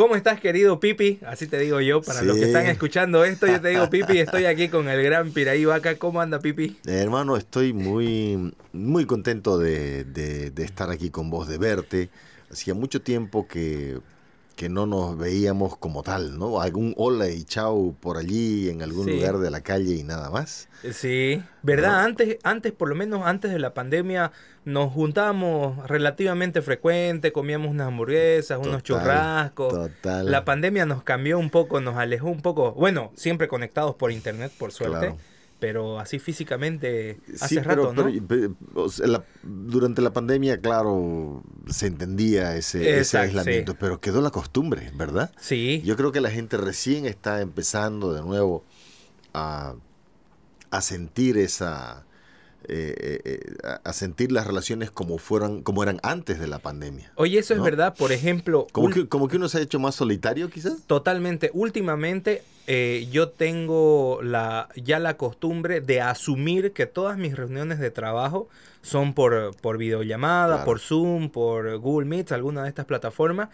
[0.00, 1.18] ¿Cómo estás, querido Pipi?
[1.26, 4.46] Así te digo yo, para los que están escuchando esto, yo te digo Pipi, estoy
[4.46, 5.96] aquí con el gran Piraí Vaca.
[5.96, 6.78] ¿Cómo anda, Pipi?
[6.86, 12.08] hermano, estoy muy, muy contento de, de estar aquí con vos, de verte.
[12.50, 13.98] Hacía mucho tiempo que
[14.56, 16.60] que no nos veíamos como tal, ¿no?
[16.60, 20.68] Algún hola y chao por allí en algún lugar de la calle y nada más.
[20.92, 22.04] Sí, ¿verdad?
[22.04, 24.32] Antes, antes, por lo menos antes de la pandemia,
[24.64, 29.72] nos juntábamos relativamente frecuente, comíamos unas hamburguesas, unos churrascos.
[29.72, 30.30] Total.
[30.30, 32.72] La pandemia nos cambió un poco, nos alejó un poco.
[32.72, 35.14] Bueno, siempre conectados por internet, por suerte
[35.60, 38.10] pero así físicamente hace rato, ¿no?
[39.42, 45.30] durante la pandemia, claro, se entendía ese, aislamiento, pero quedó la costumbre, ¿verdad?
[45.38, 45.82] Sí.
[45.84, 48.64] Yo creo que la gente recién está empezando de nuevo
[49.34, 49.74] a,
[50.70, 52.04] a sentir esa
[52.72, 57.10] eh, eh, eh, a sentir las relaciones como fueran como eran antes de la pandemia.
[57.16, 58.68] Oye, eso es verdad, por ejemplo...
[58.70, 60.82] Como que, como que uno se ha hecho más solitario quizás.
[60.86, 61.50] Totalmente.
[61.52, 62.44] Últimamente
[63.10, 68.48] yo tengo la, ya la costumbre de asumir que todas mis reuniones de trabajo
[68.82, 73.48] son por, por videollamada, por Zoom, por Google Meet, alguna de estas plataformas.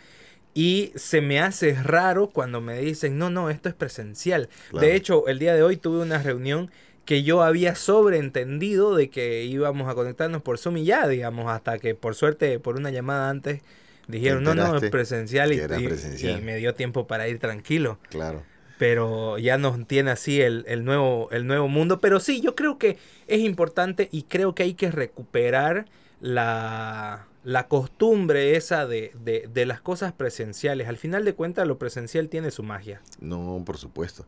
[0.52, 4.50] Y se me hace raro cuando me dicen, no, no, esto es presencial.
[4.78, 6.70] De hecho, el día de hoy tuve una reunión
[7.06, 11.78] que yo había sobreentendido de que íbamos a conectarnos por Zoom y ya, digamos, hasta
[11.78, 13.62] que por suerte, por una llamada antes,
[14.08, 17.98] dijeron, no, no, es presencial y, y, me dio tiempo para ir tranquilo.
[18.10, 18.42] Claro.
[18.78, 22.00] Pero ya nos tiene así el, el, nuevo, el nuevo mundo.
[22.00, 25.86] Pero sí, yo creo que es importante y creo que hay que recuperar
[26.20, 30.88] la, la costumbre esa de, de, las cosas presenciales.
[30.88, 33.00] Al final de cuentas, lo presencial tiene su magia.
[33.20, 34.26] No, por supuesto.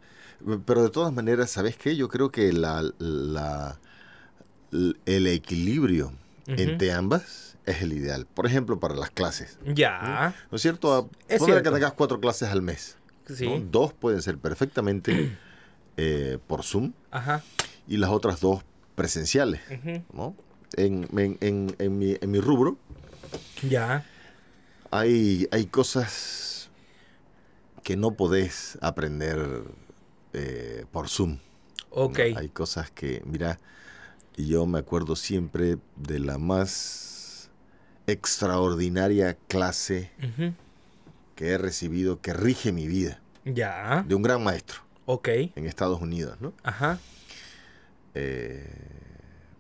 [0.65, 1.97] Pero de todas maneras, ¿sabes qué?
[1.97, 3.81] Yo creo que la, la
[4.71, 6.13] el equilibrio
[6.47, 8.25] entre ambas es el ideal.
[8.33, 9.59] Por ejemplo, para las clases.
[9.67, 10.33] Ya.
[10.53, 11.11] ¿No es cierto?
[11.27, 12.99] Es que tengas cuatro clases al mes.
[13.27, 13.67] Sí.
[13.69, 15.37] Dos pueden ser perfectamente
[15.97, 16.93] eh, por Zoom.
[17.11, 17.43] Ajá.
[17.89, 18.63] Y las otras dos
[18.95, 19.61] presenciales.
[20.13, 20.37] ¿no?
[20.77, 21.09] En,
[21.41, 22.79] en, en, mi, en mi rubro,
[23.69, 24.05] ya.
[24.91, 26.71] Hay, hay cosas
[27.83, 29.65] que no podés aprender
[30.33, 31.39] eh, por Zoom.
[31.91, 32.19] Ok.
[32.37, 33.59] Hay cosas que, mira,
[34.37, 37.51] yo me acuerdo siempre de la más
[38.07, 40.11] extraordinaria clase
[41.35, 43.21] que he recibido que rige mi vida.
[43.45, 44.05] Ya.
[44.07, 44.81] De un gran maestro.
[45.07, 45.29] Ok.
[45.29, 46.53] En Estados Unidos, ¿no?
[46.63, 46.99] Ajá.
[48.15, 49.08] Eh,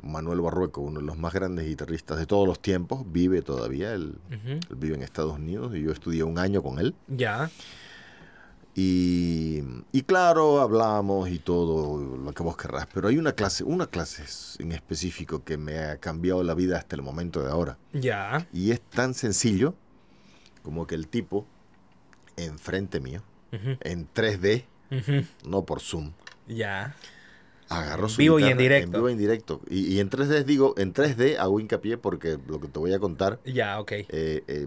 [0.03, 4.19] Manuel Barrueco, uno de los más grandes guitarristas de todos los tiempos, vive todavía, él,
[4.76, 6.94] vive en Estados Unidos y yo estudié un año con él.
[7.09, 7.50] Ya.
[8.75, 13.88] Y, y, claro, hablamos y todo lo que vos querrás, pero hay una clase, una
[13.88, 14.22] clase
[14.62, 17.76] en específico que me ha cambiado la vida hasta el momento de ahora.
[17.92, 18.47] Ya.
[18.53, 19.75] Y es tan sencillo
[20.62, 21.44] como que el tipo
[22.36, 24.65] enfrente mío, en 3D,
[25.44, 26.12] no por Zoom.
[26.47, 26.94] Ya
[27.69, 28.87] Agarró su vivo y en directo.
[28.87, 29.61] En vivo y en directo.
[29.69, 33.41] Y, en 3D digo, en 3D hago hincapié porque lo que te voy a contar.
[33.45, 33.93] Ya, ok.
[33.93, 34.67] Eh, eh,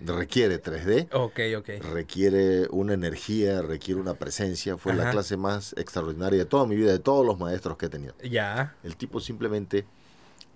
[0.00, 1.08] requiere 3D.
[1.12, 1.84] Ok, ok.
[1.92, 4.76] Requiere una energía, requiere una presencia.
[4.76, 7.88] Fue la clase más extraordinaria de toda mi vida, de todos los maestros que he
[7.88, 8.14] tenido.
[8.22, 8.74] Ya.
[8.82, 9.84] El tipo simplemente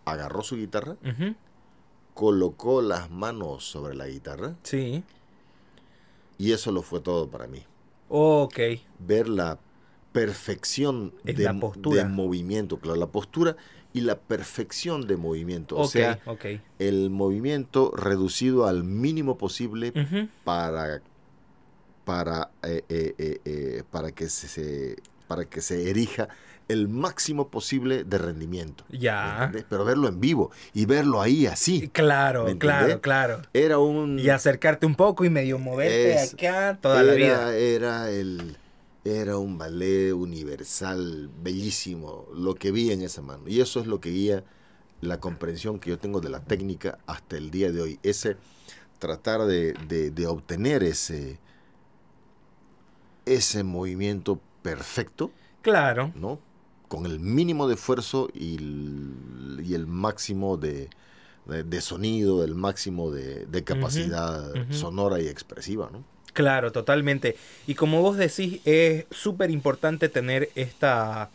[0.05, 0.97] agarró su guitarra,
[2.15, 4.55] colocó las manos sobre la guitarra.
[4.62, 5.05] Sí.
[6.38, 7.62] Y eso lo fue todo para mí.
[8.09, 8.59] Ok.
[8.99, 9.59] Ver la
[10.27, 13.56] perfección de, movimiento, claro, la postura
[13.93, 15.77] y la perfección de movimiento.
[15.77, 16.19] o sea,
[16.79, 19.93] el movimiento reducido al mínimo posible
[20.45, 21.01] para,
[22.05, 24.97] para, eh, eh, eh, para, que se,
[25.27, 26.29] para que se erija
[26.69, 28.85] el máximo posible de rendimiento.
[28.91, 29.50] Ya.
[29.71, 31.89] Pero verlo en vivo y verlo ahí así.
[31.89, 33.43] Claro, claro, claro.
[33.55, 34.19] Era un...
[34.19, 37.56] Y acercarte un poco y medio moverte acá toda la vida.
[37.56, 38.59] Era el
[39.16, 43.44] era un ballet universal, bellísimo, lo que vi en esa mano.
[43.46, 44.44] Y eso es lo que guía
[45.00, 48.00] la comprensión que yo tengo de la técnica hasta el día de hoy.
[48.02, 48.36] Ese
[48.98, 51.38] tratar de, obtener ese,
[53.26, 55.31] ese movimiento perfecto.
[55.62, 56.12] Claro.
[56.14, 56.40] ¿No?
[56.88, 60.88] Con el mínimo de esfuerzo y el, y el máximo de,
[61.81, 66.18] sonido, el máximo de, capacidad sonora y expresiva, ¿no?
[66.38, 67.35] Claro, totalmente.
[67.67, 71.31] Y como vos decís, es súper importante tener esta,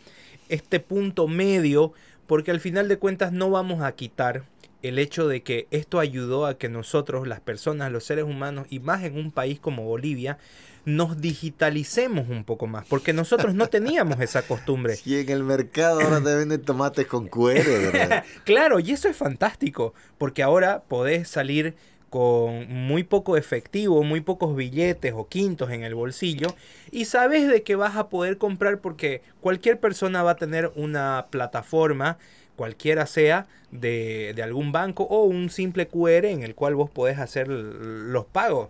[0.48, 1.92] este punto medio,
[2.26, 4.44] porque al final de cuentas no vamos a quitar
[4.80, 8.78] el hecho de que esto ayudó a que nosotros, las personas, los seres humanos, y
[8.78, 10.38] más en un país como Bolivia,
[10.86, 14.98] nos digitalicemos un poco más, porque nosotros no teníamos esa costumbre.
[15.04, 18.24] Y en el mercado ahora te venden tomates con cuero, ¿verdad?
[18.44, 21.74] claro, y eso es fantástico, porque ahora podés salir
[22.14, 26.46] con muy poco efectivo, muy pocos billetes o quintos en el bolsillo
[26.92, 31.26] y sabes de que vas a poder comprar porque cualquier persona va a tener una
[31.30, 32.18] plataforma,
[32.54, 37.48] cualquiera sea, de, algún banco o un simple QR en el cual vos podés hacer
[37.48, 38.68] los pagos.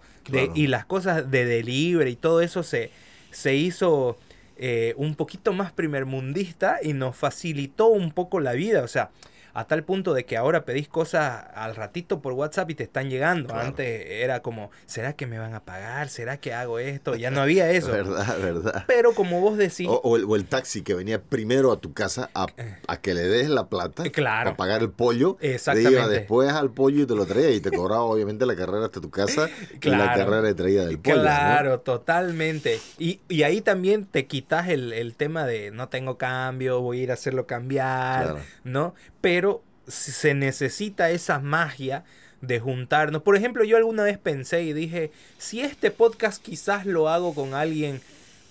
[0.54, 2.92] Y las cosas de delivery y todo eso se,
[3.30, 4.16] se hizo
[4.56, 9.10] eh, un poquito más primermundista y nos facilitó un poco la vida, o sea,
[9.54, 13.08] a tal punto de que ahora pedís cosas al ratito por WhatsApp y te están
[13.08, 13.54] llegando.
[13.54, 16.08] Antes era como, ¿será que me van a pagar?
[16.08, 17.14] ¿Será que hago esto?
[17.14, 17.92] Ya no había eso.
[17.92, 18.84] verdad, verdad.
[18.88, 19.88] Pero como vos decís...
[19.88, 22.76] O, el, taxi que venía primero a tu casa a, eh.
[23.00, 24.50] que le des la plata claro.
[24.50, 25.38] a pagar el pollo.
[25.40, 25.96] Exactamente.
[25.96, 28.86] Te iba después al pollo y te lo traía y te cobraba obviamente la carrera
[28.86, 29.48] hasta tu casa
[29.80, 31.22] y la carrera de traída del pollo.
[31.22, 32.80] Claro, totalmente.
[32.98, 37.14] Y, ahí también te quitas el, tema de no tengo cambio, voy a ir a
[37.14, 38.94] hacerlo cambiar, ¿no?
[39.24, 39.43] pero
[39.86, 42.04] se necesita esa magia
[42.40, 43.22] de juntarnos.
[43.22, 47.54] Por ejemplo, yo alguna vez pensé y dije, si este podcast quizás lo hago con
[47.54, 48.00] alguien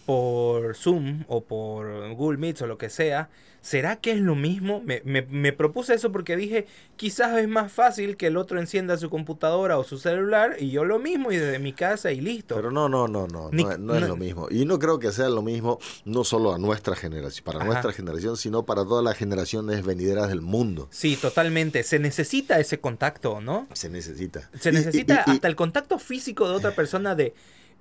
[0.05, 3.29] por Zoom o por Google Meets o lo que sea,
[3.63, 4.83] ¿será que es lo mismo?
[4.83, 6.67] Me, propuse eso porque dije,
[6.97, 10.83] quizás es más fácil que el otro encienda su computadora o su celular y yo
[10.83, 12.55] lo mismo y desde mi casa y listo.
[12.55, 14.47] Pero no, no, no, no, no, es lo mismo.
[14.51, 18.35] Y no creo que sea lo mismo, no solo a nuestra generación, para nuestra generación,
[18.35, 20.89] sino para todas las generaciones venideras del mundo.
[20.91, 21.83] Sí, totalmente.
[21.83, 23.67] Se necesita ese contacto, ¿no?
[23.71, 24.49] Se necesita.
[24.59, 27.33] Se necesita hasta el contacto físico de otra persona de...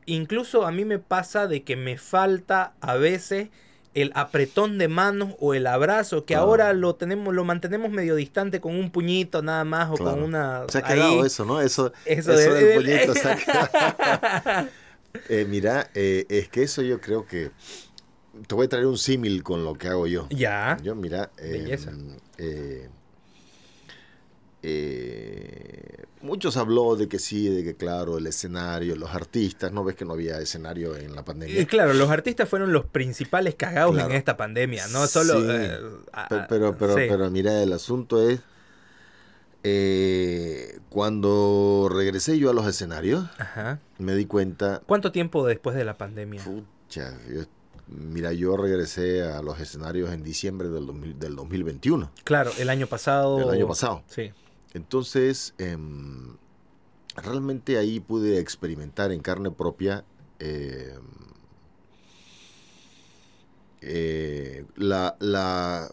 [0.06, 3.50] Incluso a mí me pasa de que me falta a veces
[3.94, 8.60] el apretón de manos o el abrazo, que ahora lo tenemos, lo mantenemos medio distante
[8.60, 10.64] con un puñito nada más o con una.
[10.68, 11.60] Se ha quedado eso, ¿no?
[11.60, 14.68] Eso, eso, del puñito se ha
[15.28, 17.50] eh, mira, eh, es que eso yo creo que.
[18.46, 20.26] Te voy a traer un símil con lo que hago yo.
[20.30, 20.78] Ya.
[20.82, 21.30] Yo, mira.
[21.36, 22.88] Em, eh,
[24.62, 29.96] eh, muchos habló de que sí, de que claro, el escenario, los artistas, ¿no ves
[29.96, 31.60] que no había escenario en la pandemia?
[31.60, 35.38] Y claro, los artistas fueron los principales cagados en esta pandemia, no solo...
[35.52, 35.78] Eh,
[36.48, 38.40] pero, pero, pero, mira, el asunto es,
[39.62, 43.28] eh, cuando regresé yo a los escenarios,
[43.98, 44.82] me di cuenta...
[44.86, 46.42] ¿Cuánto tiempo después de la pandemia?
[46.42, 47.14] Pucha,
[47.88, 52.10] Mira, yo regresé a los escenarios en diciembre del, del 2021.
[52.24, 53.40] Claro, el año pasado.
[53.40, 54.02] El año pasado.
[54.06, 54.32] Sí.
[54.74, 56.36] Entonces, em,
[57.16, 60.04] realmente ahí pude experimentar en carne propia
[60.38, 61.00] em,
[63.82, 65.90] eh, la, la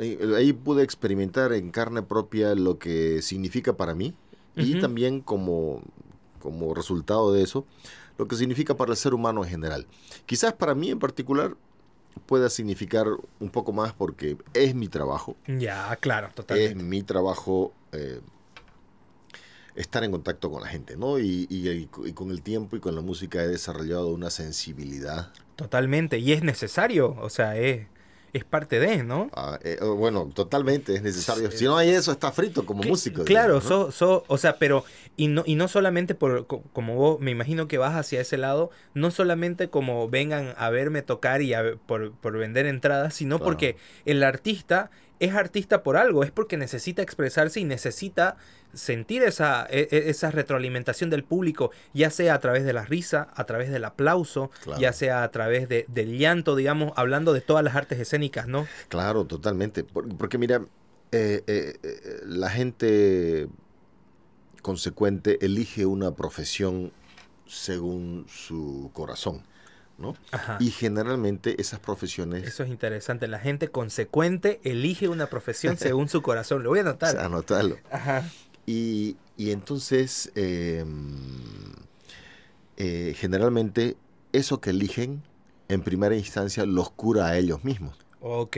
[0.00, 4.14] eh, ahí pude experimentar en carne propia lo que significa para mí
[4.56, 5.82] y también como,
[6.40, 7.64] como resultado de eso
[8.16, 9.86] lo que significa para el ser humano en general.
[10.26, 11.56] Quizás para mí en particular
[12.18, 13.06] pueda significar
[13.40, 15.36] un poco más porque es mi trabajo.
[15.46, 16.78] Ya, claro, totalmente.
[16.78, 18.20] Es mi trabajo eh,
[19.74, 21.18] estar en contacto con la gente, ¿no?
[21.18, 25.32] Y, y, con el tiempo y con la música he desarrollado una sensibilidad.
[25.56, 27.86] Totalmente, y es necesario, o sea, es
[28.38, 29.30] es parte de, ¿no?
[29.34, 31.50] Ah, eh, oh, bueno, totalmente es necesario.
[31.50, 33.24] Si no hay eso, está frito como músico.
[33.24, 34.84] Claro, o sea, pero,
[35.16, 38.70] y no, y no solamente por, como vos, me imagino que vas hacia ese lado,
[38.94, 41.52] no solamente como vengan a verme tocar y
[41.86, 47.02] por, por, vender entradas, sino porque el artista es artista por algo, es porque necesita
[47.02, 48.36] expresarse y necesita
[48.72, 53.28] sentir esa, e, e, esa retroalimentación del público, ya sea a través de la risa,
[53.34, 57.64] a través del aplauso, ya sea a través de, del llanto, digamos, hablando de todas
[57.64, 58.66] las artes escénicas, ¿no?
[58.88, 59.84] Claro, totalmente.
[59.84, 60.62] Porque, mira,
[61.10, 63.48] eh, eh, eh, la gente
[64.60, 66.92] consecuente elige una profesión
[67.46, 69.42] según su corazón.
[69.98, 70.14] ¿No?
[70.60, 72.46] Y generalmente esas profesiones...
[72.46, 73.26] Eso es interesante.
[73.26, 76.62] La gente consecuente elige una profesión según su corazón.
[76.62, 77.18] Lo voy a anotar.
[77.18, 77.76] anotarlo.
[77.90, 78.24] Ajá.
[78.64, 81.16] Y, entonces, em,
[82.76, 83.96] eh, generalmente,
[84.32, 85.22] eso que eligen,
[85.68, 87.96] en primera instancia, los cura a ellos mismos.
[88.20, 88.56] Ok.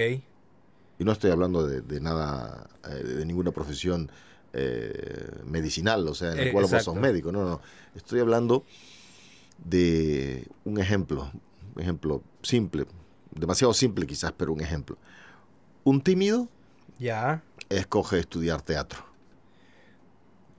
[0.99, 4.11] Y no estoy hablando de, nada, eh, de ninguna profesión
[4.53, 7.31] eh, medicinal, o sea, en la cual vos sos médico.
[7.31, 7.61] No, no.
[7.95, 8.65] Estoy hablando
[9.65, 11.31] de un ejemplo,
[11.75, 12.87] un ejemplo simple,
[13.31, 14.97] demasiado simple quizás, pero un ejemplo.
[15.85, 16.49] Un tímido
[16.99, 19.11] ya escoge estudiar teatro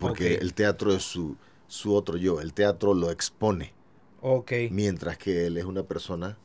[0.02, 3.72] porque el teatro es su, su otro yo, el teatro lo expone.
[4.22, 4.52] Ok.
[4.72, 6.38] Mientras que él es una persona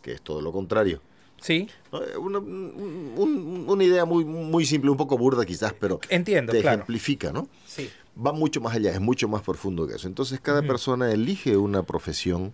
[0.00, 1.00] que es todo lo contrario.
[1.40, 1.68] Sí.
[1.92, 7.48] Eh, una, idea muy, muy simple, un poco burda quizás, pero Entiendo, te ejemplifica, ¿no?
[7.66, 7.90] Sí.
[8.14, 10.08] Va mucho más allá, es mucho más profundo que eso.
[10.08, 12.52] Entonces cada persona elige una profesión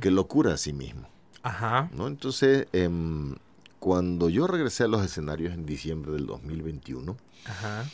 [0.00, 1.08] que lo cura a sí mismo.
[1.42, 1.90] Ajá.
[1.94, 2.06] ¿no?
[2.06, 3.34] Entonces, em,
[3.80, 7.16] cuando yo regresé a los escenarios en diciembre del 2021,
[7.46, 7.84] Ajá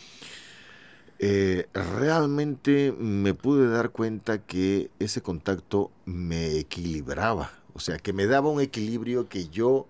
[1.21, 8.27] Eh, realmente me pude dar cuenta que ese contacto me equilibraba, o sea, que me
[8.27, 9.87] daba un equilibrio que yo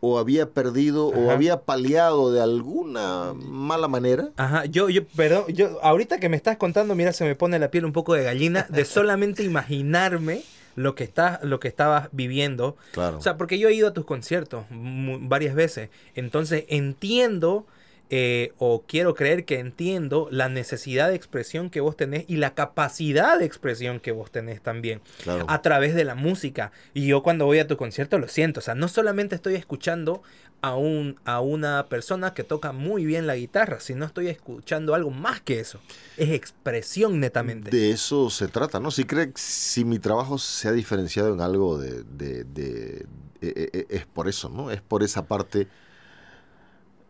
[0.00, 4.30] o había perdido o había paliado de alguna mala manera.
[4.36, 7.70] Ajá, yo, yo, perdón, yo, ahorita que me estás contando, mira, se me pone la
[7.70, 10.42] piel un poco de gallina de solamente imaginarme
[10.74, 12.76] lo que estás, lo que estabas viviendo.
[12.92, 13.18] Claro.
[13.18, 15.90] O sea, porque yo he ido a tus conciertos varias veces.
[16.14, 17.66] Entonces entiendo
[18.12, 22.54] eh, o quiero creer que entiendo la necesidad de expresión que vos tenés y la
[22.54, 25.00] capacidad de expresión que vos tenés también
[25.46, 26.72] a través de la música.
[26.92, 30.22] Y yo cuando voy a tu concierto lo siento, o sea, no solamente estoy escuchando
[30.60, 35.10] a, un, a una persona que toca muy bien la guitarra, sino estoy escuchando algo
[35.10, 35.78] más que eso.
[36.16, 37.70] Es expresión netamente.
[37.70, 38.90] De eso se trata, ¿no?
[38.90, 43.06] Si cree si mi trabajo se ha diferenciado en algo de, de,
[43.40, 44.72] e, e, es por eso, ¿no?
[44.72, 45.68] Es por esa parte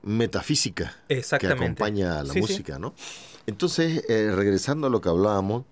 [0.03, 2.95] metafísica que acompaña a la música, ¿no?
[3.47, 5.65] Entonces, eh, regresando a lo que hablábamos,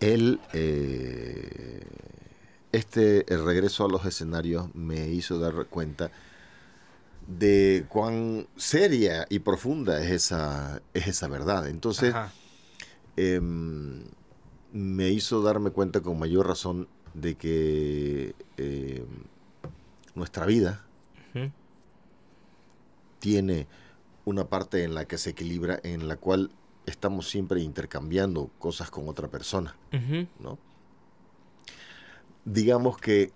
[0.00, 1.86] él, eh,
[2.72, 6.10] este el regreso a los escenarios me hizo dar cuenta
[7.26, 11.68] de cuán seria y profunda es esa, es esa verdad.
[11.68, 12.14] Entonces,
[13.16, 14.04] em,
[14.72, 19.06] me hizo darme cuenta con mayor razón de que em,
[20.14, 20.84] nuestra vida,
[23.24, 23.66] tiene
[24.26, 26.50] una parte en la que se equilibra, en la cual
[26.84, 29.74] estamos siempre intercambiando cosas con otra persona,
[30.38, 30.58] ¿no?
[32.44, 33.32] Digamos que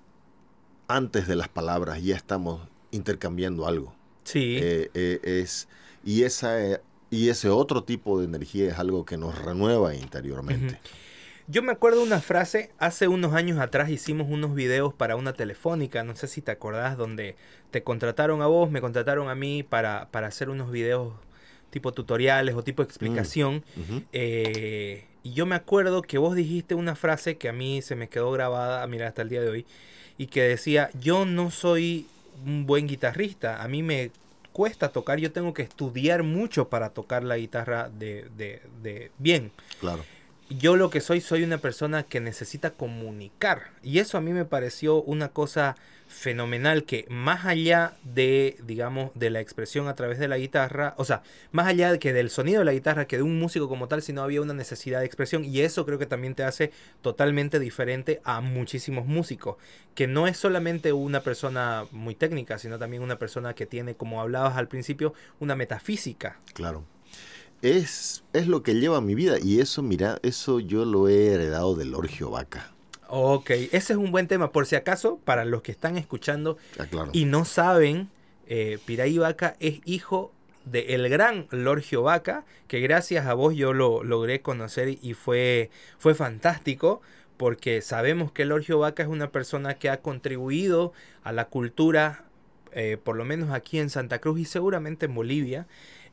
[0.89, 3.95] antes de las palabras ya estamos intercambiando algo.
[4.25, 4.59] Sí.
[4.61, 5.69] Eh, eh, es,
[6.05, 10.79] y, esa, eh, y ese otro tipo de energía es algo que nos renueva interiormente.
[11.51, 16.05] Yo me acuerdo una frase, hace unos años atrás hicimos unos videos para una telefónica,
[16.05, 17.37] no sé si te acordás, donde
[17.71, 21.15] te contrataron a vos, me contrataron a mí para, para hacer unos videos
[21.71, 23.65] tipo tutoriales o tipo explicación.
[23.77, 27.97] Mm, eh, y yo me acuerdo que vos dijiste una frase que a mí se
[27.97, 29.67] me quedó grabada, mira, hasta el día de hoy,
[30.19, 32.07] y que decía, yo no soy
[32.45, 34.11] un buen guitarrista, a mí me
[34.53, 39.51] cuesta tocar, yo tengo que estudiar mucho para tocar la guitarra de, de, de bien.
[39.81, 40.05] Claro
[40.51, 43.71] yo lo que soy, soy una persona que necesita comunicar.
[43.83, 45.77] Y eso a mí me pareció una cosa
[46.09, 51.05] fenomenal que más allá de, digamos, de la expresión a través de la guitarra, o
[51.05, 53.89] sea, más allá de que del sonido de la guitarra, que de un músico como
[53.89, 57.59] tal, sino había una necesidad de expresión y eso creo que también te hace totalmente
[57.59, 59.57] diferente a muchísimos músicos,
[59.95, 64.21] que no es solamente una persona muy técnica, sino también una persona que tiene, como
[64.23, 66.39] hablabas al principio, una metafísica.
[66.55, 66.85] Claro
[67.63, 69.37] es, es lo que lleva mi vida.
[69.43, 72.73] Y eso, mira, eso yo lo he heredado de Lorgio Vaca.
[73.09, 74.53] Ok, ese es un buen tema.
[74.53, 78.11] Por si acaso, para los que están escuchando ah, y no saben,
[78.47, 78.79] eh,
[79.19, 80.33] Vaca es hijo
[80.67, 85.71] de el gran Lorgio Vaca, que gracias a vos yo lo logré conocer y fue,
[85.99, 87.01] fue fantástico,
[87.39, 92.25] porque sabemos que Lorgio Vaca es una persona que ha contribuido a la cultura,
[92.73, 95.67] eh, por lo menos aquí en Santa Cruz y seguramente en Bolivia.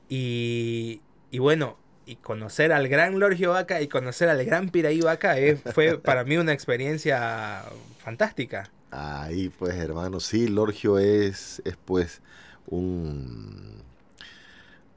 [0.07, 1.01] Y,
[1.35, 1.75] y bueno,
[2.05, 6.23] y conocer al gran Lorgio Vaca y conocer al gran Piraí Vaca eh, fue para
[6.23, 7.65] mí una experiencia
[7.97, 8.71] fantástica.
[8.89, 12.21] Ahí pues hermano, sí, Lorgio es, es pues
[12.67, 13.83] un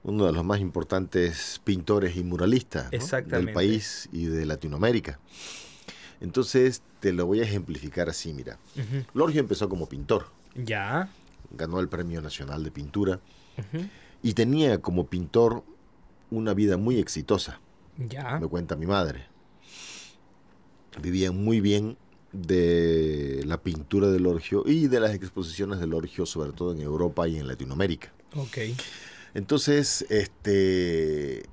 [0.04, 2.88] uno de los más importantes pintores y muralistas
[3.26, 5.18] del país y de Latinoamérica.
[6.20, 8.58] Entonces te lo voy a ejemplificar así, mira.
[9.12, 10.26] Lorgio empezó como pintor.
[10.54, 11.08] Ya.
[11.50, 13.18] Ganó el Premio Nacional de Pintura.
[14.22, 15.64] Y tenía como pintor
[16.30, 17.60] una vida muy exitosa.
[17.96, 18.38] Ya.
[18.38, 19.26] Me cuenta mi madre.
[21.00, 21.96] Vivían muy bien
[22.32, 27.26] de la pintura del orgio y de las exposiciones del orgio, sobre todo en Europa
[27.28, 28.12] y en Latinoamérica.
[28.34, 28.58] Ok.
[29.34, 31.44] Entonces, este,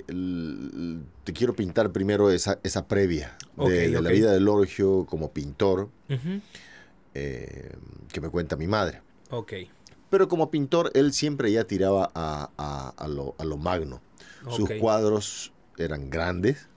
[1.24, 5.89] te quiero pintar primero esa, esa previa de, la vida del orgio como pintor
[7.13, 7.72] eh,
[8.12, 9.01] que me cuenta mi madre.
[9.29, 9.53] Ok.
[10.15, 14.00] Pero como pintor, él siempre ya tiraba a, a, lo, a lo magno.
[14.50, 16.69] Sus cuadros eran grandes.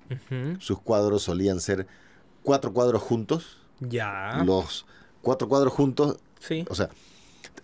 [0.59, 1.87] Sus cuadros solían ser
[2.43, 3.59] cuatro cuadros juntos.
[3.79, 4.43] Ya.
[4.45, 4.87] Los
[5.23, 6.17] cuatro cuadros juntos.
[6.41, 6.67] Sí.
[6.69, 6.89] O sea,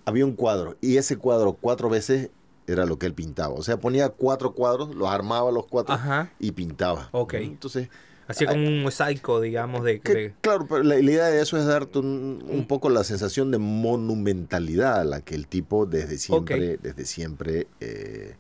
[0.05, 2.31] había un cuadro y ese cuadro cuatro veces
[2.69, 3.55] era lo que él pintaba.
[3.55, 5.99] O sea, ponía cuatro cuadros, los armaba los cuatro
[6.39, 7.09] y pintaba.
[7.11, 7.35] Ok.
[7.35, 7.89] Entonces.
[8.27, 10.01] Hacía como un mosaico, digamos, de...
[10.41, 15.05] Claro, pero la, idea de eso es darte un, poco la sensación de monumentalidad a
[15.05, 18.37] la que el tipo desde siempre, desde siempre eh,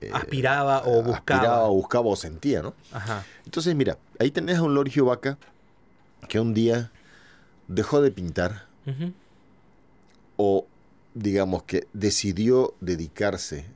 [0.00, 1.40] eh, aspiraba o buscaba.
[1.40, 2.74] Aspiraba o buscaba o sentía, ¿no?
[2.92, 3.24] Ajá.
[3.44, 5.38] Entonces, mira, ahí tenés a un Lorgio Vaca
[6.28, 6.92] que un día
[7.66, 8.66] dejó de pintar
[10.36, 10.66] o
[11.14, 13.66] digamos que decidió dedicarse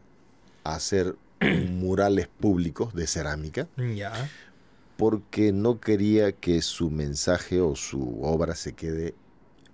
[0.64, 1.16] a hacer
[1.68, 3.68] murales públicos de cerámica.
[3.76, 4.12] Ya.
[4.96, 9.14] Porque no quería que su mensaje o su obra se quede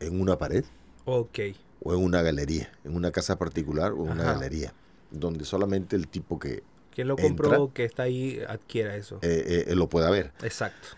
[0.00, 0.64] en una pared.
[1.04, 1.38] Ok.
[1.82, 4.72] O en una galería, en una casa particular o en una galería,
[5.10, 6.62] donde solamente el tipo que...
[6.90, 9.20] Que lo compró, que está ahí, adquiera eso.
[9.22, 10.32] Eh, eh, lo pueda ver.
[10.42, 10.88] Exacto.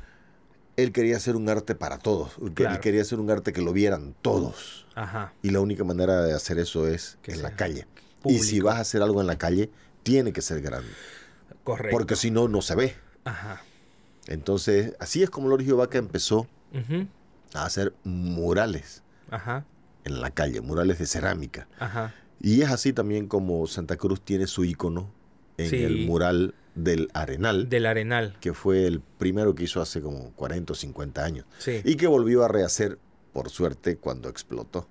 [0.77, 2.33] Él quería hacer un arte para todos.
[2.41, 4.87] Él quería hacer un arte que lo vieran todos.
[4.95, 5.35] Ajá.
[5.43, 7.87] Y la única manera de hacer eso es en la calle.
[8.25, 9.71] Y si vas a hacer algo en la calle,
[10.03, 10.91] tiene que ser grande.
[11.65, 11.95] Correcto.
[11.95, 12.95] Porque si no, no se ve.
[13.25, 13.63] Ajá.
[14.31, 16.47] Entonces, así es como Loris Vaca empezó
[17.53, 19.67] a hacer murales Ajá.
[20.05, 21.69] en la calle, murales de cerámica.
[21.79, 22.15] Ajá.
[22.41, 25.11] Y es así también como Santa Cruz tiene su icono
[25.59, 27.69] en el mural del Arenal.
[27.69, 28.37] Del Arenal.
[28.41, 31.45] Que fue el primero que hizo hace como 40 o 50 años.
[31.59, 31.83] Sí.
[31.85, 32.99] Y que volvió a rehacer,
[33.33, 34.89] por suerte, cuando explotó.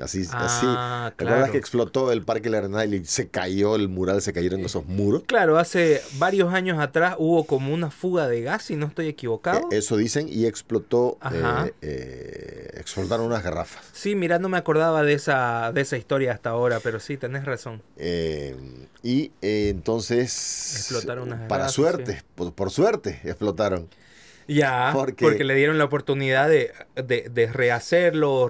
[0.00, 1.16] Así, ah, así.
[1.16, 4.86] ¿Te acuerdas que explotó el Parque Arenal y se cayó el mural, se cayeron esos
[4.86, 5.22] muros?
[5.26, 9.68] Claro, hace varios años atrás hubo como una fuga de gas, si no estoy equivocado.
[9.70, 13.84] Eh, eso dicen, y explotó, eh, eh, explotaron unas garrafas.
[13.92, 17.44] Sí, mira, no me acordaba de esa, de esa historia hasta ahora, pero sí, tenés
[17.44, 17.82] razón.
[19.02, 23.88] y entonces, explotaron unas para suerte, por, suerte, explotaron.
[24.48, 28.48] Ya, porque, le dieron la oportunidad de, de rehacerlo,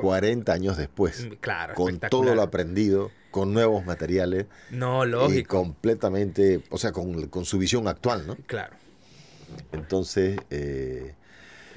[0.00, 1.26] 40 años después.
[1.26, 1.74] Mm, claro.
[1.74, 4.46] Con todo lo aprendido, con nuevos materiales.
[4.70, 5.38] No, lógico.
[5.38, 8.36] Y completamente, o sea, con, su visión actual, ¿no?
[8.46, 8.76] Claro.
[9.72, 10.38] Entonces...
[10.50, 11.14] Eh,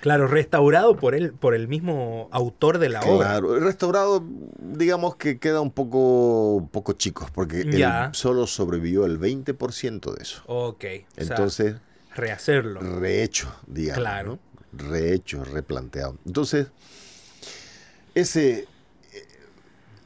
[0.01, 3.27] claro, restaurado por él, por el mismo autor de la obra.
[3.27, 4.24] Claro, restaurado,
[4.60, 10.22] digamos que queda un poco, un poco chico, porque él solo sobrevivió el 20% de
[10.22, 10.43] eso.
[10.45, 10.86] Ok.
[11.17, 11.75] Entonces.
[12.13, 12.81] rehacerlo.
[12.81, 14.01] Rehecho, digamos.
[14.01, 14.39] Claro.
[14.74, 16.17] Rehecho, replanteado.
[16.25, 16.67] Entonces,
[18.15, 18.67] ese,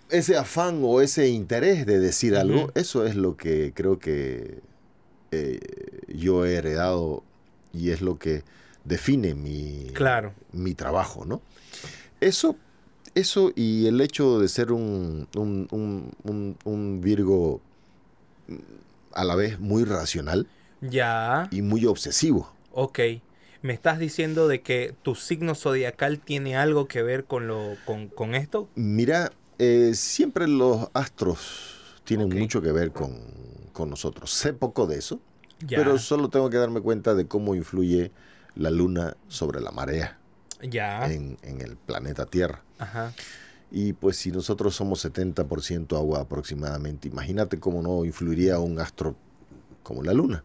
[0.10, 4.60] ese afán o ese interés de decir algo, eso es lo que creo que
[5.32, 5.60] eh,
[6.08, 7.24] yo he heredado
[7.72, 8.44] y es lo que
[8.84, 10.34] define mi, claro.
[10.52, 11.42] mi trabajo, ¿no?
[12.20, 12.56] Eso,
[13.14, 17.62] eso y el hecho de ser un, un, Virgo
[19.14, 20.48] a la vez muy racional.
[20.82, 21.48] Ya.
[21.52, 22.52] Y muy obsesivo.
[22.72, 23.00] Ok
[23.62, 28.36] me estás diciendo de que tu signo zodiacal tiene algo que ver con, lo, con,
[28.36, 28.70] esto?
[28.76, 33.50] Mira, eh, siempre los astros tienen mucho que ver con,
[33.88, 34.30] nosotros.
[34.32, 35.22] Sé poco de eso,
[35.70, 38.12] pero solo tengo que darme cuenta de cómo influye
[38.56, 40.20] la luna sobre la marea
[40.62, 41.12] ya.
[41.12, 42.62] En, en el planeta Tierra.
[42.78, 43.14] Ajá.
[43.72, 49.16] Y pues si nosotros somos 70% agua aproximadamente, imagínate cómo no influiría un astro
[49.84, 50.44] como la luna.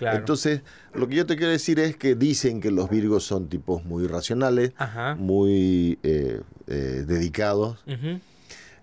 [0.00, 0.62] Entonces,
[0.94, 4.06] lo que yo te quiero decir es que dicen que los Virgos son tipos muy
[4.06, 4.72] racionales,
[5.16, 7.78] muy eh, eh, dedicados.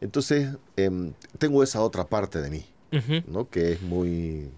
[0.01, 2.65] Entonces, em, tengo esa otra parte de mí,
[3.27, 3.49] ¿no?
[3.49, 4.49] Que es muy,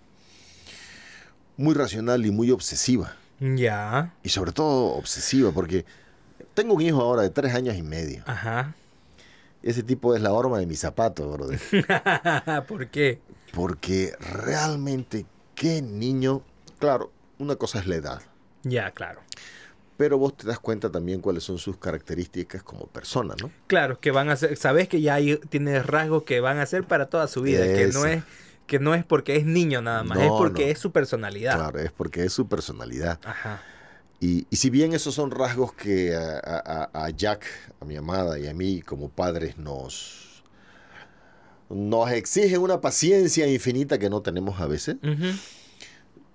[1.58, 3.15] muy racional y muy obsesiva.
[3.39, 4.13] Ya.
[4.24, 5.86] Y sobre todo obsesiva, porque
[6.54, 8.24] tengo un hijo ahora de tres años y medio.
[8.26, 8.74] Ajá.
[9.62, 11.60] Ese tipo es la horma de mi zapato, brother.
[12.68, 13.20] ¿Por qué?
[13.52, 16.44] Porque realmente qué niño,
[16.80, 18.22] claro, una cosa es la edad.
[18.63, 19.22] Ya, claro.
[19.98, 23.50] Pero vos te das cuenta también cuáles son sus características como persona, ¿no?
[23.68, 26.84] Claro, que van a ser, sabes que ya hay, tiene rasgos que van a ser
[26.84, 28.24] para toda su vida, que no es
[28.68, 31.56] que no es porque es niño nada más, es porque es su personalidad.
[31.56, 33.20] Claro, es porque es su personalidad.
[33.24, 33.62] Ajá.
[34.20, 37.46] Y, y si bien esos son rasgos que a, a, Jack,
[37.80, 40.25] a mi amada y a mí como padres nos,
[41.69, 44.97] nos exige una paciencia infinita que no tenemos a veces,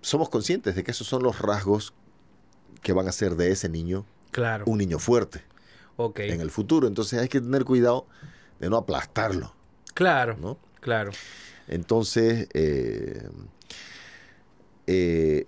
[0.00, 1.92] somos conscientes de que esos son los rasgos
[2.82, 4.64] que van a hacer de ese niño claro.
[4.66, 5.42] un niño fuerte
[5.96, 6.30] okay.
[6.30, 6.86] en el futuro.
[6.86, 8.06] Entonces hay que tener cuidado
[8.58, 9.54] de no aplastarlo.
[9.94, 10.58] Claro, ¿no?
[10.80, 11.12] claro.
[11.68, 13.28] Entonces, eh,
[14.86, 15.46] eh,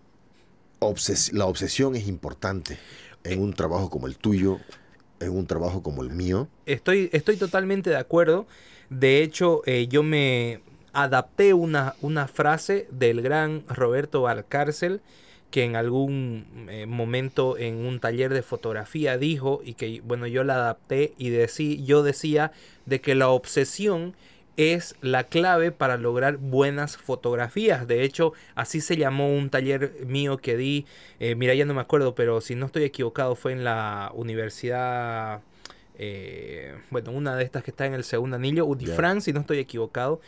[1.33, 2.79] la obsesión es importante
[3.25, 4.59] en un trabajo como el tuyo,
[5.21, 6.49] en un trabajo como el mío.
[6.67, 8.47] Estoy, estoy totalmente de acuerdo.
[8.93, 10.61] De hecho, eh, yo me
[10.93, 15.01] adapté una, una frase del gran Roberto Valcárcel
[15.51, 20.45] que en algún eh, momento en un taller de fotografía dijo y que bueno yo
[20.45, 22.53] la adapté y decí, yo decía
[22.85, 24.15] de que la obsesión
[24.59, 27.87] es la clave para lograr buenas fotografías.
[27.87, 30.85] De hecho, así se llamó un taller mío que di,
[31.19, 35.41] eh, mira, ya no me acuerdo, pero si no estoy equivocado fue en la Universidad
[35.99, 39.59] eh, bueno, una de estas que está en el segundo anillo, Udifran, si no estoy
[39.59, 40.21] equivocado,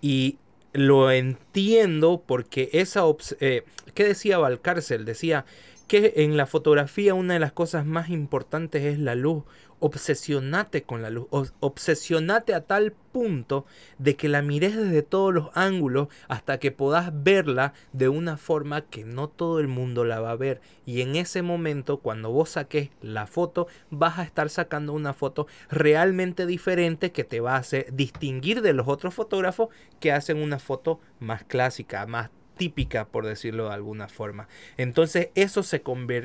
[0.00, 0.38] y
[0.72, 3.02] lo entiendo porque esa...
[3.40, 5.04] Eh, ¿Qué decía Valcárcel?
[5.04, 5.44] Decía
[5.88, 9.44] que en la fotografía una de las cosas más importantes es la luz.
[9.80, 11.28] Obsesionate con la luz,
[11.60, 13.66] obsesionate a tal punto
[13.98, 18.82] de que la mires desde todos los ángulos hasta que puedas verla de una forma
[18.82, 20.60] que no todo el mundo la va a ver.
[20.86, 25.46] Y en ese momento, cuando vos saques la foto, vas a estar sacando una foto
[25.70, 29.68] realmente diferente que te va a hacer distinguir de los otros fotógrafos
[30.00, 34.48] que hacen una foto más clásica, más típica, por decirlo de alguna forma.
[34.76, 35.82] Entonces eso se,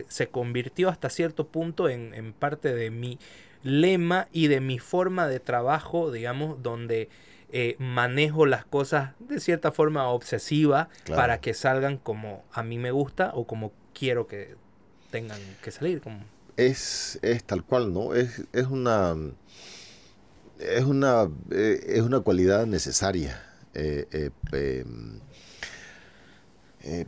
[0.09, 3.19] se convirtió hasta cierto punto en, parte de mi
[3.63, 7.09] lema y de mi forma de trabajo, digamos, donde
[7.51, 12.91] eh, manejo las cosas de cierta forma obsesiva para que salgan como a mí me
[12.91, 14.55] gusta o como quiero que
[15.11, 16.01] tengan que salir.
[16.01, 16.25] Como...
[16.57, 18.13] Es, es tal cual, ¿no?
[18.13, 19.15] Es, es una...
[20.59, 23.41] Es una, eh, es una cualidad necesaria.
[23.73, 25.19] Eh, em,
[26.83, 27.05] eh,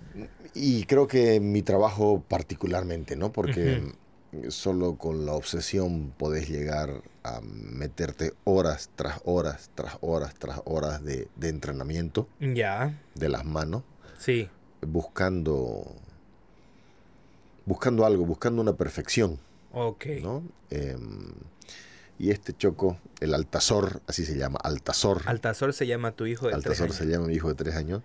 [0.53, 3.31] y creo que mi trabajo particularmente, ¿no?
[3.31, 3.81] Porque
[4.49, 11.03] solo con la obsesión podés llegar a meterte horas tras horas, tras horas, tras horas
[11.03, 12.27] de, entrenamiento.
[12.39, 13.01] Ya.
[13.15, 13.83] De las manos.
[14.17, 14.49] Sí.
[14.81, 15.85] Buscando.
[17.65, 19.39] Buscando algo, buscando una perfección.
[19.73, 20.05] Ok.
[20.21, 20.43] ¿no?
[20.69, 21.33] Em,
[22.17, 25.23] y este choco, el Altazor, así se llama, Altazor.
[25.25, 26.95] Altazor se llama tu hijo de tres años.
[26.95, 28.03] se llama mi hijo de tres años.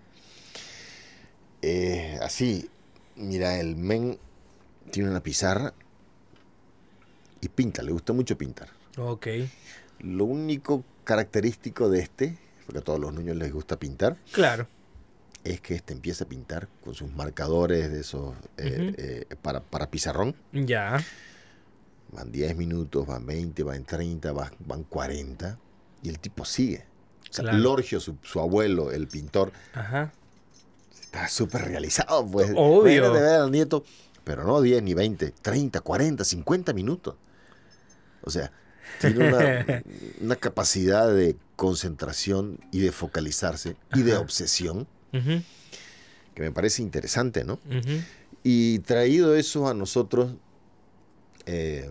[1.61, 2.69] Eh, así,
[3.15, 4.17] mira, el men
[4.91, 5.73] tiene una pizarra
[7.39, 8.69] y pinta, le gusta mucho pintar.
[8.97, 9.27] Ok.
[9.99, 14.17] Lo único característico de este, porque a todos los niños les gusta pintar.
[14.31, 14.67] Claro.
[15.43, 19.89] Es que este empieza a pintar con sus marcadores de esos eh, eh, para, para
[19.89, 20.35] pizarrón.
[20.51, 21.03] Ya.
[22.11, 25.57] Van 10 minutos, van 20, van 30, van, van 40.
[26.03, 26.85] Y el tipo sigue.
[27.29, 30.11] O sea, Lorgio, su, su, abuelo, el pintor, Ajá
[31.11, 32.51] está súper realizado, pues.
[32.55, 33.13] Obvio.
[33.13, 33.83] De ver al nieto,
[34.23, 37.15] pero no 10 ni 20, 30, 40, 50 minutos.
[38.23, 38.51] O sea,
[39.01, 39.83] tiene
[40.21, 47.59] una, capacidad de concentración y de focalizarse y de obsesión que me parece interesante, ¿no?
[48.43, 50.35] Y traído eso a nosotros,
[51.45, 51.89] eh,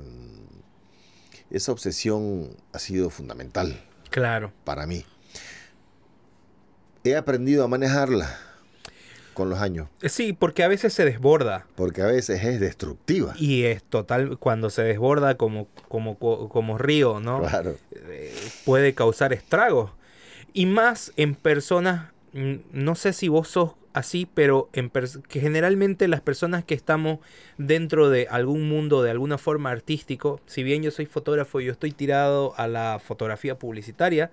[1.50, 3.84] esa obsesión ha sido fundamental.
[4.08, 4.52] Claro.
[4.64, 5.04] Para mí.
[7.04, 8.49] He aprendido a manejarla
[9.40, 9.88] con los años.
[10.04, 11.66] Sí, porque a veces se desborda.
[11.74, 13.32] Porque a veces es destructiva.
[13.38, 17.40] Y es total, cuando se desborda como, como, como río, ¿no?
[17.40, 17.74] Claro.
[17.92, 18.34] Eh,
[18.66, 19.92] puede causar estragos.
[20.52, 26.06] Y más en personas, mm, no sé si vos sos así, pero en que generalmente
[26.06, 27.20] las personas que estamos
[27.56, 31.72] dentro de algún mundo de alguna forma artístico, si bien yo soy fotógrafo y yo
[31.72, 34.30] estoy tirado a la fotografía publicitaria,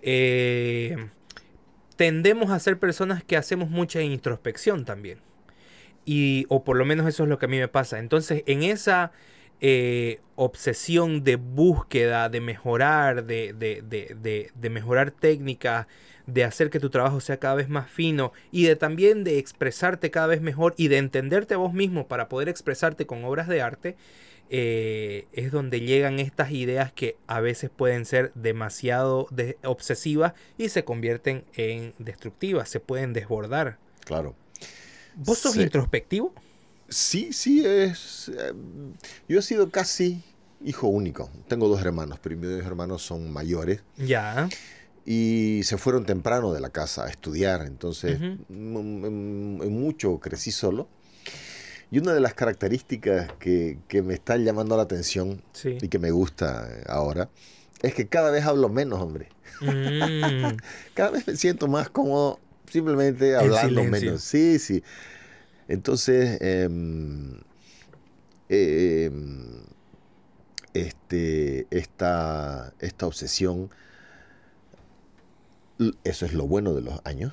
[0.00, 0.96] eh,
[1.98, 5.18] tendemos a ser personas que hacemos mucha introspección también.
[6.04, 7.98] Y, o por lo menos eso es lo que a mí me pasa.
[7.98, 9.10] Entonces, en esa
[9.60, 15.88] eh, obsesión de búsqueda, de mejorar, de, de, mejorar técnicas,
[16.28, 20.12] de hacer que tu trabajo sea cada vez más fino y de también de expresarte
[20.12, 23.60] cada vez mejor y de entenderte a vos mismo para poder expresarte con obras de
[23.60, 23.96] arte,
[24.50, 29.28] eh, es donde llegan estas ideas que a veces pueden ser demasiado
[29.64, 33.78] obsesivas y se convierten en destructivas, se pueden desbordar.
[34.04, 34.34] Claro.
[35.16, 36.32] ¿Vos sos introspectivo?
[36.88, 38.30] Sí, sí, es.
[38.34, 38.52] Eh,
[39.28, 40.22] yo he sido casi
[40.64, 41.30] hijo único.
[41.48, 43.82] Tengo dos hermanos, pero mis dos hermanos son mayores.
[43.96, 44.48] Ya.
[45.04, 50.88] Y se fueron temprano de la casa a estudiar, entonces en mucho crecí solo.
[51.90, 56.68] Y una de las características que, me están llamando la atención y que me gusta
[56.86, 57.30] ahora
[57.82, 59.28] es que cada vez hablo menos, hombre.
[59.60, 60.56] Mm.
[60.94, 64.22] cada vez me siento más cómodo simplemente hablando menos.
[64.22, 64.82] Sí, sí.
[65.68, 67.40] Entonces, em,
[68.48, 69.62] em,
[70.74, 73.70] este, esta, esta obsesión,
[76.04, 77.32] eso es lo bueno de los años,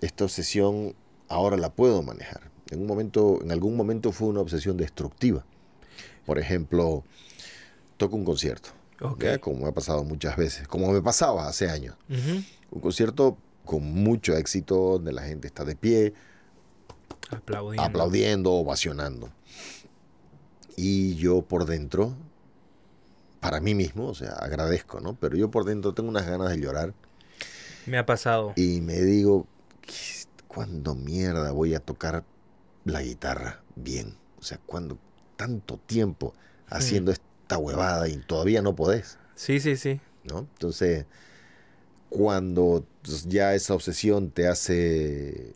[0.00, 0.94] esta obsesión
[1.28, 2.51] ahora la puedo manejar.
[2.72, 5.44] En, un momento, en algún momento fue una obsesión destructiva.
[6.24, 7.04] Por ejemplo,
[7.98, 8.70] toco un concierto,
[9.40, 11.96] como me ha pasado muchas veces, como me pasaba hace años.
[12.08, 16.14] Un concierto con mucho éxito, donde la gente está de pie,
[17.30, 19.30] aplaudiendo, aplaudiendo ovacionando.
[20.76, 22.16] Y yo por dentro,
[23.40, 25.14] para mí mismo, o sea, agradezco, ¿no?
[25.14, 26.94] Pero yo por dentro tengo unas ganas de llorar.
[27.84, 28.54] Me ha pasado.
[28.56, 29.46] Y me digo,
[30.48, 32.24] ¿cuándo mierda voy a tocar
[32.84, 34.16] la guitarra bien.
[34.38, 34.98] O sea, cuando
[35.36, 36.34] tanto tiempo
[36.68, 39.18] haciendo esta huevada y todavía no podés.
[39.34, 40.00] Sí, sí, sí.
[40.24, 40.40] ¿No?
[40.40, 41.06] Entonces,
[42.08, 42.86] cuando
[43.26, 45.54] ya esa obsesión te hace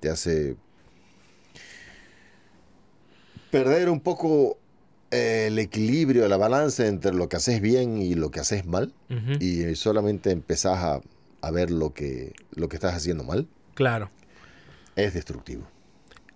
[0.00, 0.56] te hace
[3.50, 4.58] perder un poco
[5.12, 8.92] eh, el equilibrio, la balanza entre lo que haces bien y lo que haces mal.
[9.40, 11.00] Y solamente empezás a,
[11.42, 13.46] a, ver lo que, lo que estás haciendo mal.
[13.74, 14.10] Claro.
[14.96, 15.66] Es destructivo.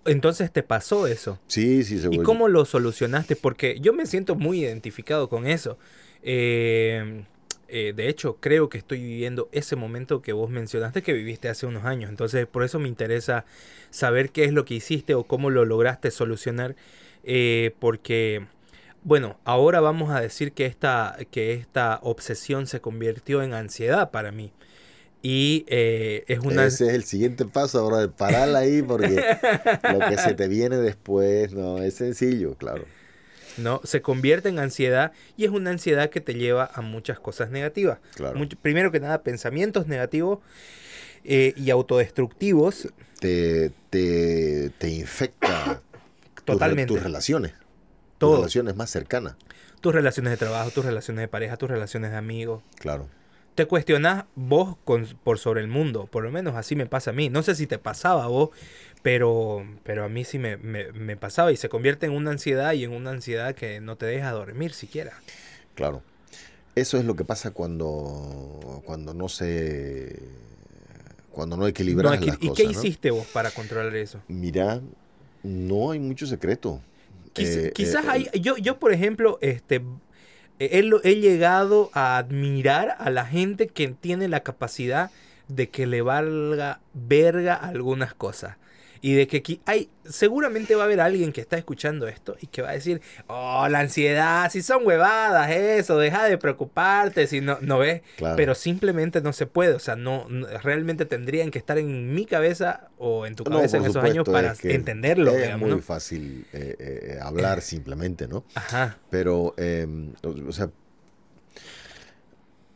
[0.07, 1.39] Entonces te pasó eso.
[1.47, 2.21] Sí, sí, seguro.
[2.21, 3.37] ¿Y cómo lo solucionaste?
[3.37, 5.79] Porque yo me siento muy identificado con eso.
[6.23, 7.25] Eh,
[7.69, 11.67] eh, de hecho, creo que estoy viviendo ese momento que vos mencionaste que viviste hace
[11.67, 12.11] unos años.
[12.11, 13.45] Entonces, por eso me interesa
[13.91, 16.77] saber qué es lo que hiciste o cómo lo lograste solucionar.
[17.25, 18.47] Eh, porque,
[19.03, 24.31] bueno, ahora vamos a decir que esta, que esta obsesión se convirtió en ansiedad para
[24.31, 24.53] mí.
[25.29, 26.67] Y eh, es una...
[26.67, 29.09] Ese es el siguiente paso, ahora, pararla ahí porque
[29.93, 32.85] lo que se te viene después, no, es sencillo, claro.
[33.57, 33.81] ¿no?
[33.83, 37.99] Se convierte en ansiedad y es una ansiedad que te lleva a muchas cosas negativas.
[38.63, 40.39] primero que nada, pensamientos negativos
[41.25, 42.87] eh, y autodestructivos.
[43.19, 45.83] Te, te, te infecta
[46.45, 46.95] Totalmente.
[46.95, 47.53] Tus, relaciones.
[48.19, 49.35] Tus relaciones más cercanas.
[49.81, 52.63] Tus relaciones de trabajo, tus relaciones de pareja, tus relaciones de amigos.
[52.79, 53.09] Claro
[53.57, 56.07] te cuestionas vos por sobre el mundo.
[56.07, 57.31] Por lo menos así me pasa a mí.
[57.31, 58.51] No sé si te pasaba a vos,
[59.03, 62.93] pero, pero a mí sí me, pasaba y se convierte en una ansiedad y en
[62.93, 65.21] una ansiedad que no te deja dormir siquiera.
[65.75, 66.03] Claro.
[66.75, 70.21] Eso es lo que pasa cuando, cuando no se
[71.31, 74.21] cuando no equilibras las ¿Y qué hiciste vos para controlar eso?
[74.29, 74.83] Mira,
[75.43, 76.83] no hay mucho secreto.
[77.37, 79.83] Eh, quizás eh, hay, yo, yo por ejemplo, este,
[80.59, 85.11] he, he llegado a admirar a la gente que tiene la capacidad
[85.49, 88.57] de que le valga verga algunas cosas.
[89.01, 92.47] Y de que aquí hay, seguramente va a haber alguien que está escuchando esto y
[92.47, 97.41] que va a decir, oh, la ansiedad, si son huevadas eso, deja de preocuparte, si
[97.41, 98.03] no, no ves,
[98.37, 100.27] pero simplemente no se puede, o sea, no,
[100.63, 104.55] realmente tendrían que estar en mi cabeza o en tu cabeza en esos años para
[104.63, 105.33] entenderlo.
[105.33, 108.45] Es muy fácil eh, eh, hablar simplemente, ¿no?
[108.55, 108.99] Ajá.
[109.11, 110.71] Pero, em, o sea,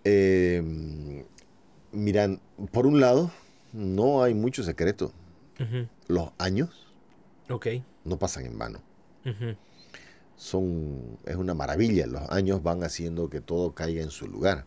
[0.04, 1.24] em,
[1.92, 2.40] miran,
[2.72, 3.30] por un lado,
[3.72, 5.12] no hay mucho secreto
[6.08, 6.86] los años
[8.04, 8.80] no pasan en vano.
[10.36, 12.06] Son, es una maravilla.
[12.06, 14.64] Los años van haciendo que todo caiga en su lugar.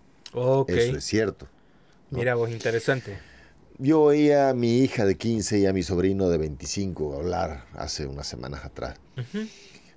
[0.67, 1.47] Eso es cierto.
[2.11, 3.17] Mira vos, interesante.
[3.79, 8.05] Yo oía a mi hija de 15 y a mi sobrino de 25 hablar hace
[8.05, 8.99] unas semanas atrás.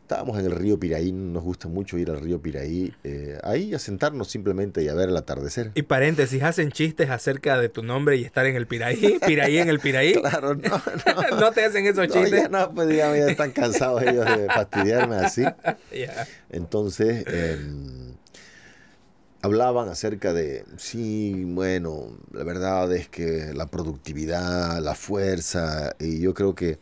[0.07, 3.81] Estábamos en el río Piraí, nos gusta mucho ir al río Piraí, eh, ahí a
[3.81, 5.73] sentarnos simplemente y a ver el atardecer.
[5.75, 9.69] Y paréntesis, hacen chistes acerca de tu nombre y estar en el Piraí, Piraí en
[9.69, 10.15] el Piraí.
[10.21, 11.37] claro, no, no.
[11.41, 12.49] ¿No te hacen esos chistes?
[12.49, 15.43] no, pues digamos, ya están cansados ellos de fastidiarme así.
[16.51, 18.15] Entonces, em,
[19.43, 26.33] hablaban acerca de, sí, bueno, la verdad es que la productividad, la fuerza, y yo
[26.33, 26.79] creo que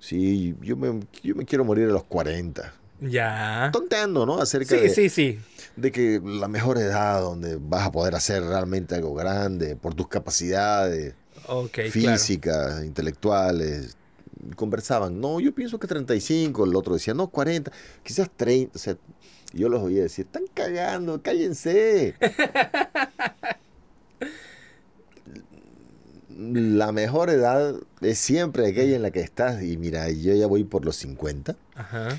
[0.00, 2.74] Sí, yo me, yo me quiero morir a los 40.
[3.00, 3.70] Ya.
[3.72, 4.40] Tonteando, ¿no?
[4.40, 5.38] Acerca sí, de, sí, sí.
[5.76, 10.08] de que la mejor edad donde vas a poder hacer realmente algo grande por tus
[10.08, 11.14] capacidades
[11.90, 13.96] físicas, intelectuales.
[14.56, 17.70] Conversaban, no, yo pienso que 35, el otro decía, no, 40,
[18.02, 18.72] quizás 30.
[18.74, 18.96] O sea,
[19.52, 22.14] yo los oía decir, están cagando, cállense.
[26.40, 29.62] la mejor edad es siempre aquella en la que estás.
[29.62, 31.56] Y mira, yo ya voy por los 50.
[31.74, 32.18] Ajá.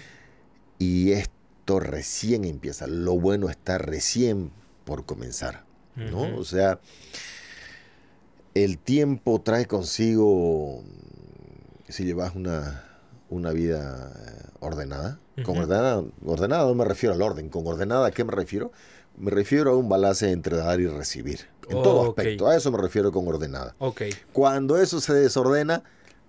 [0.77, 2.87] Y esto recién empieza.
[2.87, 4.51] Lo bueno está recién
[4.85, 5.63] por comenzar.
[5.95, 6.37] ¿no?
[6.37, 6.79] O sea,
[8.53, 10.83] el tiempo trae consigo,
[11.89, 12.83] si llevas una,
[13.29, 14.11] una vida
[14.59, 18.71] ordenada, con ordenada, ordenada no me refiero al orden, con ordenada, ¿a qué me refiero?
[19.17, 21.50] Me refiero a un balance entre dar y recibir.
[21.69, 22.47] En todo aspecto.
[22.47, 23.75] A eso me refiero con ordenada.
[23.79, 24.03] Ok.
[24.33, 25.83] Cuando eso se desordena,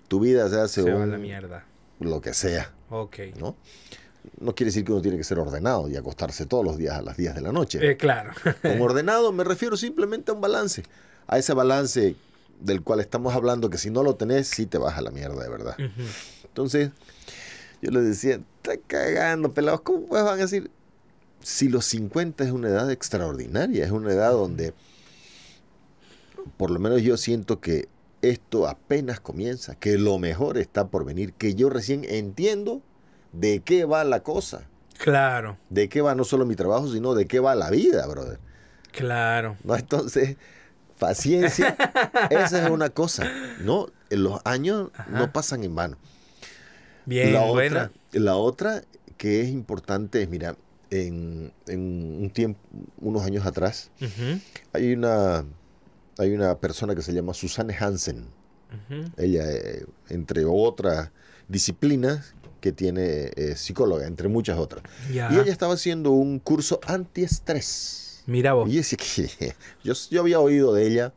[0.08, 1.64] tu vida se hace se va a la mierda.
[2.00, 2.72] lo que sea.
[2.90, 3.18] Ok.
[3.38, 3.56] ¿no?
[4.38, 7.02] no quiere decir que uno tiene que ser ordenado y acostarse todos los días a
[7.02, 7.78] las 10 de la noche.
[7.82, 8.32] Eh, claro.
[8.62, 10.82] Con ordenado me refiero simplemente a un balance.
[11.26, 12.16] A ese balance
[12.60, 15.42] del cual estamos hablando, que si no lo tenés, sí te vas a la mierda,
[15.42, 15.76] de verdad.
[16.44, 16.90] Entonces,
[17.80, 19.80] yo les decía, está cagando, pelados.
[19.80, 20.70] ¿Cómo van a decir?
[21.42, 24.74] Si los 50 es una edad extraordinaria, es una edad donde
[26.56, 27.88] por lo menos yo siento que
[28.22, 32.82] esto apenas comienza, que lo mejor está por venir, que yo recién entiendo
[33.32, 34.68] de qué va la cosa.
[34.98, 35.58] Claro.
[35.70, 38.38] De qué va no solo mi trabajo, sino de qué va la vida, brother.
[38.92, 39.56] Claro.
[39.64, 39.74] ¿No?
[39.74, 40.36] Entonces,
[40.98, 41.76] paciencia,
[42.30, 43.28] esa es una cosa,
[43.60, 43.88] ¿no?
[44.10, 45.96] Los años no pasan en vano.
[47.06, 47.84] Bien, la buena.
[47.84, 48.82] Otra, la otra
[49.16, 50.54] que es importante es, mira,
[50.90, 52.60] en, un tiempo,
[53.00, 53.90] unos años atrás,
[54.72, 55.44] hay una
[56.18, 58.28] hay una persona que se llama Susanne Hansen.
[59.18, 61.10] Ella, eh, entre otras
[61.46, 64.82] disciplinas, que tiene eh, psicóloga, entre muchas otras.
[65.10, 68.22] Y ella estaba haciendo un curso antiestrés.
[68.26, 68.70] Mira vos.
[68.70, 71.12] Y decía que yo, yo había oído de ella.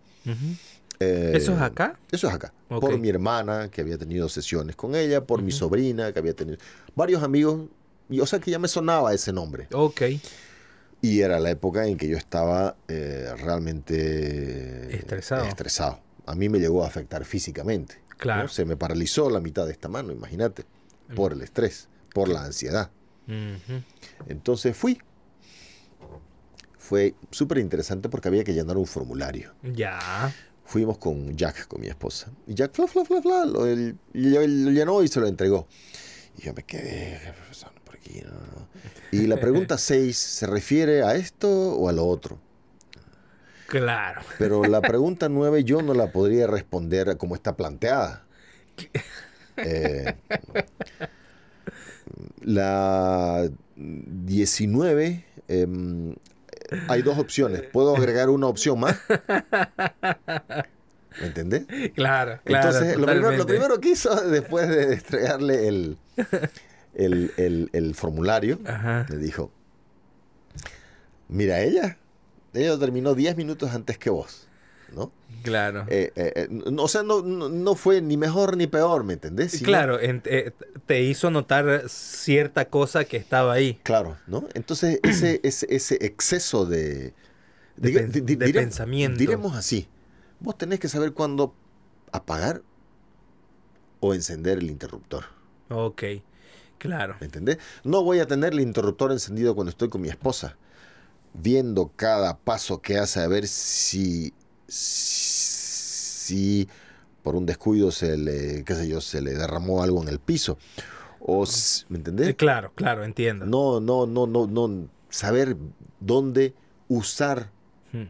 [0.99, 1.99] Eh, ¿Eso es acá?
[2.11, 2.51] Eso es acá.
[2.67, 6.57] Por mi hermana, que había tenido sesiones con ella, por mi sobrina, que había tenido
[6.95, 7.67] varios amigos.
[8.09, 9.67] Y, o sea que ya me sonaba ese nombre.
[9.71, 10.01] Ok.
[11.05, 15.45] Y era la época en que yo estaba eh, realmente estresado.
[15.45, 15.99] estresado.
[16.25, 18.01] A mí me llegó a afectar físicamente.
[18.17, 18.47] Claro.
[18.47, 20.65] Se me paralizó la mitad de esta mano, imagínate,
[21.15, 22.89] por el estrés, por la ansiedad.
[24.27, 24.97] Entonces fui.
[26.79, 29.53] Fue súper interesante porque había que llenar un formulario.
[29.61, 30.33] Ya.
[30.63, 32.31] Fuimos con Jack, con mi esposa.
[32.47, 33.67] Y Jack, fla, fla, fla, fla, lo,
[34.13, 35.67] llenó y se lo entregó.
[36.35, 37.19] Y yo me quedé
[39.11, 42.39] Y la pregunta 6, ¿se refiere a esto o a lo otro?
[43.67, 44.21] Claro.
[44.37, 48.23] Pero la pregunta 9 yo no la podría responder como está planteada.
[49.57, 50.13] Eh,
[52.41, 56.15] la 19, em,
[56.87, 57.63] hay dos opciones.
[57.63, 58.97] ¿Puedo agregar una opción más?
[61.21, 61.65] ¿Me entendés?
[61.95, 62.67] Claro, claro.
[62.67, 65.97] Entonces, lo primero, lo primero, que hizo después de entregarle el,
[66.95, 68.59] el, formulario,
[69.09, 69.51] le dijo,
[71.27, 71.97] mira, ella
[72.55, 74.47] ella terminó 10 minutos antes que vos,
[74.93, 75.11] ¿no?
[75.43, 75.85] Claro.
[75.89, 79.61] Eh, eh, eh, o sea, no, no, fue ni mejor ni peor, ¿me entendés?
[79.61, 79.99] claro,
[80.85, 83.79] te hizo notar cierta cosa que estaba ahí.
[83.83, 84.47] Claro, ¿no?
[84.53, 87.13] Entonces, ese, ese, ese exceso de,
[87.75, 89.19] de, pensamiento.
[89.19, 89.87] Diremos así,
[90.39, 91.53] vos tenés que saber cuándo
[92.11, 92.61] apagar
[93.99, 95.25] o encender el interruptor.
[95.69, 96.03] Ok,
[96.77, 97.15] claro.
[97.19, 97.57] ¿Me entendés?
[97.83, 100.57] No voy a tener el interruptor encendido cuando estoy con mi esposa
[101.41, 104.33] viendo cada paso que hace a ver si,
[104.67, 106.67] si
[107.23, 110.57] por un descuido se le, qué sé yo, se le derramó algo en el piso.
[111.19, 111.45] O,
[111.89, 112.29] ¿Me entendés?
[112.29, 113.45] Eh, claro, claro, entiendo.
[113.45, 114.87] No, no, no, no, no.
[115.09, 115.57] Saber
[115.99, 116.53] dónde
[116.87, 117.49] usar
[117.91, 118.03] hmm.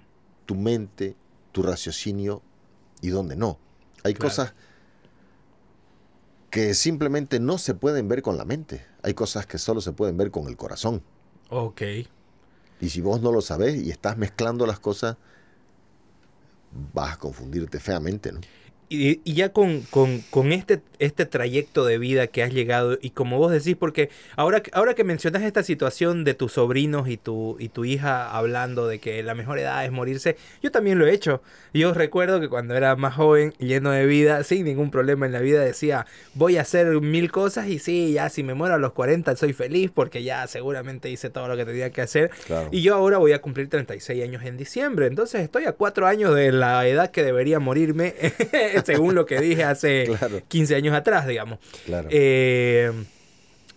[0.45, 1.15] tu mente,
[1.51, 2.41] tu raciocinio
[3.01, 3.57] y dónde no.
[4.03, 4.53] Hay cosas
[6.55, 8.85] que simplemente no se pueden ver con la mente.
[9.03, 11.03] Hay cosas que solo se pueden ver con el corazón.
[11.49, 11.81] Ok.
[12.79, 15.17] Y si vos no lo sabés y estás mezclando las cosas,
[16.93, 18.39] vas a confundirte feamente, ¿no?
[18.87, 23.51] Y, ya con, con, este, este trayecto de vida que has llegado, y como vos
[23.51, 27.85] decís, porque ahora, ahora que mencionas esta situación de tus sobrinos y tu, y tu
[27.85, 31.41] hija hablando de que la mejor edad es morirse, yo también lo he hecho.
[31.73, 35.39] Yo recuerdo que cuando era más joven, lleno de vida, sin ningún problema en la
[35.39, 38.93] vida, decía, voy a hacer mil cosas y sí, ya si me muero a los
[38.93, 42.31] 40 soy feliz porque ya seguramente hice todo lo que tenía que hacer.
[42.71, 46.35] Y yo ahora voy a cumplir 36 años en diciembre, entonces estoy a cuatro años
[46.35, 48.13] de la edad que debería morirme.
[48.85, 50.09] según lo que dije hace
[50.47, 51.59] 15 años atrás, digamos.
[52.09, 52.91] Eh,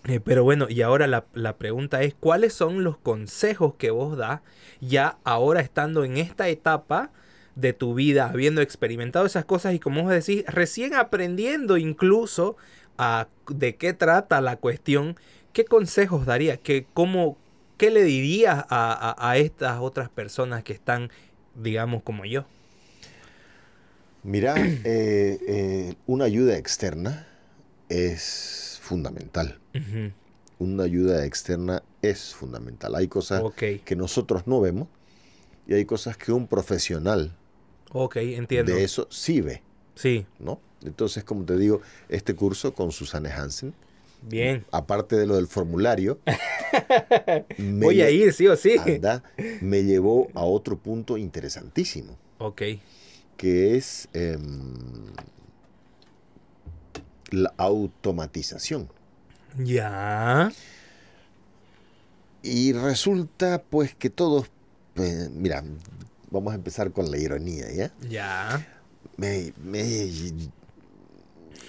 [0.07, 4.41] eh, pero bueno, y ahora la, pregunta es, ¿cuáles son los consejos que vos das
[4.81, 7.11] ya ahora estando en esta etapa
[7.55, 12.55] de tu vida, habiendo experimentado esas cosas y como vos decís, recién aprendiendo incluso
[12.97, 15.17] a de qué trata la cuestión,
[15.51, 16.59] ¿qué consejos darías?
[16.59, 17.37] ¿Qué, cómo,
[17.77, 21.09] ¿Qué le dirías a estas otras personas que están,
[21.55, 22.45] digamos, como yo?
[24.23, 27.27] Mira, eh, eh, una ayuda externa
[27.87, 29.59] es fundamental.
[30.57, 32.95] Una ayuda externa es fundamental.
[32.95, 34.87] Hay cosas que nosotros no vemos
[35.67, 37.35] y hay cosas que un profesional
[38.13, 38.73] entiendo.
[38.73, 39.61] de eso sí ve.
[39.95, 40.25] Sí.
[40.37, 40.59] ¿No?
[40.83, 43.73] Entonces, como te digo, este curso con Susana Hansen.
[44.21, 44.65] Bien.
[44.71, 46.19] Aparte de lo del formulario.
[47.57, 48.75] Voy a ir, sí o sí.
[49.61, 52.17] me llevó a otro punto interesantísimo.
[52.37, 52.61] Ok
[53.39, 54.73] que es em,
[57.29, 58.91] la automatización.
[59.57, 60.51] Ya.
[62.43, 64.51] Y resulta pues que todos,
[64.93, 65.63] pues, mira,
[66.29, 67.93] vamos a empezar con la ironía, ¿ya?
[68.09, 68.67] Ya.
[69.15, 69.53] Me,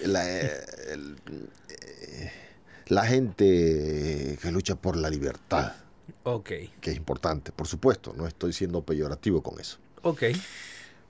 [0.03, 0.25] la,
[2.87, 5.71] la gente que lucha por la libertad.
[6.23, 6.49] Ok.
[6.81, 9.77] Que es importante, por supuesto, no estoy siendo peyorativo con eso.
[10.01, 10.23] Ok.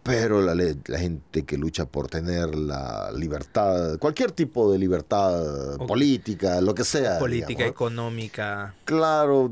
[0.03, 6.59] Pero la, la, gente que lucha por tener la libertad, cualquier tipo de libertad política,
[6.59, 7.19] lo que sea.
[7.19, 8.73] Política, económica.
[8.85, 9.51] Claro.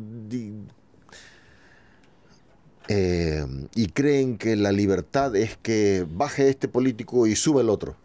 [2.87, 3.45] Eh,
[3.75, 7.95] y creen que la libertad es que baje este político y sube el otro.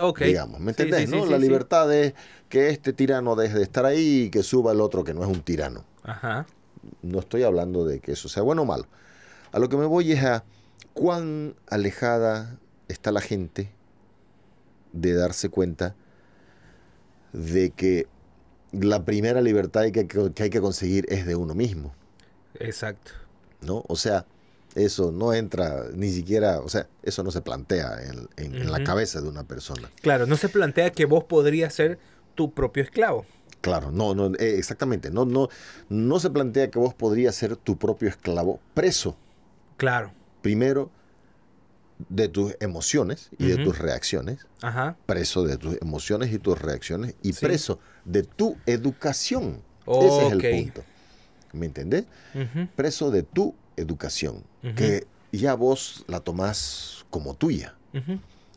[0.00, 0.22] Ok.
[0.22, 1.08] Digamos, ¿me entendés?
[1.08, 1.24] ¿no?
[1.26, 2.14] la libertad es
[2.48, 5.28] que este tirano deje de estar ahí y que suba el otro que no es
[5.28, 5.84] un tirano.
[6.02, 6.46] Ajá.
[7.02, 8.86] No estoy hablando de que eso sea bueno o malo.
[9.52, 10.42] A lo que me voy es a
[10.94, 13.70] cuán alejada está la gente
[14.92, 15.94] de darse cuenta
[17.32, 18.06] de que
[18.72, 21.92] la primera libertad que, que, hay que conseguir es de uno mismo.
[22.58, 23.12] Exacto.
[23.60, 23.84] ¿No?
[23.88, 24.24] O sea,
[24.74, 27.98] eso no entra ni siquiera, o sea, eso no se plantea
[28.36, 29.90] en, la cabeza de una persona.
[30.00, 31.98] Claro, no se plantea que vos podrías ser
[32.34, 33.26] tu propio esclavo.
[33.60, 35.10] Claro, no, no, eh, exactamente.
[35.10, 35.48] No, no,
[35.88, 39.16] no se plantea que vos podrías ser tu propio esclavo preso.
[39.76, 40.12] Claro.
[40.44, 40.90] Primero,
[42.10, 44.46] de tus emociones y de tus reacciones.
[44.60, 44.94] Ajá.
[45.06, 47.14] Preso de tus emociones y tus reacciones.
[47.22, 49.62] Y preso de tu educación.
[49.86, 50.84] Ese es el punto.
[51.54, 52.04] ¿Me entendés?
[52.76, 54.44] Preso de tu educación.
[54.76, 57.74] Que ya vos la tomás como tuya.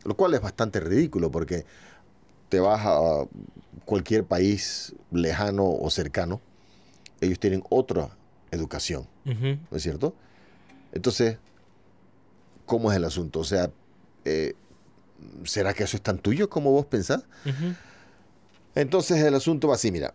[0.04, 1.64] Lo cual es bastante ridículo porque
[2.50, 3.24] te vas a
[3.86, 6.42] cualquier país lejano o cercano,
[7.22, 8.10] ellos tienen otra
[8.50, 10.14] educación, ¿no es cierto?
[10.92, 11.38] Entonces,
[12.68, 13.40] ¿cómo es el asunto?
[13.40, 13.72] O sea,
[14.24, 14.54] eh,
[15.42, 17.24] ¿será que eso es tan tuyo como vos pensás?
[18.76, 20.14] Entonces el asunto va así, mira,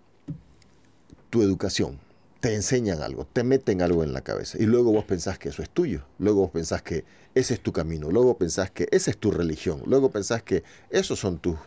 [1.30, 1.99] tu educación,
[2.39, 5.62] te enseñan algo, te meten algo en la cabeza y luego vos pensás que eso
[5.62, 7.04] es tuyo, luego vos pensás que
[7.36, 11.20] ese es tu camino, luego pensás que esa es tu religión, luego pensás que esos
[11.20, 11.58] son tus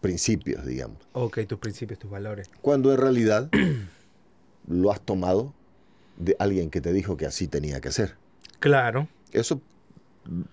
[0.00, 0.98] principios, digamos.
[1.12, 2.50] Ok, tus principios, tus valores.
[2.60, 3.48] Cuando en realidad
[4.66, 5.54] lo has tomado
[6.18, 8.16] de alguien que te dijo que así tenía que ser.
[8.58, 9.08] Claro.
[9.32, 9.60] Eso,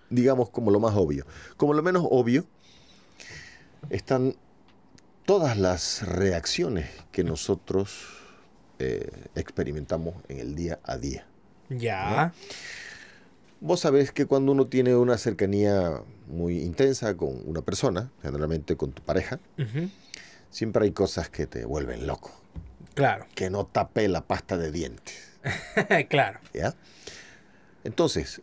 [0.10, 1.26] digamos, como lo más obvio.
[1.58, 2.46] Como lo menos obvio,
[3.90, 4.36] están
[5.26, 8.08] todas las reacciones que nosotros
[8.80, 11.26] eh, experimentamos en el día a día.
[11.70, 12.34] Ya.
[13.62, 18.92] Vos sabés que cuando uno tiene una cercanía muy intensa con una persona, generalmente con
[18.92, 19.40] tu pareja,
[20.50, 22.32] siempre hay cosas que te vuelven loco.
[22.94, 23.28] Claro.
[23.36, 25.38] Que no tape la pasta de dientes.
[26.10, 26.40] claro.
[26.54, 26.74] ¿Ya?
[27.84, 28.42] Entonces,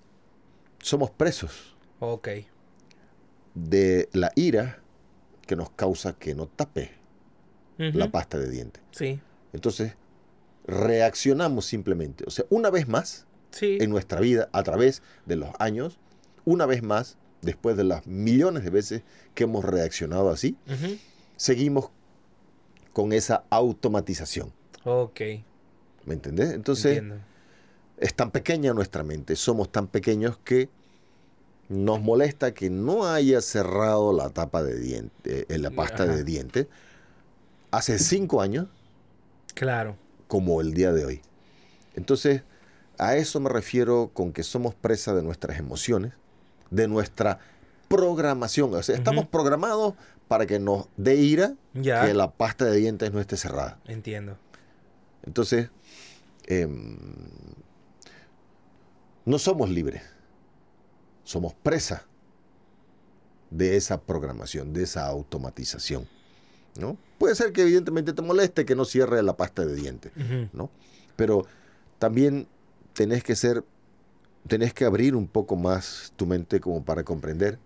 [0.87, 1.77] somos presos.
[1.99, 2.29] Ok.
[3.55, 4.81] De la ira
[5.47, 6.93] que nos causa que no tape
[7.79, 8.83] la pasta de dientes.
[8.93, 9.21] Sí.
[9.53, 9.97] Entonces,
[10.67, 12.25] reaccionamos simplemente.
[12.27, 13.27] O sea, una vez más,
[13.61, 15.99] en nuestra vida a través de los años,
[16.45, 19.03] una vez más, después de las millones de veces
[19.35, 20.57] que hemos reaccionado así,
[21.37, 21.91] seguimos
[22.93, 24.53] con esa automatización.
[24.85, 25.21] Ok.
[26.05, 26.53] ¿Me entendés?
[26.53, 27.03] Entonces,
[27.99, 30.69] es tan pequeña nuestra mente, somos tan pequeños que
[31.69, 36.67] nos molesta que no haya cerrado la tapa de diente, en la pasta de dientes,
[37.71, 38.67] hace cinco años.
[39.55, 39.97] Claro.
[40.29, 41.23] Como el día de hoy.
[41.95, 42.43] Entonces,
[42.99, 46.13] a eso me refiero con que somos presa de nuestras emociones,
[46.71, 47.39] de nuestra
[47.89, 48.75] programación.
[48.75, 49.95] O sea, estamos programados
[50.29, 53.79] para que nos dé ira que la pasta de dientes no esté cerrada.
[53.87, 54.37] Entiendo.
[55.25, 55.71] Entonces,
[56.47, 56.97] em,
[59.25, 60.03] no somos libres.
[61.27, 62.07] Somos presa
[63.51, 66.09] de esa programación, de esa automatización.
[66.79, 66.97] ¿no?
[67.19, 70.13] Puede ser que evidentemente te moleste que no cierre la pasta de dientes,
[70.53, 70.71] ¿no?
[71.17, 71.47] Pero
[71.99, 72.47] también
[72.93, 73.65] tenés que ser,
[74.47, 77.59] tenés que abrir un poco más tu mente como para comprender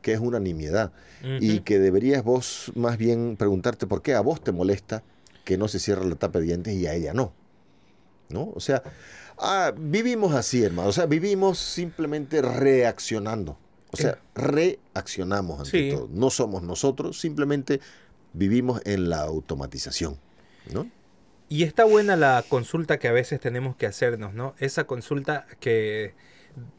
[0.00, 0.92] que es una nimiedad
[1.40, 5.02] y que deberías vos más bien preguntarte por qué a vos te molesta
[5.44, 7.32] que no se cierre la tapa de dientes y a ella no.
[8.28, 8.52] ¿No?
[8.54, 8.82] O sea,
[9.38, 10.88] ah, vivimos así, hermano.
[10.88, 13.58] O sea, vivimos simplemente reaccionando.
[13.90, 16.08] O sea, reaccionamos ante todo.
[16.12, 17.80] No somos nosotros, simplemente
[18.34, 20.18] vivimos en la automatización.
[20.72, 20.90] ¿No?
[21.48, 24.54] Y está buena la consulta que a veces tenemos que hacernos, ¿no?
[24.58, 26.14] Esa consulta que,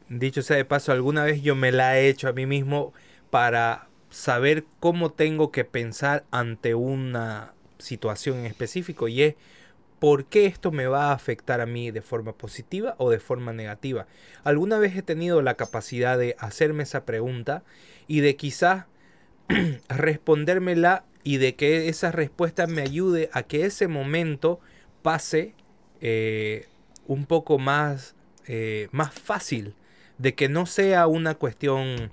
[0.09, 2.93] dicho sea de paso, alguna vez yo me la he hecho a mí mismo
[3.31, 9.35] para saber cómo tengo que pensar ante una situación en específico y es
[9.99, 13.53] por qué esto me va a afectar a mí de forma positiva o de forma
[13.53, 14.07] negativa.
[14.43, 17.63] Alguna vez he tenido la capacidad de hacerme esa pregunta
[18.07, 18.85] y de quizás
[19.89, 24.59] respondérmela y de que esa respuesta me ayude a que ese momento
[25.01, 25.53] pase
[26.01, 26.67] eh,
[27.07, 28.15] un poco más,
[28.47, 29.75] eh, más fácil,
[30.17, 32.11] de que no sea una cuestión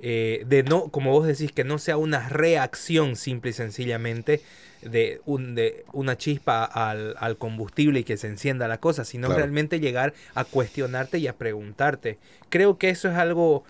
[0.00, 4.40] eh, de no, como vos decís, que no sea una reacción simple y sencillamente
[4.82, 9.80] de, un, de una chispa al, combustible y que se encienda la cosa, sino realmente
[9.80, 12.18] llegar a cuestionarte y a preguntarte.
[12.48, 13.64] Creo que eso es algo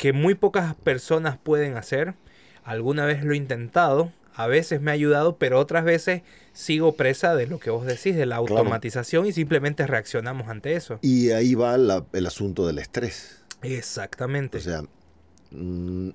[0.00, 2.14] que muy pocas personas pueden hacer.
[2.64, 6.22] Alguna vez lo he intentado, a veces me ha ayudado, pero otras veces
[6.54, 10.98] sigo presa de lo que vos decís, de la automatización y simplemente reaccionamos ante eso.
[11.02, 13.39] Y ahí va el asunto del estrés.
[13.62, 14.58] Exactamente.
[14.58, 14.82] O sea,
[15.50, 16.10] mm,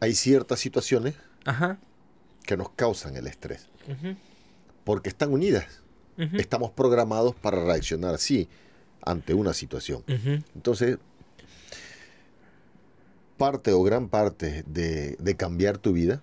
[0.00, 1.14] hay ciertas situaciones
[2.44, 3.68] que nos causan el estrés.
[4.84, 5.82] Porque están unidas.
[6.16, 8.48] Estamos programados para reaccionar así
[9.02, 10.02] ante una situación.
[10.54, 10.98] Entonces,
[13.36, 16.22] parte o gran parte de, cambiar tu vida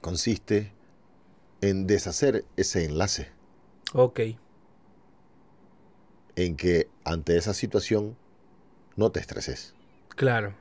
[0.00, 0.72] consiste
[1.60, 3.28] en deshacer ese enlace.
[3.92, 4.20] Ok.
[6.36, 8.16] En que ante esa situación
[8.96, 9.74] no te estreses.
[10.08, 10.54] Claro.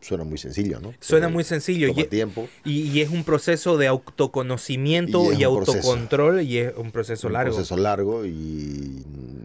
[0.00, 0.92] Suena muy sencillo, ¿no?
[1.00, 1.88] Suena muy sencillo.
[1.88, 2.48] y, tiempo.
[2.64, 7.52] Y, es un proceso de autoconocimiento y, autocontrol y es un proceso largo.
[7.52, 9.02] Un proceso largo y,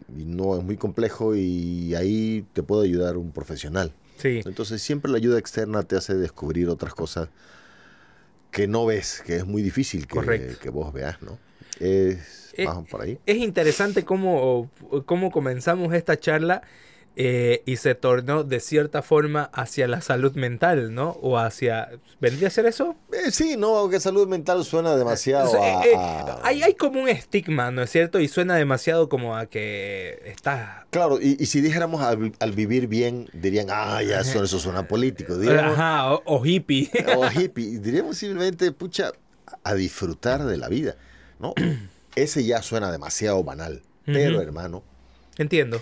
[0.08, 3.92] no es muy complejo y ahí te puede ayudar un profesional.
[4.18, 4.40] Sí.
[4.44, 7.30] Entonces siempre la ayuda externa te hace descubrir otras cosas
[8.50, 11.38] que no ves, que es muy difícil que, que vos veas, ¿no?
[11.78, 13.18] Es, eh, por ahí.
[13.26, 14.70] es interesante cómo,
[15.06, 16.62] cómo comenzamos esta charla
[17.16, 21.10] eh, y se tornó de cierta forma hacia la salud mental, ¿no?
[21.20, 21.90] O hacia...
[22.20, 22.94] ¿Vendría a ser eso?
[23.12, 27.72] Eh, sí, no, que salud mental suena demasiado eh, a, Hay, hay, como un estigma,
[27.72, 28.20] ¿no es cierto?
[28.20, 30.86] Y suena demasiado como a que está...
[30.90, 35.34] Claro, y, si dijéramos al, vivir bien, dirían, ah, ya eso, eso suena político.
[35.34, 36.90] Ajá, o, hippie.
[37.16, 37.80] O hippie.
[37.80, 39.12] Diríamos simplemente, pucha,
[39.64, 40.96] a disfrutar de la vida,
[41.40, 41.54] ¿no?
[42.14, 43.82] Ese ya suena demasiado banal.
[44.06, 44.82] Pero, hermano...
[45.36, 45.80] Entiendo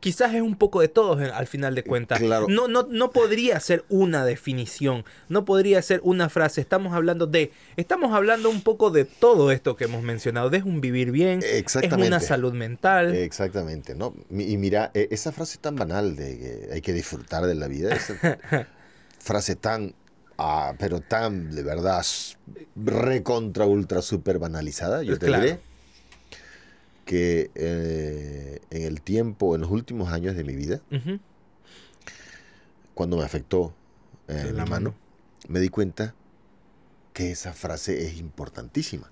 [0.00, 2.20] quizás es un poco de todos al final de cuentas.
[2.20, 6.60] No, no, no podría ser una definición, no podría ser una frase.
[6.60, 10.50] Estamos hablando de, estamos hablando un poco de todo esto que hemos mencionado.
[10.50, 13.14] De un vivir bien, es una salud mental.
[13.14, 14.14] Exactamente, ¿no?
[14.30, 17.94] Y mira, e, esa frase tan banal de que hay que disfrutar de la vida,
[17.94, 18.14] esa
[19.18, 19.94] frase tan
[20.38, 22.04] ah, pero tan de verdad
[22.76, 25.60] recontra ultra super banalizada, yo te diré
[27.06, 30.82] que eh, en el tiempo, en los últimos años de mi vida,
[32.94, 33.72] cuando me afectó
[34.28, 34.94] eh, la mano,
[35.48, 36.14] me di cuenta
[37.14, 39.10] que esa frase es importantísima.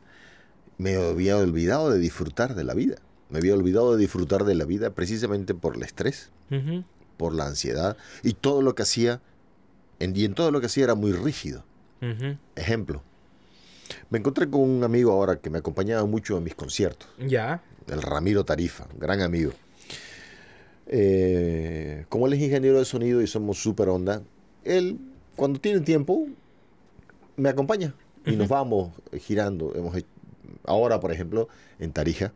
[0.76, 2.96] Me había olvidado de disfrutar de la vida.
[3.30, 6.30] Me había olvidado de disfrutar de la vida precisamente por el estrés,
[7.16, 9.20] por la ansiedad y todo lo que hacía.
[10.00, 11.64] En, y en todo lo que hacía era muy rígido.
[12.56, 13.02] Ejemplo.
[14.10, 17.08] Me encontré con un amigo ahora que me acompañaba mucho en mis conciertos.
[17.18, 19.52] Ya el Ramiro Tarifa, gran amigo.
[20.86, 24.22] Eh, como él es ingeniero de sonido y somos súper onda,
[24.64, 24.98] él,
[25.36, 26.26] cuando tiene tiempo,
[27.36, 27.94] me acompaña
[28.26, 29.72] y nos vamos girando.
[29.74, 29.96] Hemos,
[30.64, 32.32] ahora, por ejemplo, en Tarija,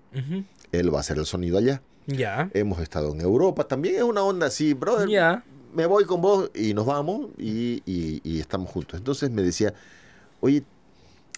[0.72, 1.82] él va a hacer el sonido allá.
[2.06, 2.50] Ya.
[2.54, 5.08] Hemos estado en Europa, también es una onda así, brother.
[5.08, 5.44] Ya.
[5.74, 8.98] Me voy con vos y nos vamos y, y, estamos juntos.
[8.98, 9.74] Entonces me decía,
[10.40, 10.64] oye,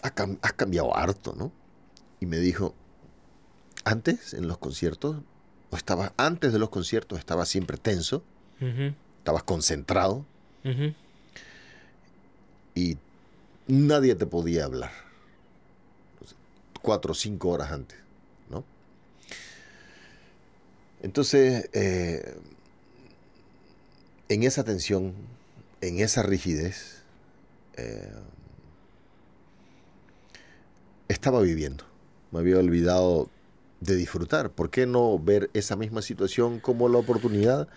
[0.01, 1.51] has cambiado harto, ¿no?
[2.21, 2.73] Y me dijo,
[3.83, 5.17] antes, en los conciertos,
[5.69, 8.23] o estaba, antes de los conciertos, estaba siempre tenso,
[9.19, 10.25] estabas concentrado
[12.75, 12.97] y
[13.67, 14.91] nadie te podía hablar.
[16.81, 17.97] Cuatro o cinco horas antes,
[18.49, 18.63] ¿no?
[21.01, 22.35] Entonces, eh,
[24.29, 25.13] en esa tensión,
[25.81, 27.03] en esa rigidez,
[27.77, 28.11] eh,
[31.07, 31.83] estaba viviendo.
[32.31, 33.29] Me había olvidado
[33.81, 34.51] de disfrutar.
[34.51, 37.67] ¿Por qué no ver esa misma situación como la oportunidad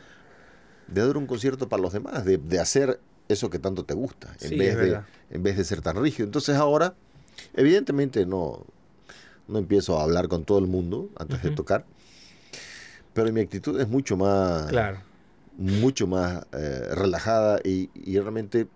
[0.87, 4.59] de dar un concierto para los demás, de, hacer eso que tanto te gusta, en,
[4.59, 5.01] vez de,
[5.31, 6.27] en vez de ser tan rígido?
[6.27, 6.95] Entonces ahora,
[7.55, 8.65] evidentemente no,
[9.49, 11.87] no empiezo a hablar con todo el mundo antes de tocar,
[13.15, 15.01] pero mi actitud es mucho más, claro.
[15.57, 17.89] mucho más eh, relajada y,
[18.19, 18.67] realmente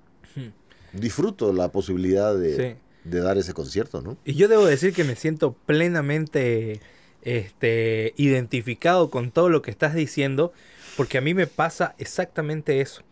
[0.94, 4.16] disfruto la posibilidad de, de dar ese concierto, ¿no?
[4.24, 6.80] Y yo debo decir que me siento plenamente
[7.22, 10.52] este, identificado con todo lo que estás diciendo,
[10.96, 13.02] porque a mí me pasa exactamente eso.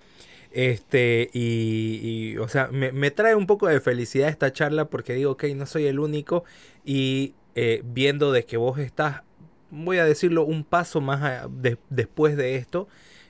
[0.52, 5.44] Este, y, o sea, me, trae un poco de felicidad esta charla porque digo, ok,
[5.54, 6.44] no soy el único
[6.82, 9.22] y eh, viendo de que vos estás,
[9.70, 11.46] voy a decirlo, un paso más
[11.90, 12.88] después de esto,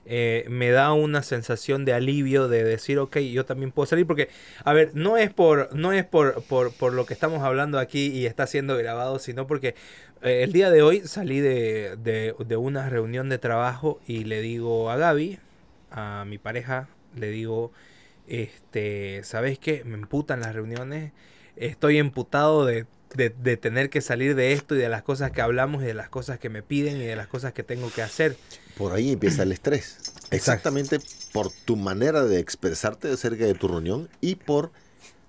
[0.09, 4.29] eh, me da una sensación de alivio de decir, ok, yo también puedo salir, porque,
[4.65, 8.07] a ver, no es por, no es por, por, por lo que estamos hablando aquí
[8.07, 9.75] y está siendo grabado, sino porque
[10.23, 14.91] eh, el día de hoy salí de, de, una reunión de trabajo y le digo
[14.91, 15.41] a Gaby,
[15.91, 17.73] a mi pareja, le digo,
[18.29, 19.83] este, ¿sabes qué?
[19.85, 21.13] Me emputan las reuniones,
[21.57, 25.83] estoy emputado de, de, tener que salir de esto y de las cosas que hablamos
[25.83, 28.37] y de las cosas que me piden y de las cosas que tengo que hacer.
[28.77, 29.99] Por ahí empieza el estrés.
[30.31, 30.99] Exactamente
[31.33, 34.73] por tu manera de expresarte acerca de tu reunión y por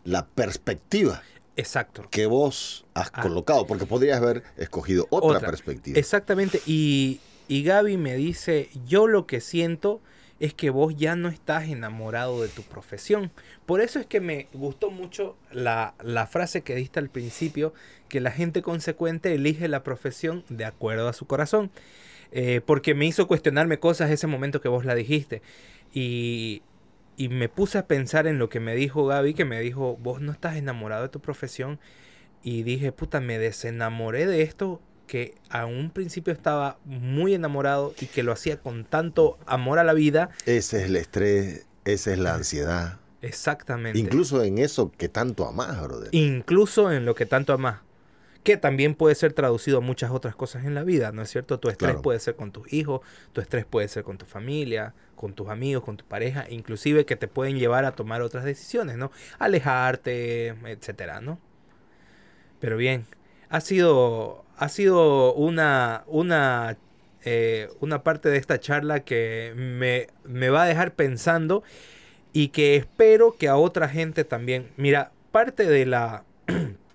[0.04, 1.22] la perspectiva
[1.56, 2.08] Exacto.
[2.10, 3.22] que vos has ah.
[3.22, 6.00] colocado, porque podrías haber escogido otra, perspectiva.
[6.00, 10.02] Exactamente, y, y Gaby me dice, yo lo que siento
[10.40, 13.32] es que vos ya no estás enamorado de tu profesión.
[13.66, 17.74] Por eso es que me gustó mucho la, la, frase que diste al principio,
[18.08, 21.72] que la gente consecuente elige la profesión de acuerdo a su corazón.
[22.32, 25.42] Eh, porque me hizo cuestionarme cosas ese momento que vos la dijiste.
[25.94, 26.62] Y
[27.18, 30.22] y me puse a pensar en lo que me dijo Gaby, que me dijo, vos
[30.22, 31.80] no estás enamorado de tu profesión.
[32.44, 38.06] Y dije, puta, me desenamoré de esto que a un principio estaba muy enamorado y
[38.06, 40.30] que lo hacía con tanto amor a la vida.
[40.46, 43.00] Ese es el estrés, esa es la ansiedad.
[43.24, 43.98] Exactamente.
[43.98, 46.10] Incluso en eso que tanto amás, brother.
[46.12, 47.80] Incluso en lo que tanto amás.
[48.48, 51.60] Que también puede ser traducido a muchas otras cosas en la vida, ¿no es cierto?
[51.60, 53.02] Tu estrés puede ser con tus hijos,
[53.34, 57.18] tu estrés puede ser con tu familia, con tus amigos, con tu pareja, inclusive que
[57.18, 59.12] te pueden llevar a tomar otras decisiones, ¿no?
[59.38, 61.42] Alejarte, etcétera, ¿no?
[62.62, 63.06] Pero bien,
[63.50, 66.78] ha sido, ha sido una, una,
[67.26, 71.64] eh, una parte de esta charla que me, me va a dejar pensando
[72.32, 74.72] y que espero que a otra gente también.
[74.78, 76.24] Mira, parte de la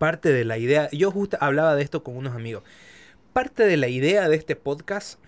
[0.00, 2.62] parte de la idea, yo justo hablaba de esto con unos amigos.
[3.34, 5.20] Parte de la idea de este podcast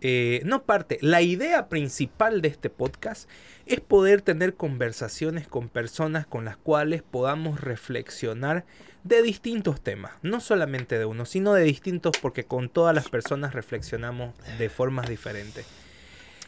[0.00, 3.30] eh, no parte, la idea principal de este podcast
[3.66, 8.66] es poder tener conversaciones con personas con las cuales podamos reflexionar
[9.04, 13.54] de distintos temas, no solamente de uno, sino de distintos porque con todas las personas
[13.54, 15.66] reflexionamos de formas diferentes.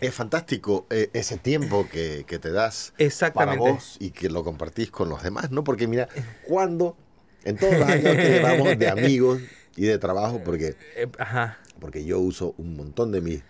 [0.01, 2.93] Es fantástico eh, ese tiempo que, te das
[3.33, 5.62] para vos y que lo compartís con los demás, ¿no?
[5.62, 6.09] Porque mira,
[6.45, 6.97] cuando
[7.45, 9.41] en todos los años que llevamos de amigos
[9.76, 13.43] y de trabajo, porque eh, Ajá porque yo uso un montón de mis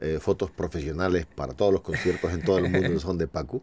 [0.00, 3.62] eh, fotos profesionales para todos los conciertos en todo el mundo son de Paco.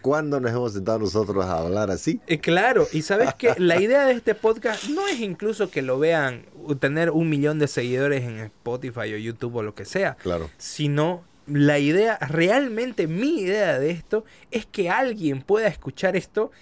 [0.00, 2.20] ¿Cuándo nos hemos sentado nosotros a hablar así?
[2.28, 5.98] Eh, claro, y sabes que la idea de este podcast no es incluso que lo
[5.98, 6.46] vean,
[6.78, 10.48] tener un millón de seguidores en Spotify o YouTube o lo que sea, claro.
[10.58, 16.52] sino la idea, realmente mi idea de esto es que alguien pueda escuchar esto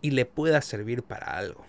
[0.00, 1.67] y le pueda servir para algo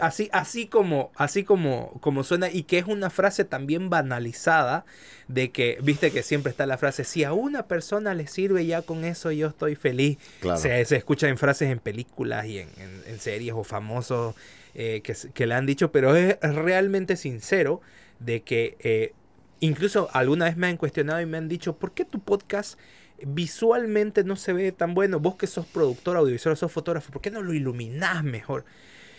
[0.00, 4.84] así, así como, así como, como suena, y que es una frase también banalizada,
[5.28, 8.82] de que, viste que siempre está la frase, si a una persona le sirve ya
[8.82, 10.18] con eso, yo estoy feliz.
[10.56, 14.34] Se, escucha en frases en películas y en, series o famosos
[14.74, 17.80] eh, que, que, le han dicho, pero es realmente sincero
[18.18, 19.12] de que eh,
[19.60, 22.78] incluso alguna vez me han cuestionado y me han dicho, ¿por qué tu podcast
[23.22, 25.20] visualmente no se ve tan bueno?
[25.20, 28.64] Vos que sos productor audiovisual, sos fotógrafo, ¿por qué no lo iluminás mejor?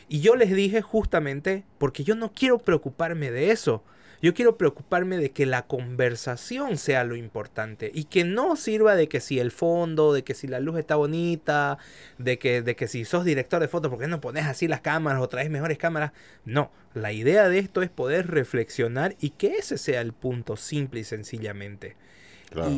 [0.09, 3.83] Y yo les dije justamente porque yo no quiero preocuparme de eso.
[4.21, 9.07] Yo quiero preocuparme de que la conversación sea lo importante y que no sirva de
[9.07, 11.77] que si el fondo, de que si la luz está bonita,
[12.17, 14.81] de que, de que si sos director de fotos, ¿por qué no pones así las
[14.81, 16.13] cámaras o traes mejores cámaras?
[16.45, 21.01] No, la idea de esto es poder reflexionar y que ese sea el punto simple
[21.01, 21.95] y sencillamente.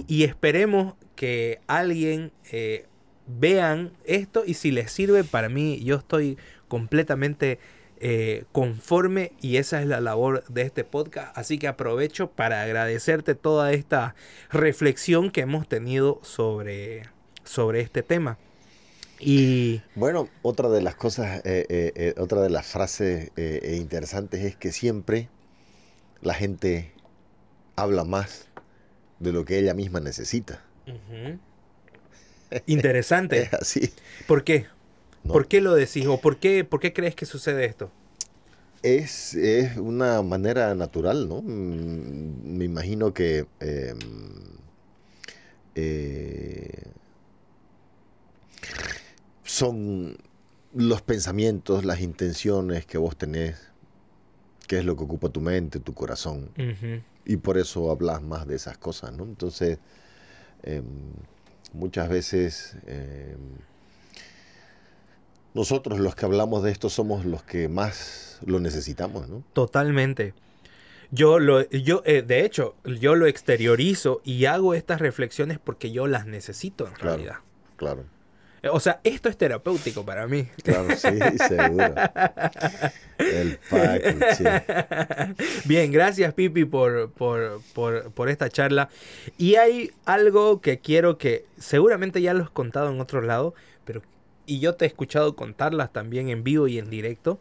[0.08, 2.88] Y, esperemos que alguien eh,
[3.28, 6.38] vean esto y si les sirve para mí, yo estoy
[6.70, 7.60] completamente
[8.00, 11.38] eh, conforme y esa es la labor de este podcast.
[11.38, 14.16] Así que aprovecho para agradecerte toda esta
[14.50, 17.04] reflexión que hemos tenido sobre,
[17.44, 18.38] sobre este tema.
[19.20, 23.32] Y bueno, otra de las cosas, eh, eh, otra de las frases
[23.64, 25.28] interesantes es que siempre
[26.22, 26.94] la gente
[27.76, 28.48] habla más
[29.20, 30.64] de lo que ella misma necesita.
[32.66, 33.42] Interesante.
[33.44, 33.94] es así.
[34.26, 34.68] ¿Por qué?
[35.28, 37.92] ¿Por qué lo decís o por qué, por qué crees que sucede esto?
[38.82, 39.38] Es,
[39.78, 41.42] una manera natural, ¿no?
[41.42, 44.00] Mm, me imagino que em,
[45.76, 46.84] eh,
[49.44, 50.18] son
[50.74, 53.58] los pensamientos, las intenciones que vos tenés,
[54.68, 56.52] que es lo que ocupa tu mente, tu corazón.
[57.26, 59.24] Y por eso hablas más de esas cosas, ¿no?
[59.24, 59.80] Entonces,
[60.64, 60.86] em,
[61.74, 63.38] muchas veces em,
[65.54, 69.44] nosotros los que hablamos de esto somos los que más lo necesitamos, ¿no?
[69.54, 70.34] Totalmente.
[71.12, 76.06] Yo lo, yo, eh, de hecho, yo lo exteriorizo y hago estas reflexiones porque yo
[76.06, 77.38] las necesito en realidad.
[77.78, 78.06] Claro.
[78.72, 80.48] O sea, esto es terapéutico para mí.
[80.64, 81.94] Claro, sí, seguro.
[83.18, 83.58] El
[85.66, 88.90] Bien, gracias Pipi por, por, por, por, esta charla.
[89.38, 93.54] Y hay algo que quiero que seguramente ya lo has contado en otro lado,
[93.86, 94.02] pero
[94.50, 97.40] y yo te he escuchado contarlas también en vivo y en directo.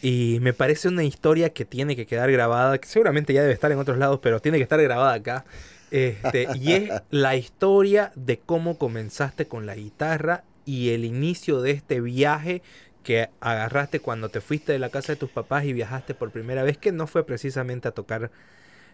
[0.00, 3.70] Y me parece una historia que tiene que quedar grabada, que seguramente ya debe estar
[3.70, 5.44] en otros lados, pero tiene que estar grabada acá.
[5.90, 11.72] Este, y es la historia de cómo comenzaste con la guitarra y el inicio de
[11.72, 12.62] este viaje
[13.04, 16.62] que agarraste cuando te fuiste de la casa de tus papás y viajaste por primera
[16.62, 18.30] vez, que no fue precisamente a tocar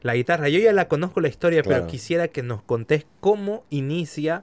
[0.03, 0.49] la guitarra.
[0.49, 4.43] Yo ya la conozco la historia, pero quisiera que nos contés cómo inicia,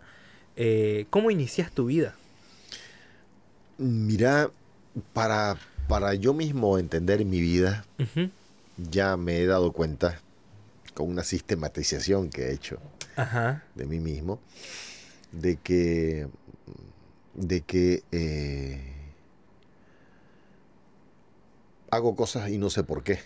[0.55, 2.15] eh, cómo inicias tu vida.
[3.77, 4.49] Mira,
[5.13, 5.57] para,
[5.87, 7.85] para yo mismo entender mi vida,
[8.77, 10.19] ya me he dado cuenta
[10.93, 12.79] con una sistematización que he hecho
[13.75, 14.39] de mí mismo,
[15.31, 16.27] de que,
[17.33, 18.93] de que eh,
[21.91, 23.19] hago cosas y no sé por qué.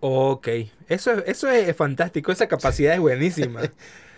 [0.00, 0.48] Ok,
[0.88, 3.60] eso, eso es fantástico, esa capacidad es buenísima.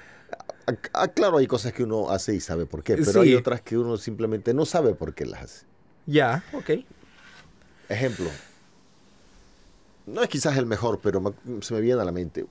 [0.93, 3.77] Ah, claro, hay cosas que uno hace y sabe por qué, pero hay otras que
[3.77, 5.67] uno simplemente no sabe por qué las hace.
[6.07, 6.71] Ya, ok.
[7.89, 8.31] Ejemplo.
[10.07, 12.47] No es quizás el mejor, pero se me viene a la mente.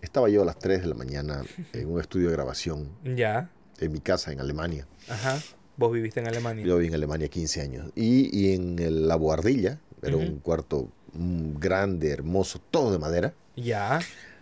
[0.00, 1.42] Estaba yo a las 3 de la mañana
[1.72, 2.90] en un estudio de grabación.
[3.04, 3.50] Ya.
[3.80, 4.86] En mi casa en Alemania.
[5.08, 5.38] Ajá.
[5.76, 6.64] ¿Vos viviste en Alemania?
[6.64, 7.90] Yo viví en Alemania 15 años.
[7.94, 13.34] Y, en la Boardilla, era un cuarto grande, hermoso, todo de madera.
[13.56, 14.00] Ya.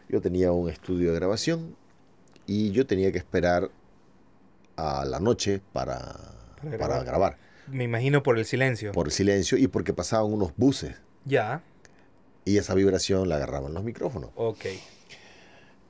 [0.09, 1.77] Yo tenía un estudio de grabación
[2.47, 3.71] y yo tenía que esperar
[4.77, 6.15] a la noche para,
[6.79, 7.39] para, grabar.
[7.69, 8.93] Me imagino por el silencio.
[8.93, 10.97] Por el silencio y porque pasaban unos buses.
[11.25, 11.63] Ya.
[12.45, 14.31] Y esa vibración la agarraban los micrófonos.
[14.35, 14.67] Ok.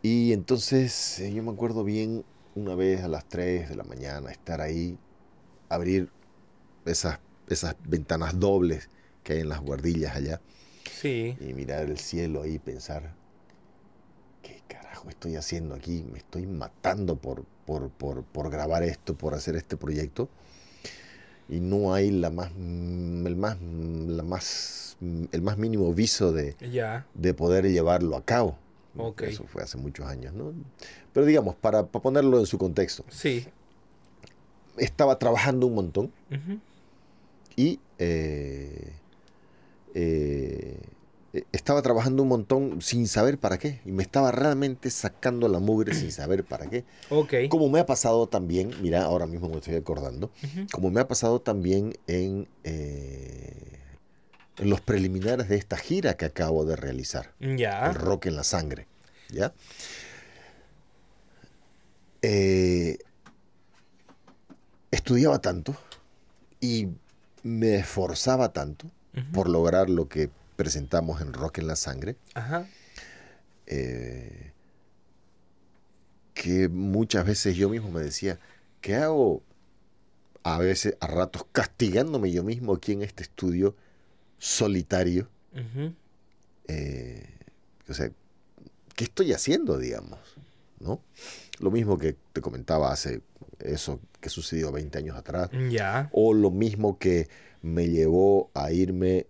[0.03, 2.25] Y entonces eh, yo me acuerdo bien
[2.55, 4.99] una vez a las 3 de la mañana estar ahí,
[5.69, 6.11] abrir
[6.85, 8.89] esas, esas ventanas dobles
[9.25, 10.41] que hay en las guardillas allá.
[10.93, 11.37] Sí.
[11.41, 13.15] Y mirar el cielo ahí y pensar,
[15.11, 16.05] estoy haciendo aquí?
[16.11, 20.29] Me estoy matando por, por, grabar esto, por hacer este proyecto.
[21.49, 26.57] Y no hay la más, el más, la más, el más mínimo viso de,
[27.15, 28.59] de poder llevarlo a cabo.
[29.21, 30.53] Eso fue hace muchos años, ¿no?
[31.13, 33.05] Pero digamos, para, ponerlo en su contexto.
[33.09, 33.47] Sí.
[34.77, 36.13] Estaba trabajando un montón
[37.57, 38.93] y eh,
[39.95, 40.81] eh,
[41.53, 43.81] estaba trabajando un montón sin saber para qué.
[43.85, 46.85] Y me estaba realmente sacando la mugre sin saber para qué.
[47.49, 50.31] Como me ha pasado también, mira, ahora mismo me estoy acordando,
[50.73, 53.81] como me ha pasado también en, eh,
[54.59, 57.33] en los preliminares de esta gira que acabo de realizar.
[57.41, 57.87] Ya.
[57.87, 58.87] El rock en la sangre.
[59.31, 59.53] ¿Ya?
[62.23, 62.99] Eh,
[64.91, 65.77] estudiaba tanto
[66.61, 66.89] y
[67.43, 68.91] me esforzaba tanto
[69.33, 72.17] por lograr lo que presentamos en Rock en la Sangre.
[72.35, 72.67] Ajá.
[73.67, 74.53] Eh,
[76.35, 78.39] que muchas veces yo mismo me decía,
[78.81, 79.43] ¿qué hago?
[80.43, 83.75] A veces, a ratos, castigándome yo mismo aquí en este estudio
[84.39, 85.29] solitario.
[86.69, 87.31] Eh,
[87.89, 88.11] o sea,
[88.95, 90.19] ¿qué estoy haciendo, digamos?
[90.81, 91.01] ¿No?
[91.61, 93.23] Lo mismo que te comentaba hace
[93.61, 95.49] eso que sucedió 20 años atrás.
[96.13, 97.29] O lo mismo que
[97.63, 99.27] me llevó a irme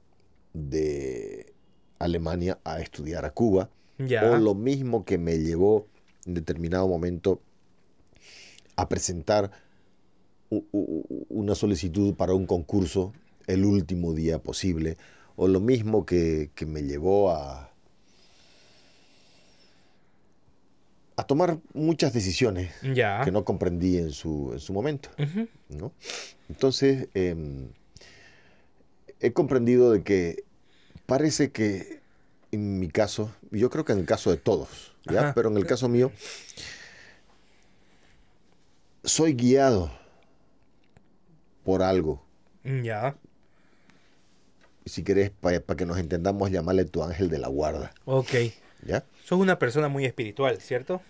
[0.54, 1.52] de
[1.98, 3.68] Alemania a estudiar a Cuba.
[3.98, 5.86] O lo mismo que me llevó
[6.24, 7.40] en determinado momento
[8.76, 9.50] a presentar
[11.28, 13.12] una solicitud para un concurso
[13.46, 14.96] el último día posible.
[15.36, 17.72] O lo mismo que, me llevó a,
[21.16, 25.10] a tomar muchas decisiones que no comprendí en su, en su momento.
[26.48, 27.68] Entonces, em,
[29.20, 30.43] he comprendido de que
[31.06, 32.00] parece que
[32.54, 35.32] en mi caso, yo creo que en el caso de todos, ¿ya?
[35.34, 36.12] pero en el caso mío,
[39.02, 39.90] soy guiado
[41.64, 42.22] por algo.
[42.64, 43.16] Ya.
[44.86, 47.92] Si querés, para que nos entendamos, llamarle tu ángel de la guarda.
[48.04, 48.32] Ok.
[48.86, 49.04] ¿Ya?
[49.24, 51.02] Sos una persona muy espiritual, ¿cierto?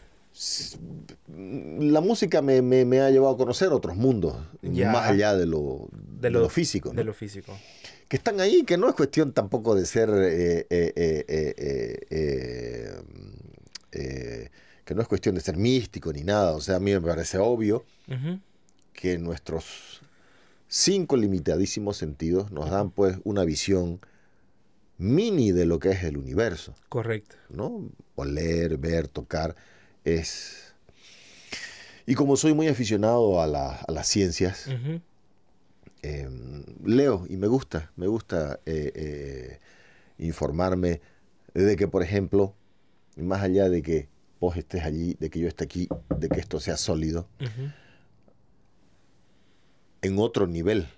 [1.36, 2.58] La música me,
[3.00, 6.90] ha llevado a conocer otros mundos, más allá de lo, de lo, físico.
[6.90, 7.56] De lo físico
[8.14, 11.24] que están ahí, que no es cuestión tampoco de ser, eh, eh,
[13.90, 14.50] eh,
[14.84, 17.38] que no es cuestión de ser místico ni nada, o sea, a mí me parece
[17.38, 17.84] obvio
[18.92, 20.00] que nuestros
[20.68, 23.98] cinco limitadísimos sentidos nos dan pues una visión
[24.96, 26.76] mini de lo que es el universo.
[26.88, 27.34] Correcto.
[27.48, 27.90] ¿No?
[28.14, 29.56] Oler, ver, tocar,
[30.04, 30.72] es...
[32.06, 34.68] Y como soy muy aficionado a, las ciencias,
[36.04, 39.58] Em, leo y me gusta, me gusta eh, eh,
[40.18, 41.00] informarme
[41.54, 42.54] de que, por ejemplo,
[43.16, 45.88] más allá de que vos estés allí, de que yo esté aquí,
[46.18, 47.26] de que esto sea sólido,
[50.02, 50.88] en otro nivel,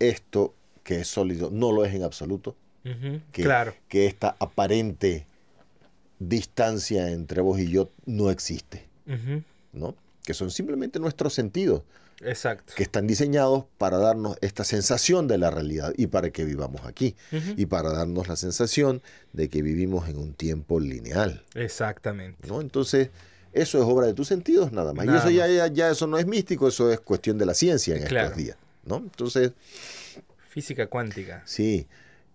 [0.00, 2.56] esto que es sólido no lo es en absoluto.
[2.82, 3.76] que, claro.
[3.86, 5.26] que esta aparente
[6.18, 8.88] distancia entre vos y yo no existe.
[9.72, 9.94] ¿no?
[10.24, 11.84] Que son simplemente nuestros sentidos.
[12.22, 12.72] Exacto.
[12.74, 17.14] que están diseñados para darnos esta sensación de la realidad y para que vivamos aquí
[17.56, 19.02] y para darnos la sensación
[19.32, 21.44] de que vivimos en un tiempo lineal.
[21.54, 22.48] Exactamente.
[22.48, 22.60] ¿no?
[22.60, 23.10] Entonces,
[23.52, 25.06] eso es obra de tus sentidos nada más.
[25.06, 28.04] y eso ya, ya, eso no es místico, eso es cuestión de la ciencia en
[28.04, 28.56] estos días.
[28.84, 28.96] ¿no?
[28.96, 29.52] Entonces...
[30.48, 31.42] Física cuántica.
[31.44, 31.86] Sí.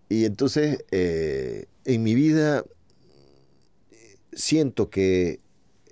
[0.09, 2.63] Y entonces, eh, en mi vida,
[4.31, 5.39] siento que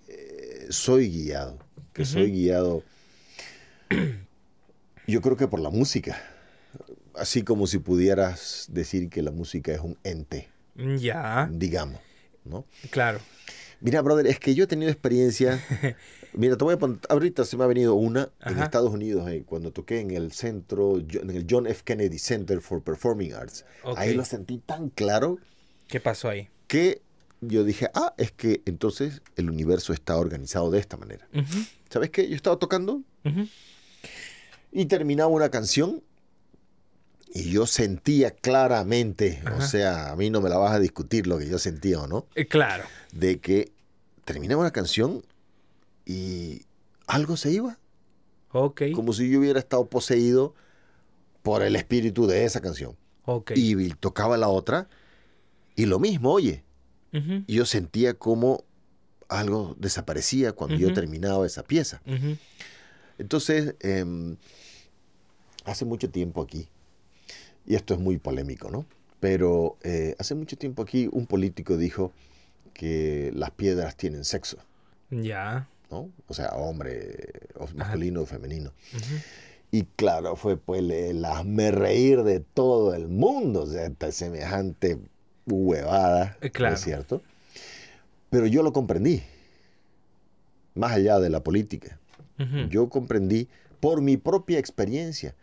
[0.08, 1.58] eh, soy guiado
[2.00, 2.84] que soy guiado,
[5.08, 6.22] yo creo que por la música.
[7.16, 10.50] Así como si pudieras decir que la música es un ente.
[10.76, 11.50] Ya.
[11.52, 12.00] Digamos,
[12.46, 12.66] ¿no?
[12.92, 13.20] Claro.
[13.82, 15.64] Mira, brother, es que yo he tenido experiencia.
[16.34, 19.44] Mira, te voy a poner, ahorita se me ha venido una en Estados Unidos, eh,
[19.46, 21.82] cuando toqué en el centro, en el John F.
[21.84, 23.66] Kennedy Center for Performing Arts.
[23.96, 25.40] Ahí lo sentí tan claro.
[25.88, 26.50] ¿Qué pasó ahí?
[26.68, 27.02] Que
[27.42, 31.28] yo dije, ah, es que entonces el universo está organizado de esta manera.
[31.90, 32.28] ¿Sabes qué?
[32.30, 33.02] Yo estaba tocando
[34.72, 36.04] y terminaba una canción
[37.32, 41.38] y yo sentía claramente, o sea, a mí no me la vas a discutir lo
[41.38, 42.26] que yo sentía o no.
[42.36, 42.86] Eh, claro.
[43.12, 43.72] De que
[44.26, 45.24] terminaba una canción
[46.06, 46.64] y
[47.06, 47.78] algo se iba.
[48.52, 48.82] Ok.
[48.96, 50.56] Como si yo hubiera estado poseído
[51.44, 52.98] por el espíritu de esa canción.
[53.26, 53.52] Ok.
[53.56, 54.90] Y tocaba la otra
[55.76, 56.64] y lo mismo, oye.
[57.48, 58.64] Yo sentía como
[59.30, 62.02] algo desaparecía cuando yo terminaba esa pieza.
[63.20, 64.38] Entonces, em,
[65.66, 66.68] hace mucho tiempo aquí,
[67.66, 68.86] y esto es muy polémico, ¿no?
[69.20, 72.14] Pero eh, hace mucho tiempo aquí un político dijo
[72.74, 74.58] que las piedras tienen sexo.
[75.12, 75.68] Ya.
[75.92, 76.10] ¿No?
[76.28, 77.34] O sea, hombre,
[77.76, 78.72] masculino o femenino.
[79.72, 84.98] Y claro, fue pues el hazme reír de todo el mundo, o sea, semejante
[85.46, 86.76] huevada, eh, claro.
[86.76, 87.22] ¿es cierto?
[88.30, 89.24] Pero yo lo comprendí,
[90.76, 92.00] más allá de la política.
[92.70, 93.48] Yo comprendí
[93.80, 95.36] por mi propia experiencia,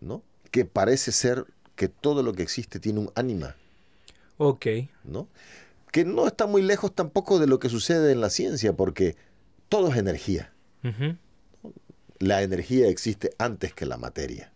[0.00, 0.22] ¿no?
[0.50, 1.46] Que parece ser
[1.76, 3.54] que todo lo que existe tiene un ánima.
[4.38, 4.66] Ok.
[5.04, 5.28] ¿No?
[5.92, 9.16] Que no está muy lejos tampoco de lo que sucede en la ciencia, porque
[9.68, 10.52] todo es energía.
[12.18, 14.52] La energía existe antes que la materia.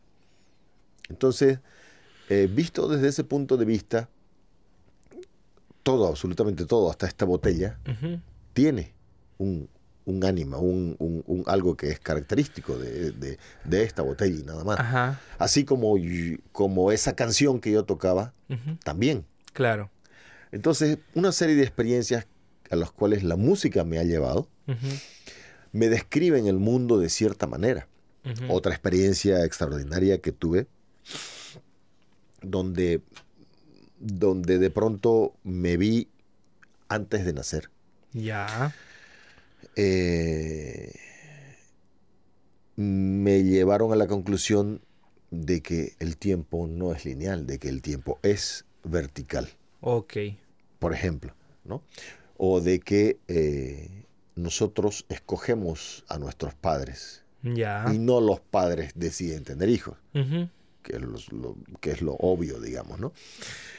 [1.08, 1.58] Entonces,
[2.28, 4.08] eh, visto desde ese punto de vista,
[5.82, 7.78] todo, absolutamente todo, hasta esta botella,
[8.52, 8.92] tiene
[9.38, 9.68] un,
[10.10, 15.18] un ánima, un, un, algo que es característico de, de, esta botella y nada más.
[15.38, 15.94] Así como,
[16.52, 18.34] como esa canción que yo tocaba,
[18.84, 19.24] también.
[19.52, 19.90] Claro.
[20.52, 22.26] Entonces, una serie de experiencias
[22.70, 24.48] a las cuales la música me ha llevado,
[25.72, 27.86] me describen el mundo de cierta manera.
[28.48, 30.66] Otra experiencia extraordinaria que tuve,
[32.42, 33.00] donde
[34.00, 36.08] donde de pronto me vi
[36.88, 37.70] antes de nacer.
[38.12, 38.74] Ya.
[39.82, 40.92] Eh,
[42.76, 44.82] me llevaron a la conclusión
[45.30, 49.48] de que el tiempo no es lineal, de que el tiempo es vertical.
[49.80, 50.16] Ok.
[50.78, 51.82] Por ejemplo, ¿no?
[52.36, 54.04] O de que eh,
[54.34, 57.24] nosotros escogemos a nuestros padres.
[57.42, 57.86] Ya.
[57.90, 59.96] Y no los padres deciden tener hijos.
[60.12, 63.14] que, es lo, que es lo obvio, digamos, ¿no?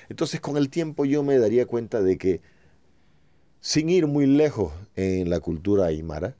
[0.10, 2.41] Entonces con el tiempo yo me daría cuenta de que
[3.62, 6.36] sin ir muy lejos en la cultura aymara,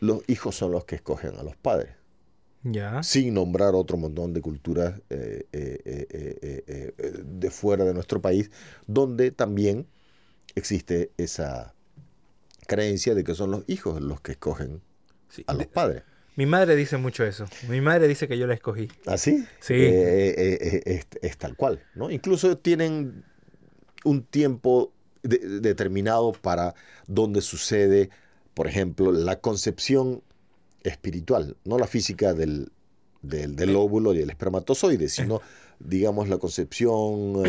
[0.00, 1.94] los hijos son los que escogen a los padres.
[2.64, 3.02] Ya.
[3.02, 8.50] Sin nombrar otro montón de culturas eh, eh, eh, de fuera de nuestro país,
[8.86, 9.86] donde también
[10.54, 11.74] existe esa
[12.66, 14.82] creencia de que son los hijos los que escogen
[15.46, 16.02] a los padres.
[16.34, 17.46] Mi madre dice mucho eso.
[17.68, 18.88] Mi madre dice que yo la escogí.
[19.06, 19.44] ¿Ah, sí?
[19.60, 19.74] Sí.
[19.74, 22.10] Eh, eh, eh, es, tal cual, ¿no?
[22.10, 23.24] Incluso tienen
[24.04, 24.92] un tiempo
[25.22, 26.74] determinado para
[27.06, 28.10] donde sucede,
[28.54, 30.22] por ejemplo, la concepción
[30.82, 32.70] espiritual, no la física del,
[33.22, 35.40] del, óvulo y el espermatozoide, sino,
[35.78, 37.42] digamos, la concepción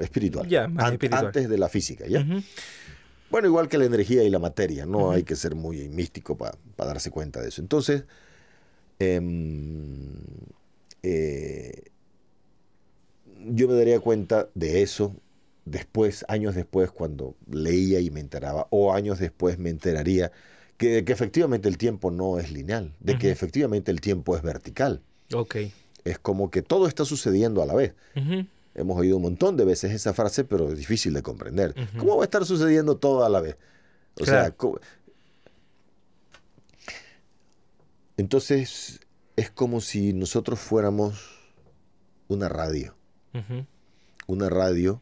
[0.00, 1.26] espiritual, más espiritual.
[1.26, 2.26] Antes de la física, ¿ya?
[3.30, 6.58] Bueno, igual que la energía y la materia, no hay que ser muy místico para
[6.76, 7.62] darse cuenta de eso.
[7.62, 8.04] Entonces,
[8.98, 10.10] em,
[11.02, 11.84] eh,
[13.46, 15.16] yo me daría cuenta de eso
[15.64, 20.32] después, años después, cuando leía y me enteraba, o años después me enteraría
[20.76, 25.00] que, que efectivamente el tiempo no es lineal, de que efectivamente el tiempo es vertical.
[25.32, 25.56] Ok.
[26.04, 27.94] Es como que todo está sucediendo a la vez.
[28.74, 31.74] Hemos oído un montón de veces esa frase, pero es difícil de comprender.
[31.98, 33.56] ¿Cómo va a estar sucediendo todo a la vez?
[34.20, 34.54] O sea,
[38.16, 39.00] entonces
[39.36, 41.38] es como si nosotros fuéramos
[42.28, 42.94] una radio.
[44.26, 45.00] Una radio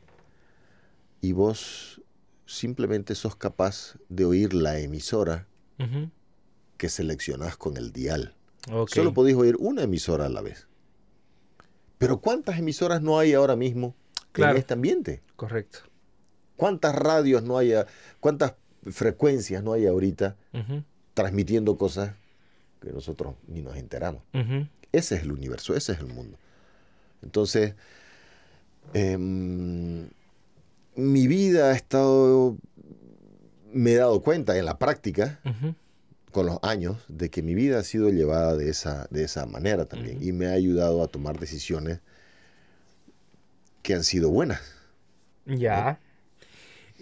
[1.20, 2.00] y vos
[2.46, 5.46] simplemente sos capaz de oír la emisora
[6.76, 8.34] que seleccionás con el dial.
[8.88, 10.66] Solo podéis oír una emisora a la vez.
[11.98, 13.94] Pero ¿cuántas emisoras no hay ahora mismo
[14.34, 15.22] en este ambiente?
[15.36, 15.80] Correcto.
[16.56, 17.72] ¿Cuántas radios no hay,
[18.20, 18.54] cuántas
[18.86, 20.36] frecuencias no hay ahorita
[21.14, 22.14] transmitiendo cosas
[22.80, 24.22] que nosotros ni nos enteramos?
[24.92, 26.36] Ese es el universo, ese es el mundo.
[27.22, 27.74] Entonces,
[28.92, 30.08] em,
[30.96, 32.56] mi vida ha estado,
[33.72, 35.40] me he dado cuenta en la práctica,
[36.32, 39.86] con los años de que mi vida ha sido llevada de esa, de esa manera
[39.86, 42.00] también y me ha ayudado a tomar decisiones
[43.82, 44.60] que han sido buenas.
[45.46, 45.98] Ya.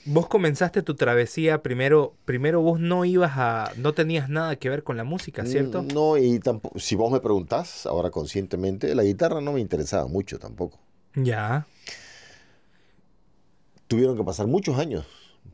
[0.07, 4.83] Vos comenzaste tu travesía primero, primero vos no ibas a, no tenías nada que ver
[4.83, 5.83] con la música, ¿cierto?
[5.83, 10.07] Mm, no, y tampoco, si vos me preguntás ahora conscientemente, la guitarra no me interesaba
[10.07, 10.79] mucho tampoco.
[11.15, 11.67] Ya.
[13.89, 15.05] Tuvieron que pasar muchos años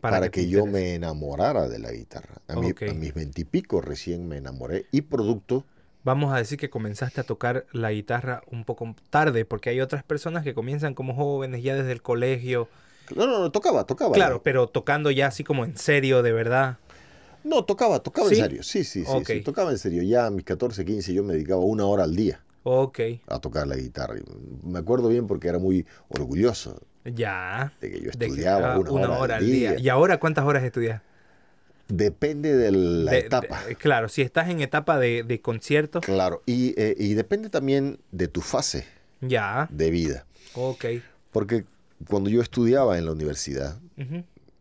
[0.01, 2.43] para, que, yo me enamorara de la guitarra.
[2.49, 5.65] A, a mis veintipico recién me enamoré y producto
[6.05, 10.05] vamos a decir que comenzaste a tocar la guitarra un poco tarde, porque hay otras
[10.05, 12.69] personas que comienzan como jóvenes ya desde el colegio.
[13.15, 14.13] No, no, no, tocaba, tocaba.
[14.13, 16.79] Claro, pero tocando ya así como en serio, de verdad.
[17.43, 18.63] No, tocaba, tocaba en serio.
[18.63, 20.03] Sí, sí, sí, sí, tocaba en serio.
[20.03, 22.41] Ya a mis 14, 15 yo me dedicaba una hora al día.
[22.63, 23.01] Ok.
[23.27, 24.15] A tocar la guitarra.
[24.63, 26.81] Me acuerdo bien porque era muy orgulloso.
[27.05, 27.73] Ya.
[27.81, 29.79] De que yo estudiaba una, hora, al día.
[29.79, 31.03] ¿Y ahora cuántas horas estudias?
[31.89, 33.61] Depende de la etapa.
[33.79, 36.01] claro, si estás en etapa de, de concierto.
[36.01, 38.87] Claro, y, eh, y, depende también de tu fase
[39.21, 39.69] ya.
[39.71, 40.25] de vida.
[40.55, 40.87] Ok.
[41.31, 41.65] Porque
[42.09, 43.79] cuando yo estudiaba en la universidad,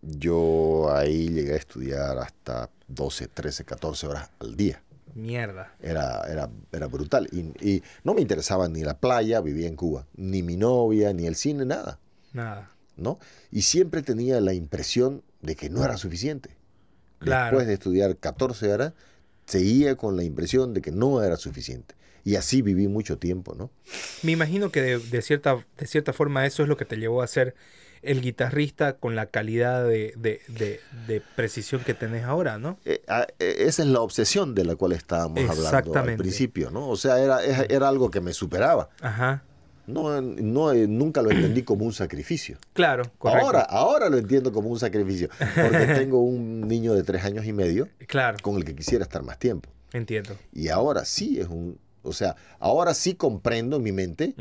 [0.02, 4.82] yo ahí llegué a estudiar hasta 12, 13, 14 horas al día.
[5.16, 5.74] Mierda.
[5.82, 7.30] Era, era, era brutal.
[7.32, 11.26] Y, y, no me interesaba ni la playa, vivía en Cuba, ni mi novia, ni
[11.26, 12.00] el cine, nada.
[12.34, 12.72] Nada.
[12.98, 13.20] ¿No?
[13.52, 16.58] Y siempre tenía la impresión de que no era suficiente
[17.26, 18.94] después de estudiar 14 horas,
[19.46, 21.96] seguía con la impresión de que no era suficiente.
[22.26, 23.70] Y así viví mucho tiempo, ¿no?
[24.22, 27.28] Me imagino que de, cierta, de cierta forma eso es lo que te llevó a
[27.28, 27.54] ser
[28.02, 30.42] el guitarrista con la calidad de,
[31.36, 32.78] precisión que tenés ahora, ¿no?
[32.86, 33.02] Eh,
[33.40, 36.88] eh, esa es la obsesión de la cual estábamos hablando al principio, ¿no?
[36.88, 38.90] O sea, era, era algo que me superaba.
[39.02, 39.44] Ajá
[39.88, 42.58] no, no, eh, nunca lo entendí como un sacrificio.
[42.74, 43.46] Claro, correcto.
[43.46, 47.54] Ahora, ahora lo entiendo como un sacrificio, porque tengo un niño de tres años y
[47.54, 48.38] medio claro.
[48.42, 49.70] con el que quisiera estar más tiempo.
[49.92, 50.36] Entiendo.
[50.52, 54.36] Y ahora sí es un, o sea, ahora sí comprendo en mi mente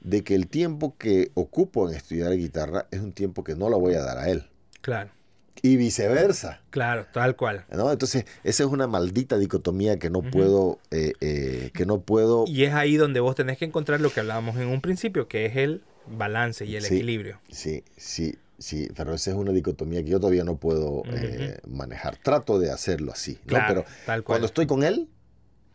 [0.00, 3.80] de que el tiempo que ocupo en estudiar guitarra es un tiempo que no lo
[3.80, 4.48] voy a dar a él.
[4.80, 5.15] Claro
[5.62, 6.60] y viceversa.
[6.70, 7.64] Claro, tal cual.
[7.70, 7.90] ¿No?
[7.90, 12.44] Entonces, esa es una maldita dicotomía que no puedo, eh, eh, que no puedo.
[12.46, 15.46] Y es ahí donde vos tenés que encontrar lo que hablábamos en un principio, que
[15.46, 17.40] es el balance y el equilibrio.
[17.50, 22.16] Sí, sí, sí, pero esa es una dicotomía que yo todavía no puedo eh, manejar.
[22.16, 25.08] Trato de hacerlo así, Pero tal cuando estoy con él...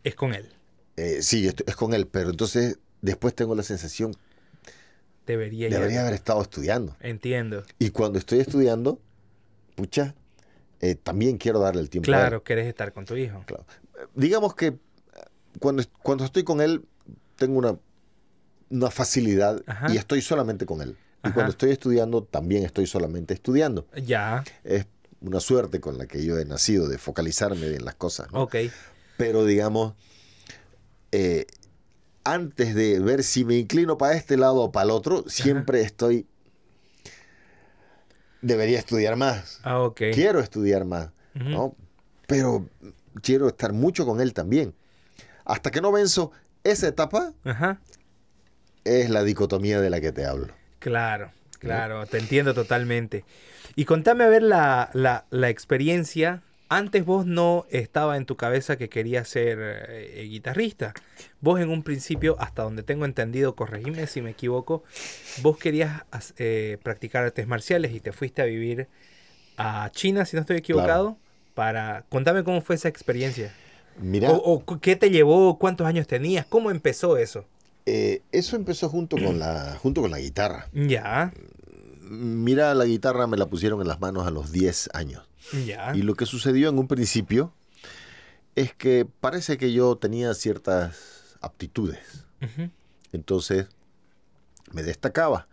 [0.03, 0.49] Es con él.
[1.21, 4.15] sí, es con él, pero entonces después tengo la sensación...
[5.27, 6.97] Debería, debería haber estado estudiando.
[6.99, 7.63] Entiendo.
[7.77, 8.99] Y cuando estoy estudiando
[9.81, 10.13] pucha,
[10.79, 12.05] eh, también quiero darle el tiempo.
[12.05, 13.43] Claro, quieres estar con tu hijo.
[13.47, 13.65] Claro.
[14.13, 14.77] Digamos que
[15.59, 16.85] cuando, cuando estoy con él,
[17.35, 17.77] tengo una,
[18.69, 19.59] una facilidad
[19.89, 20.95] y estoy solamente con él.
[21.23, 23.87] Y cuando estoy estudiando, también estoy solamente estudiando.
[23.95, 24.43] Ya.
[24.63, 24.85] Es
[25.19, 28.27] una suerte con la que yo he nacido, de focalizarme en las cosas.
[28.31, 28.55] Ok.
[29.17, 29.93] Pero digamos,
[31.11, 31.47] eh,
[32.23, 36.27] antes de ver si me inclino para este lado o para el otro, siempre estoy
[38.41, 39.59] debería estudiar más.
[39.63, 41.75] Ah, quiero estudiar más, ¿no?
[42.27, 42.67] Pero
[43.21, 44.73] quiero estar mucho con él también.
[45.45, 46.31] Hasta que no venzo
[46.63, 47.33] esa etapa,
[48.83, 50.53] es la dicotomía de la que te hablo.
[50.79, 53.25] Claro, claro, te entiendo totalmente.
[53.75, 56.41] Y contame a ver la, la, la experiencia
[56.71, 59.59] antes vos no estaba en tu cabeza que querías ser
[59.89, 60.93] eh, guitarrista.
[61.41, 64.81] Vos en un principio, hasta donde tengo entendido, corregime si me equivoco,
[65.41, 66.03] vos querías
[66.37, 68.87] eh, practicar artes marciales y te fuiste a vivir
[69.57, 71.17] a China, si no estoy equivocado,
[71.55, 72.05] para...
[72.07, 73.53] Contame cómo fue esa experiencia.
[73.99, 77.43] Mira, o, qué te llevó, cuántos años tenías, cómo empezó eso.
[77.85, 80.69] Eh, eso empezó junto con la, junto con la guitarra.
[80.71, 81.33] Ya.
[81.99, 85.27] Mira, la guitarra me la pusieron en las manos a los 10 años.
[85.93, 87.53] Y lo que sucedió en un principio
[88.55, 92.25] es que parece que yo tenía ciertas aptitudes.
[93.11, 93.67] Entonces
[94.71, 95.47] me destacaba.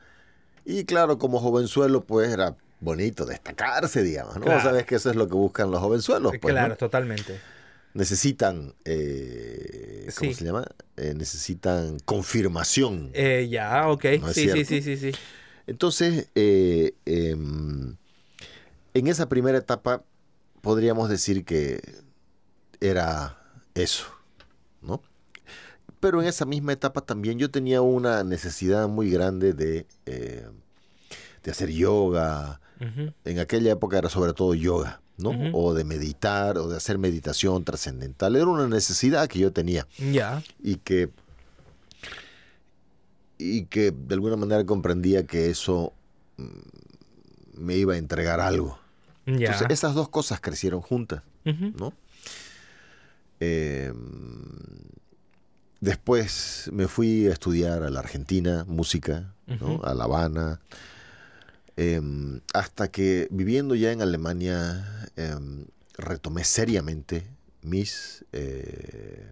[0.65, 4.61] Y claro, como jovenzuelo, pues era bonito destacarse, digamos, ¿no?
[4.61, 6.33] Sabes que eso es lo que buscan los jovenzuelos.
[6.41, 7.41] Pues, claro, totalmente.
[7.95, 10.67] Necesitan, eh, ¿cómo se llama?
[10.97, 13.11] Eh, necesitan confirmación.
[13.15, 14.05] Eh, ya, ok.
[14.33, 15.13] sí, sí, sí, sí, sí.
[15.67, 17.97] Entonces, eh, em,
[18.99, 20.03] en esa primera etapa
[20.61, 21.81] podríamos decir que
[22.81, 23.39] era
[23.75, 24.05] eso,
[24.83, 25.03] ¿no?
[26.01, 30.47] Pero en esa misma etapa también yo tenía una necesidad muy grande de, eh,
[31.43, 32.61] de hacer yoga.
[33.25, 35.33] En aquella época era sobre todo yoga, ¿no?
[35.53, 38.37] O de meditar, o de hacer meditación trascendental.
[38.37, 39.89] Era una necesidad que yo tenía.
[39.99, 40.45] Ya.
[40.63, 41.11] Y que
[43.39, 45.93] y que de alguna manera comprendía que eso
[46.37, 48.79] mm, me iba a entregar algo.
[49.29, 51.93] Entonces, esas dos cosas crecieron juntas, ¿no?
[53.41, 53.95] Em,
[55.81, 59.35] después me fui a estudiar a la Argentina, música,
[59.83, 60.61] a La Habana,
[61.77, 65.67] em, hasta que viviendo ya en Alemania em,
[65.97, 67.27] retomé seriamente
[67.63, 69.27] mis, eh,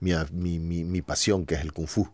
[0.00, 2.08] mi, mi, pasión, que es el kung fu.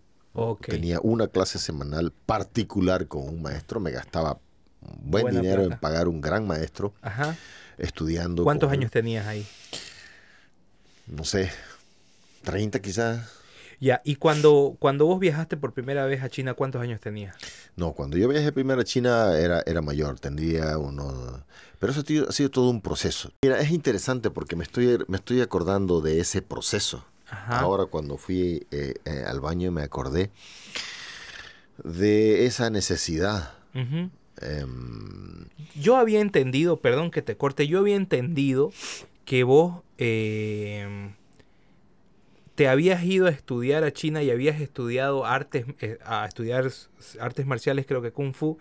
[0.66, 4.38] Tenía una clase semanal particular con un maestro, me gastaba
[4.96, 6.92] buen dinero en pagar un gran maestro,
[7.76, 8.44] estudiando.
[8.44, 9.46] ¿Cuántos años tenías ahí?
[11.06, 11.50] No sé,
[12.44, 13.38] 30 quizás.
[13.80, 17.36] Ya, y cuando, cuando vos viajaste por primera vez a China, ¿cuántos años tenías?
[17.76, 21.42] No, cuando yo viajé primero a China era, era mayor, tendría unos...
[21.78, 23.30] Pero eso ha sido, todo un proceso.
[23.42, 27.04] Mira, es interesante porque me estoy, me estoy acordando de ese proceso.
[27.46, 30.30] Ahora cuando fui eh, eh, al baño me acordé
[31.84, 33.52] de esa necesidad.
[34.40, 38.72] Em, yo había entendido, perdón que te corte, yo había entendido
[39.24, 41.12] que vos em,
[42.54, 46.70] te habías ido a estudiar a China y habías estudiado artes, eh, a estudiar
[47.20, 48.58] artes marciales, creo que Kung Fu,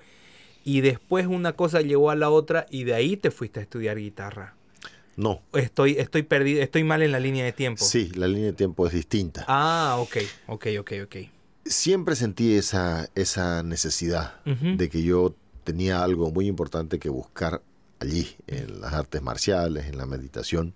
[0.64, 3.98] y después una cosa llegó a la otra y de ahí te fuiste a estudiar
[3.98, 4.54] guitarra.
[5.16, 5.42] No.
[5.54, 7.84] Estoy, estoy perdido, estoy mal en la línea de tiempo.
[7.84, 9.46] Sí, la línea de tiempo es distinta.
[9.48, 10.18] Ah, ok,
[10.48, 11.16] ok, ok, ok.
[11.66, 15.36] Siempre sentí esa, esa necesidad de que yo
[15.68, 17.61] tenía algo muy importante que buscar
[17.99, 20.74] allí, en las artes marciales, en la meditación.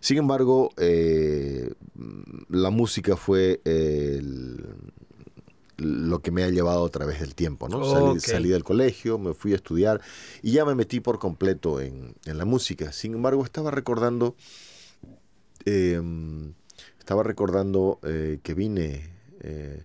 [0.00, 1.74] Sin embargo, eh,
[2.48, 4.64] la música fue el,
[5.76, 8.18] lo que me ha llevado a través del tiempo, ¿no?
[8.18, 10.00] Salí, del colegio, me fui a estudiar
[10.40, 12.92] y ya me metí por completo en, la música.
[12.92, 14.34] Sin embargo, estaba recordando,
[15.66, 16.54] em,
[16.98, 19.84] estaba recordando eh, que vine, eh,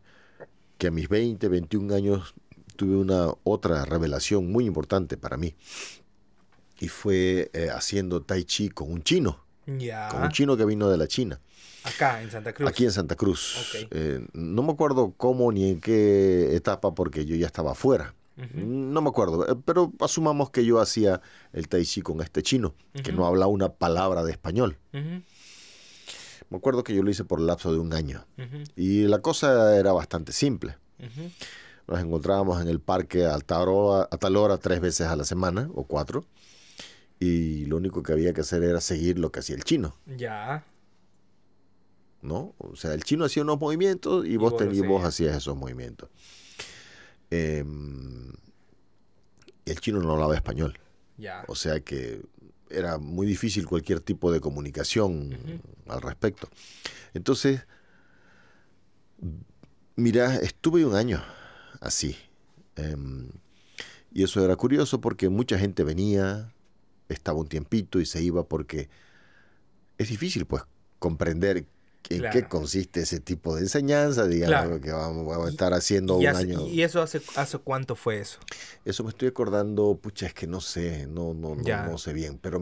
[0.78, 2.34] que a mis 20, 21 años
[2.76, 5.56] tuve una otra revelación muy importante para mí.
[6.80, 9.44] Y fue eh, haciendo tai chi con un chino.
[9.66, 11.40] Con un chino que vino de la China.
[11.84, 12.70] Acá, en Santa Cruz.
[12.70, 13.74] Aquí en Santa Cruz.
[13.92, 18.14] Eh, no me acuerdo cómo ni en qué etapa porque yo ya estaba afuera.
[18.54, 21.22] No me acuerdo, eh, pero asumamos que yo hacía
[21.54, 24.78] el tai chi con este chino, que no habla una palabra de español.
[26.50, 28.26] Me acuerdo que yo lo hice por el lapso de un año.
[28.76, 30.76] Y la cosa era bastante simple.
[31.88, 35.24] Nos encontrábamos en el parque a tal, hora, a tal hora tres veces a la
[35.24, 36.26] semana, o cuatro.
[37.20, 39.96] Y lo único que había que hacer era seguir lo que hacía el chino.
[40.18, 40.66] Ya.
[42.26, 42.56] ¿no?
[42.58, 44.54] O sea, el chino hacía unos movimientos y, vos,
[44.88, 46.10] vos hacías esos movimientos.
[47.30, 48.34] Em,
[49.66, 50.78] el chino no hablaba español.
[51.48, 52.22] O sea que
[52.70, 56.50] era muy difícil cualquier tipo de comunicación al respecto.
[57.14, 57.66] Entonces,
[59.96, 61.24] mira, estuve un año
[61.82, 62.16] así.
[62.76, 63.30] Em,
[64.14, 66.54] y eso era curioso porque mucha gente venía,
[67.10, 68.90] estaba un tiempito y se iba porque
[69.98, 70.64] es difícil pues
[71.00, 71.66] comprender
[72.10, 76.68] en qué consiste ese tipo de enseñanza, digamos, que vamos, a estar haciendo un año.
[76.68, 78.39] ¿Y eso hace, hace cuánto fue eso?
[78.84, 82.62] Eso me estoy acordando, pucha, es que no sé, no, no, no, sé bien, pero,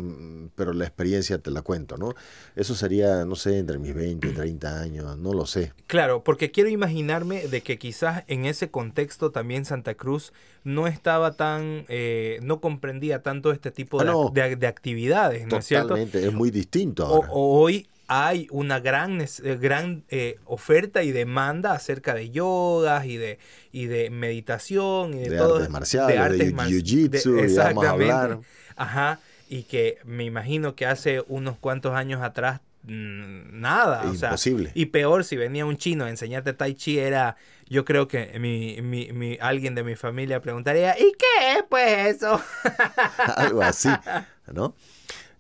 [0.55, 2.13] pero la experiencia te la cuento, ¿no?
[2.55, 5.73] Eso sería, no sé, entre mis 20 y 30 años, no lo sé.
[5.87, 10.33] Claro, porque quiero imaginarme de que quizás en ese contexto también Santa Cruz
[10.63, 15.65] no estaba tan, eh, no comprendía tanto este tipo ah, de, de, actividades, ¿no es
[15.65, 15.89] cierto?
[15.89, 17.27] Totalmente, es muy distinto ahora.
[17.31, 23.17] O, hoy hay una gran, eh, gran eh, oferta y demanda acerca de yogas y
[23.17, 23.39] de,
[23.71, 28.45] y de meditación y de, todo, artes marciales, de, artes de jiu-jitsu, exactamente.
[28.75, 29.19] Ajá,
[29.49, 34.35] y que me imagino que hace unos cuantos años atrás mm, nada, o sea,
[34.73, 37.38] y peor si venía un chino a enseñarte tai chi era
[37.69, 42.15] yo creo que mi, mi, mi, alguien de mi familia preguntaría, ¿y qué es pues
[42.15, 42.41] eso?
[43.35, 43.89] Algo así,
[44.53, 44.75] ¿no?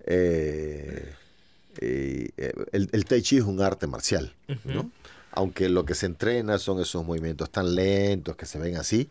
[0.05, 1.13] Eh,
[1.79, 2.29] eh,
[2.71, 4.33] el, el, Tai Chi es un arte marcial,
[4.63, 4.91] ¿no?
[5.31, 9.09] Aunque lo que se entrena son esos movimientos tan lentos que se ven así,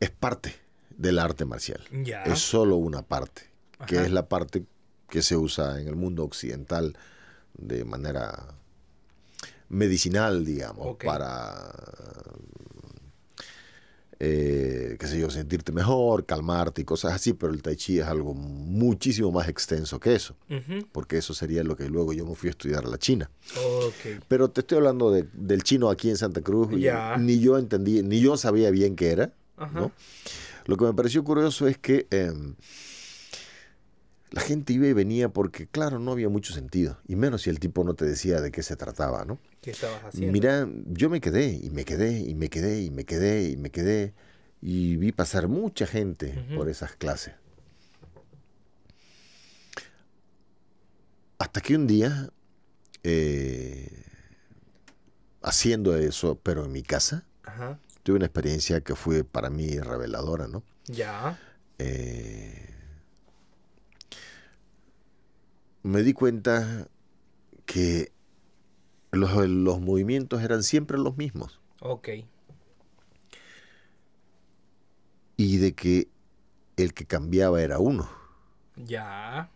[0.00, 0.54] es parte
[0.96, 1.80] del arte marcial.
[2.24, 3.42] Es solo una parte,
[3.86, 4.64] que es la parte
[5.08, 6.96] que se usa en el mundo occidental
[7.54, 8.54] de manera
[9.68, 11.72] medicinal, digamos, para
[14.18, 18.06] eh, qué sé yo, sentirte mejor, calmarte y cosas así, pero el tai chi es
[18.06, 20.34] algo muchísimo más extenso que eso,
[20.92, 23.30] porque eso sería lo que luego yo me fui a estudiar a la China.
[24.28, 26.68] Pero te estoy hablando del chino aquí en Santa Cruz,
[27.18, 29.32] ni yo entendí, ni yo sabía bien qué era.
[30.66, 32.54] Lo que me pareció curioso es que em,
[34.30, 37.60] la gente iba y venía porque, claro, no había mucho sentido, y menos si el
[37.60, 39.38] tipo no te decía de qué se trataba, ¿no?
[39.60, 40.32] ¿Qué estabas haciendo?
[40.32, 43.70] Mira, yo me quedé, y me quedé, y me quedé, y me quedé, y me
[43.70, 44.14] quedé,
[44.60, 47.34] y vi pasar mucha gente por esas clases.
[51.38, 52.30] Hasta que un día,
[53.04, 54.02] eh,
[55.42, 57.24] haciendo eso, pero en mi casa,
[58.02, 60.62] tuve una experiencia que fue para mí reveladora, ¿no?
[60.86, 61.38] Ya.
[61.78, 62.75] Eh,
[65.86, 66.88] me di cuenta
[67.64, 68.10] que
[69.12, 71.60] los, los, movimientos eran siempre los mismos.
[71.80, 72.08] Ok.
[75.36, 76.08] Y de que
[76.76, 78.10] el que cambiaba era uno.
[78.74, 79.48] Ya.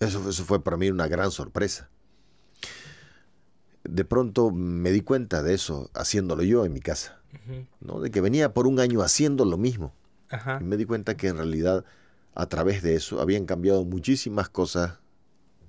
[0.00, 1.90] Eso, eso fue para mí una gran sorpresa.
[3.82, 7.20] De pronto me di cuenta de eso haciéndolo yo en mi casa.
[7.80, 8.00] ¿no?
[8.00, 9.92] De que venía por un año haciendo lo mismo.
[10.60, 11.84] Y me di cuenta que en realidad
[12.34, 14.98] a través de eso habían cambiado muchísimas cosas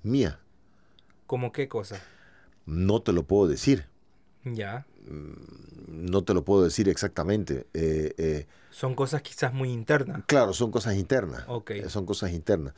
[0.04, 0.38] mías.
[1.28, 2.02] ¿Cómo qué cosa?
[2.66, 3.86] No te lo puedo decir.
[4.44, 4.86] Ya.
[5.08, 7.68] Mm, no te lo puedo decir exactamente.
[7.74, 10.24] Eh, eh, son cosas quizás muy internas.
[10.28, 11.44] Claro, son cosas internas.
[11.48, 11.72] Ok.
[11.72, 12.74] Eh, son cosas internas.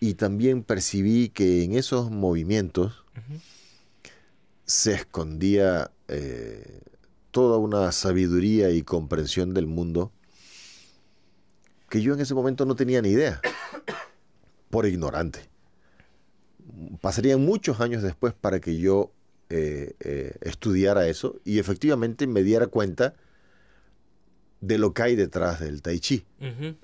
[0.00, 3.04] Y también percibí que en esos movimientos
[4.64, 5.90] se escondía
[7.30, 10.10] toda una sabiduría y comprensión del mundo
[11.90, 13.42] que yo en ese momento no tenía ni idea,
[14.70, 15.40] por ignorante.
[17.02, 19.10] Pasarían muchos años después para que yo
[19.50, 23.14] eh, eh, estudiara eso y efectivamente me diera cuenta
[24.60, 26.24] de lo que hay detrás del tai chi,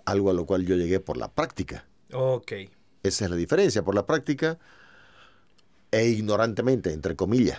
[0.05, 1.87] algo a lo cual yo llegué por la práctica.
[2.13, 2.53] Ok.
[3.03, 4.59] Esa es la diferencia, por la práctica
[5.93, 7.59] e ignorantemente, entre comillas,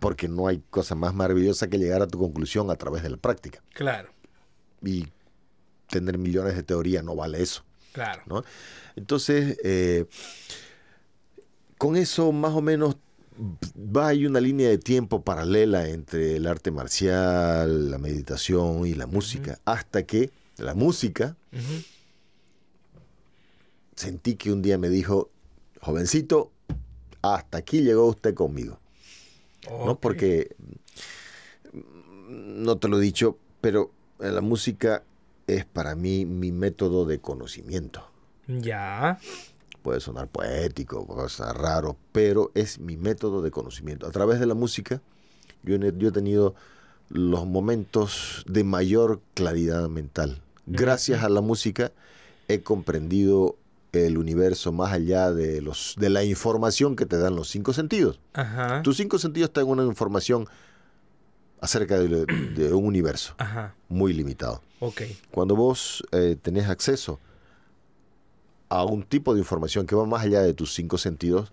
[0.00, 3.18] porque no hay cosa más maravillosa que llegar a tu conclusión a través de la
[3.18, 3.62] práctica.
[3.74, 4.10] Claro.
[4.82, 5.06] Y
[5.92, 7.62] tener millones de teorías no vale eso.
[7.92, 8.22] Claro.
[8.26, 8.44] ¿no?
[8.96, 10.06] Entonces, eh,
[11.76, 12.96] con eso más o menos
[13.76, 19.06] va hay una línea de tiempo paralela entre el arte marcial, la meditación y la
[19.06, 21.36] música, hasta que la música
[23.94, 25.30] sentí que un día me dijo,
[25.80, 26.50] jovencito,
[27.20, 28.78] hasta aquí llegó usted conmigo.
[29.70, 29.98] ¿No?
[29.98, 30.56] Porque
[32.28, 35.04] no te lo he dicho, pero en la música
[35.46, 38.04] es para mí mi método de conocimiento.
[38.46, 39.18] Ya.
[39.82, 44.06] Puede sonar poético, puede sonar raro, pero es mi método de conocimiento.
[44.06, 45.00] A través de la música,
[45.62, 46.54] yo, he tenido
[47.08, 50.42] los momentos de mayor claridad mental.
[50.66, 51.92] Gracias a la música
[52.48, 53.56] he comprendido
[53.92, 58.20] el universo más allá de los de la información que te dan los cinco sentidos.
[58.82, 60.48] Tus cinco sentidos te dan una información
[61.62, 63.34] acerca de, un universo
[63.88, 64.60] muy limitado.
[64.80, 65.16] Okay.
[65.30, 67.20] Cuando vos eh, tenés acceso
[68.68, 71.52] a un tipo de información que va más allá de tus cinco sentidos,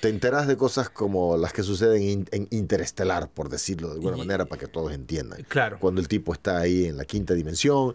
[0.00, 4.46] te enteras de cosas como las que suceden en Interestelar, por decirlo de alguna manera,
[4.46, 5.42] para que todos entiendan.
[5.48, 5.78] Claro.
[5.78, 7.94] Cuando el tipo está ahí en la quinta dimensión,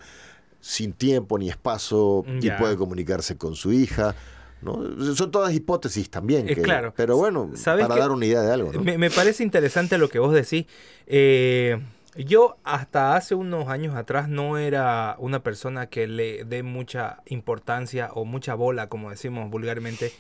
[0.62, 4.14] sin tiempo ni espacio, y puede comunicarse con su hija
[4.62, 6.50] son todas hipótesis también.
[6.50, 6.94] Eh, claro.
[6.96, 8.72] Pero bueno, para dar una idea de algo.
[8.74, 10.66] Me, parece interesante lo que vos decís.
[11.08, 11.80] Eh,
[12.16, 18.10] yo hasta hace unos años atrás no era una persona que le dé mucha importancia
[18.14, 20.12] o mucha bola, como decimos vulgarmente,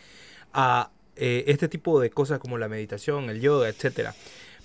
[0.54, 4.16] a eh, este tipo de cosas como la meditación, el yoga, etcétera.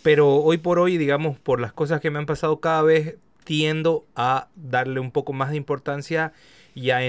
[0.02, 4.06] Pero hoy por hoy, digamos, por las cosas que me han pasado cada vez, tiendo
[4.14, 6.32] a darle un poco más de importancia
[6.74, 7.00] y a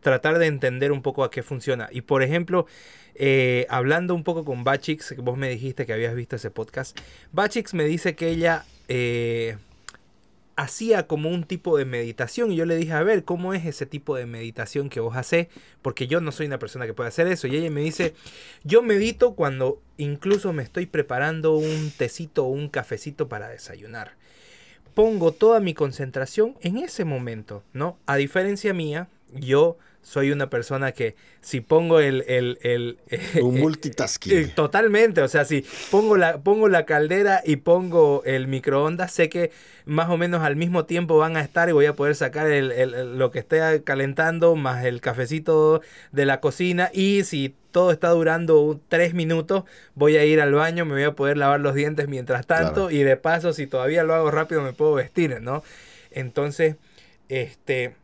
[0.00, 1.88] tratar de entender un poco a qué funciona.
[1.92, 2.66] Y por ejemplo,
[3.14, 6.98] eh, hablando un poco con Bachix, que vos me dijiste que habías visto ese podcast,
[7.32, 9.56] Bachix me dice que ella eh,
[10.56, 13.86] hacía como un tipo de meditación y yo le dije, a ver, ¿cómo es ese
[13.86, 15.48] tipo de meditación que vos haces?
[15.82, 17.46] Porque yo no soy una persona que puede hacer eso.
[17.46, 18.14] Y ella me dice,
[18.64, 24.21] yo medito cuando incluso me estoy preparando un tecito o un cafecito para desayunar
[24.94, 27.98] pongo toda mi concentración en ese momento, ¿no?
[28.06, 32.24] A diferencia mía, yo soy una persona que si pongo el...
[32.26, 32.98] el, el
[33.42, 34.50] Un multitasking.
[34.50, 39.52] totalmente, o sea, si pongo la, pongo la caldera y pongo el microondas, sé que
[39.84, 43.16] más o menos al mismo tiempo van a estar y voy a poder sacar el,
[43.18, 48.80] lo que esté calentando más el cafecito de la cocina y si todo está durando
[48.88, 52.46] tres minutos, voy a ir al baño, me voy a poder lavar los dientes mientras
[52.46, 55.64] tanto y de paso si todavía lo hago rápido me puedo vestir, ¿no?
[56.10, 56.76] Entonces,
[57.28, 57.94] este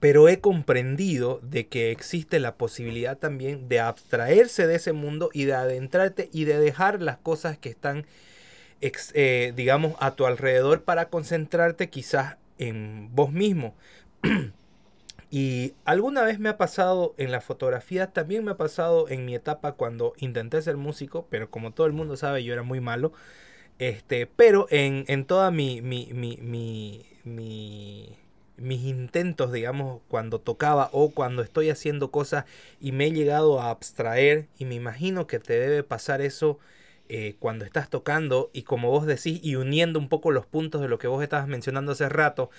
[0.00, 5.44] pero he comprendido de que existe la posibilidad también de abstraerse de ese mundo y
[5.44, 8.06] de adentrarte y de dejar las cosas que están,
[8.80, 13.74] eh, digamos, a tu alrededor para concentrarte quizás en vos mismo.
[15.30, 19.34] y alguna vez me ha pasado en la fotografía, también me ha pasado en mi
[19.34, 23.12] etapa cuando intenté ser músico, pero como todo el mundo sabe, yo era muy malo.
[23.78, 26.38] Este, pero en, en toda mi, mi, mi,
[27.24, 28.16] mi
[28.56, 32.44] mis intentos, digamos, cuando tocaba o cuando estoy haciendo cosas
[32.80, 36.58] y me he llegado a abstraer y me imagino que te debe pasar eso
[37.08, 40.88] eh, cuando estás tocando y como vos decís y uniendo un poco los puntos de
[40.88, 42.50] lo que vos estabas mencionando hace rato,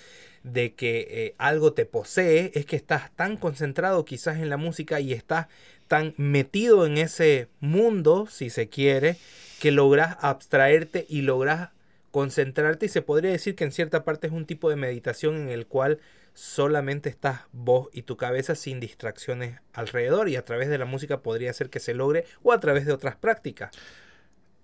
[0.42, 5.00] de que eh, algo te posee, es que estás tan concentrado quizás en la música
[5.00, 5.48] y estás
[5.88, 9.16] tan metido en ese mundo, si se quiere,
[9.60, 11.70] que logras abstraerte y logras
[12.10, 15.48] concentrarte y se podría decir que en cierta parte es un tipo de meditación en
[15.48, 15.98] el cual
[16.34, 21.20] solamente estás vos y tu cabeza sin distracciones alrededor y a través de la música
[21.20, 23.70] podría ser que se logre o a través de otras prácticas.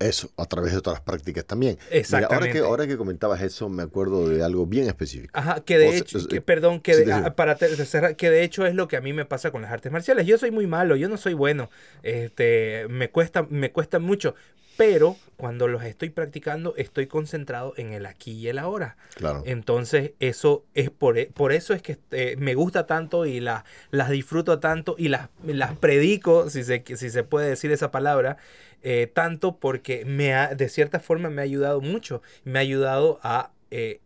[0.04, 1.78] Eso, a través de otras prácticas también.
[1.90, 2.34] Exactamente.
[2.34, 5.30] ahora, que, ahora que comentabas eso, me acuerdo de algo bien específico.
[5.32, 8.86] Ajá, que de hecho, perdón, que de, ah, para cerrar, que de hecho es lo
[8.86, 10.26] que a mí me pasa con las artes marciales.
[10.26, 11.70] Yo soy muy malo, yo no soy bueno.
[12.02, 14.34] Este, me cuesta, me cuesta mucho,
[14.76, 18.96] pero cuando los estoy practicando estoy concentrado en el aquí y el ahora.
[19.14, 19.42] Claro.
[19.46, 23.64] Entonces eso es por, e, por eso es que eh, me gusta tanto y la,
[23.90, 28.36] las disfruto tanto y las, las predico, si se, si se puede decir esa palabra,
[28.82, 33.18] eh, tanto porque me ha, de cierta forma me ha ayudado mucho, me ha ayudado
[33.22, 34.00] a eh,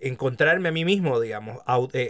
[0.00, 1.60] encontrarme a mí mismo, digamos,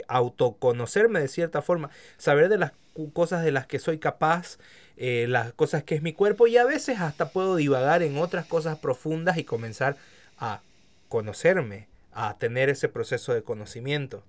[0.08, 2.72] autoconocerme de cierta forma, saber de las
[3.12, 4.58] cosas de las que soy capaz
[4.96, 8.46] eh, las cosas que es mi cuerpo y a veces hasta puedo divagar en otras
[8.46, 9.96] cosas profundas y comenzar
[10.38, 10.60] a
[11.08, 14.22] conocerme, a tener ese proceso de conocimiento.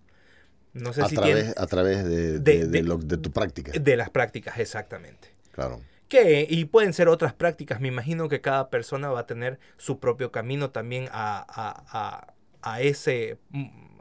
[0.74, 3.72] No sé a si través, A través de, de, tu práctica.
[3.72, 5.30] De las prácticas, exactamente.
[5.52, 5.82] Claro.
[6.08, 7.80] Que, y pueden ser otras prácticas.
[7.80, 12.82] Me imagino que cada persona va a tener su propio camino también a, a, a
[12.82, 13.38] ese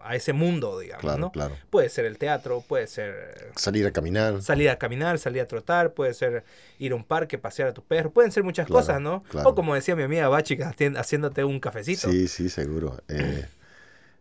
[0.05, 1.33] a ese mundo, digamos, ¿no?
[1.33, 1.57] Claro.
[1.71, 3.51] Puede ser el teatro, puede ser...
[3.57, 4.43] Salir a caminar.
[4.43, 6.45] Salir a caminar, salir a trotar, puede ser
[6.79, 9.25] ir a un parque, pasear a tu perro, pueden ser muchas cosas, ¿no?
[9.45, 10.59] O como decía mi amiga Bachi,
[10.97, 12.11] haciéndote un cafecito.
[12.11, 13.03] Sí, sí, seguro.
[13.09, 13.47] Eh,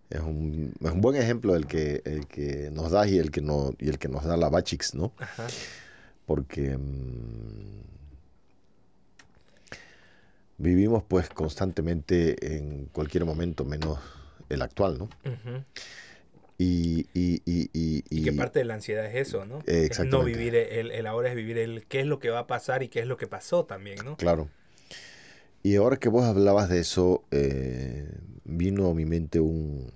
[0.09, 3.41] es, un, es, un, buen ejemplo el que, el que nos da y el que,
[3.41, 5.13] no, y el que nos da la Bachix, ¿no?
[5.19, 5.47] Ajá.
[6.25, 6.77] Porque...
[6.77, 7.81] Mm,
[10.61, 13.97] vivimos pues constantemente en cualquier momento menos
[14.53, 15.09] el actual, ¿no?
[16.57, 17.69] y, y, y,
[18.09, 19.59] y, que parte de la ansiedad es eso, ¿no?
[19.65, 20.17] exactamente.
[20.17, 22.83] no vivir el, el, ahora, es vivir el qué es lo que va a pasar
[22.83, 24.15] y qué es lo que pasó también, ¿no?
[24.17, 24.49] Claro.
[25.63, 28.07] Y ahora que vos hablabas de eso, eh,
[28.43, 29.91] vino a mi mente un,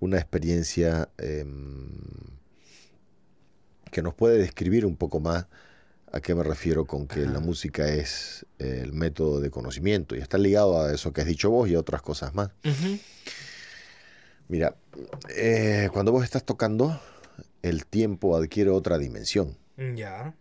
[0.00, 1.88] una experiencia em,
[3.90, 5.46] que nos puede describir un poco más
[6.12, 10.38] a qué me refiero con que la música es el método de conocimiento y está
[10.38, 12.50] ligado a eso que has dicho vos y a otras cosas más.
[14.50, 14.74] Mira,
[15.36, 17.00] eh, cuando vos estás tocando,
[17.62, 19.56] el tiempo adquiere otra dimensión.
[19.76, 20.34] Mm, ya.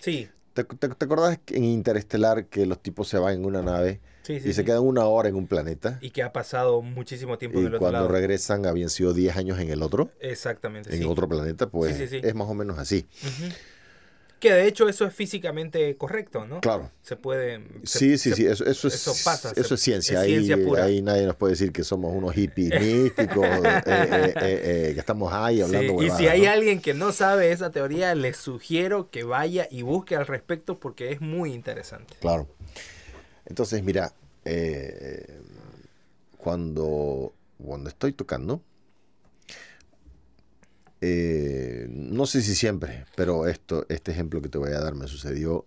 [0.00, 0.28] Sí.
[0.52, 4.64] ¿Te, te, acordás en Interestelar que los tipos se van en una nave y se
[4.66, 5.98] quedan una hora en un planeta?
[6.02, 8.04] Y que ha pasado muchísimo tiempo y del otro lado.
[8.04, 10.10] cuando regresan habían sido 10 años en el otro.
[10.20, 10.94] Exactamente.
[10.94, 13.06] En otro planeta, pues es más o menos así.
[14.40, 16.60] Que de hecho eso es físicamente correcto, ¿no?
[16.60, 16.90] Claro.
[17.02, 17.60] Se puede...
[17.84, 20.20] sí, sí, sí, eso, eso, es, pasa, eso es ciencia.
[20.20, 25.00] ahí, ahí nadie nos puede decir que somos unos hippies místicos, eh, eh, eh, que
[25.00, 26.02] estamos ahí hablando.
[26.02, 30.14] y si hay alguien que no sabe esa teoría, les sugiero que vaya y busque
[30.14, 32.14] al respecto porque es muy interesante.
[32.20, 32.46] Claro.
[33.46, 34.12] Entonces, mira,
[36.36, 38.62] cuando, cuando estoy tocando,
[41.00, 45.06] eh, no sé si siempre, pero esto, este ejemplo que te voy a dar me
[45.06, 45.64] sucedió.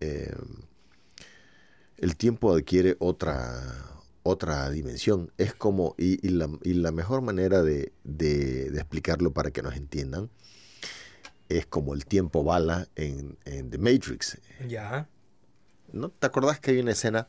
[0.00, 0.34] Eh,
[1.96, 3.62] el tiempo adquiere otra,
[4.22, 5.32] otra dimensión.
[5.38, 7.92] Es como, y, la, mejor manera de,
[8.74, 10.30] explicarlo para que nos entiendan,
[11.48, 14.38] es como el tiempo bala en, en The Matrix.
[14.68, 15.08] Ya.
[15.92, 17.28] ¿No te acordás que hay una escena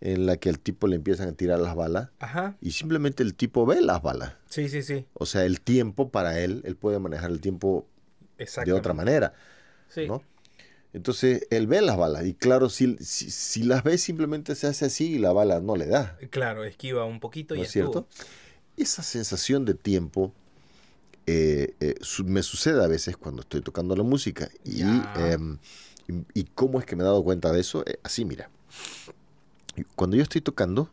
[0.00, 2.10] en la que el tipo le empiezan a tirar las balas
[2.60, 4.34] y simplemente el tipo ve las balas.
[4.48, 5.06] Sí, sí, sí.
[5.14, 7.86] O sea, el tiempo para él, él puede manejar el tiempo
[8.38, 9.32] de otra manera.
[9.88, 10.06] Sí.
[10.06, 10.22] ¿no?
[10.92, 15.14] Entonces, él ve las balas y claro, si, si, las ve simplemente se hace así
[15.14, 16.18] y la bala no le da.
[16.30, 18.06] Claro, esquiva un poquito y es cierto?
[18.76, 20.32] Esa sensación de tiempo
[21.26, 21.94] eh, eh,
[22.24, 24.50] me sucede a veces cuando estoy tocando la música.
[24.64, 25.58] Em,
[26.08, 27.82] y, y, cómo es que me he dado cuenta de eso?
[27.86, 28.50] Eh, así, mira
[29.84, 30.90] cuando yo estoy tocando,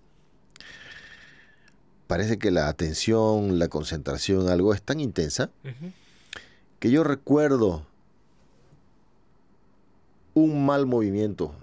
[2.07, 5.49] parece que la atención, la concentración, algo es tan intensa
[6.79, 7.85] que yo recuerdo
[10.33, 11.53] un mal movimiento.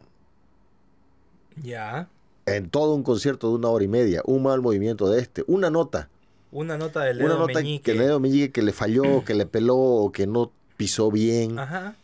[1.63, 2.09] Ya.
[2.47, 5.71] En todo un concierto de una hora y media, un mal movimiento de este, una
[5.71, 6.09] nota.
[6.53, 9.47] Una nota del dedo una nota que el dedo meñique que le falló, que le
[9.47, 11.59] peló, que no pisó bien.
[11.59, 11.97] Ajá.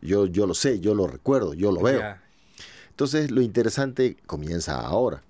[0.00, 2.02] Yo, yo lo sé, yo lo recuerdo, yo lo veo.
[2.98, 5.22] Entonces lo interesante comienza ahora.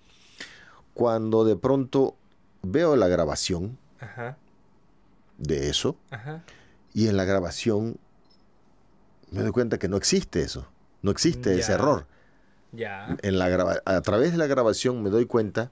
[0.94, 2.16] Cuando de pronto
[2.62, 3.76] veo la grabación
[5.36, 5.94] de eso.
[6.94, 7.98] Y en la grabación
[9.30, 10.66] me doy cuenta que no existe eso.
[11.02, 12.06] No existe ese error.
[12.72, 13.18] Ya.
[13.20, 15.70] En la a través de la grabación me doy cuenta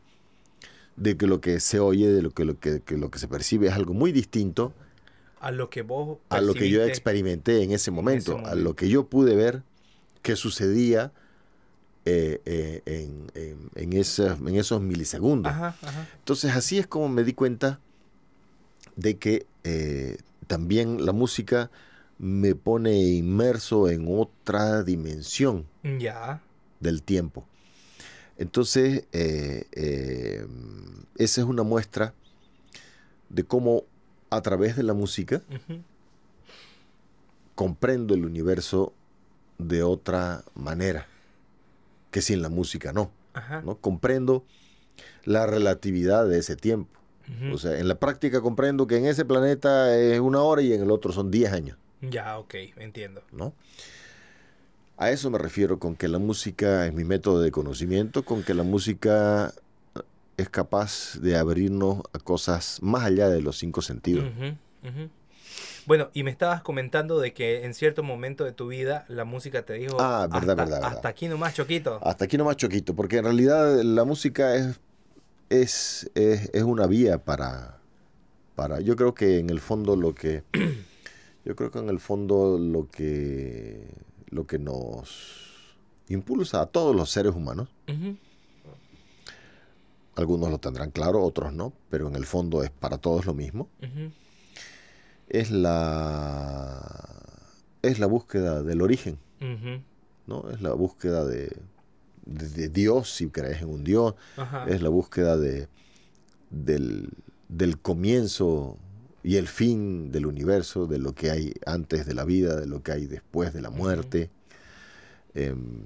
[0.96, 3.68] de que lo que se oye, de lo que, lo que, lo que se percibe
[3.68, 4.74] es algo muy distinto
[5.40, 8.90] a lo que vos a lo que yo experimenté en ese momento, a lo que
[8.90, 9.62] yo pude ver
[10.20, 11.12] que sucedía
[12.08, 12.82] eh, eh,
[13.34, 15.52] en, en, esos, milisegundos.
[16.18, 17.80] Entonces así es como me di cuenta
[18.94, 20.16] de que eh,
[20.46, 21.68] también la música
[22.18, 25.66] me pone inmerso en otra dimensión
[25.98, 26.40] ya.
[26.78, 27.44] del tiempo.
[28.38, 30.46] Entonces, esa
[31.16, 32.14] es una muestra
[33.30, 33.82] de cómo
[34.30, 35.42] a través de la música
[37.56, 38.92] comprendo el universo
[39.58, 41.08] de otra manera
[42.16, 43.10] que sin la música no.
[43.62, 43.76] ¿no?
[43.76, 44.42] Comprendo
[45.26, 46.98] la relatividad de ese tiempo.
[47.52, 50.80] O sea, en la práctica comprendo que en ese planeta es una hora y en
[50.80, 51.76] el otro son 10 años.
[52.00, 53.20] Ya, ok, entiendo.
[53.32, 53.52] ¿No?
[54.96, 58.54] A eso me refiero con que la música es mi método de conocimiento, con que
[58.54, 59.52] la música
[60.38, 64.24] es capaz de abrirnos a cosas más allá de los cinco sentidos.
[65.86, 69.64] Bueno, y me estabas comentando de que en cierto momento de tu vida la música
[69.64, 72.00] te dijo ah, verdad, hasta, verdad, hasta aquí nomás choquito.
[72.02, 74.80] Hasta aquí nomás choquito, porque en realidad la música es,
[75.48, 77.78] es, es, una vía para,
[78.56, 80.42] para, yo creo que en el fondo lo que,
[81.44, 83.88] yo creo que en el fondo lo que,
[84.28, 85.76] lo que nos
[86.08, 87.68] impulsa a todos los seres humanos,
[90.16, 93.68] algunos lo tendrán claro, otros no, pero en el fondo es para todos lo mismo
[95.28, 96.80] es la,
[97.82, 99.18] es la búsqueda del origen,
[100.26, 100.50] ¿no?
[100.50, 101.56] Es la búsqueda de,
[102.24, 104.14] de, Dios, si crees en un Dios,
[104.68, 105.68] es la búsqueda de,
[106.50, 107.10] del,
[107.48, 108.78] del comienzo
[109.22, 112.82] y el fin del universo, de lo que hay antes de la vida, de lo
[112.82, 114.30] que hay después de la muerte.
[115.34, 115.84] Em,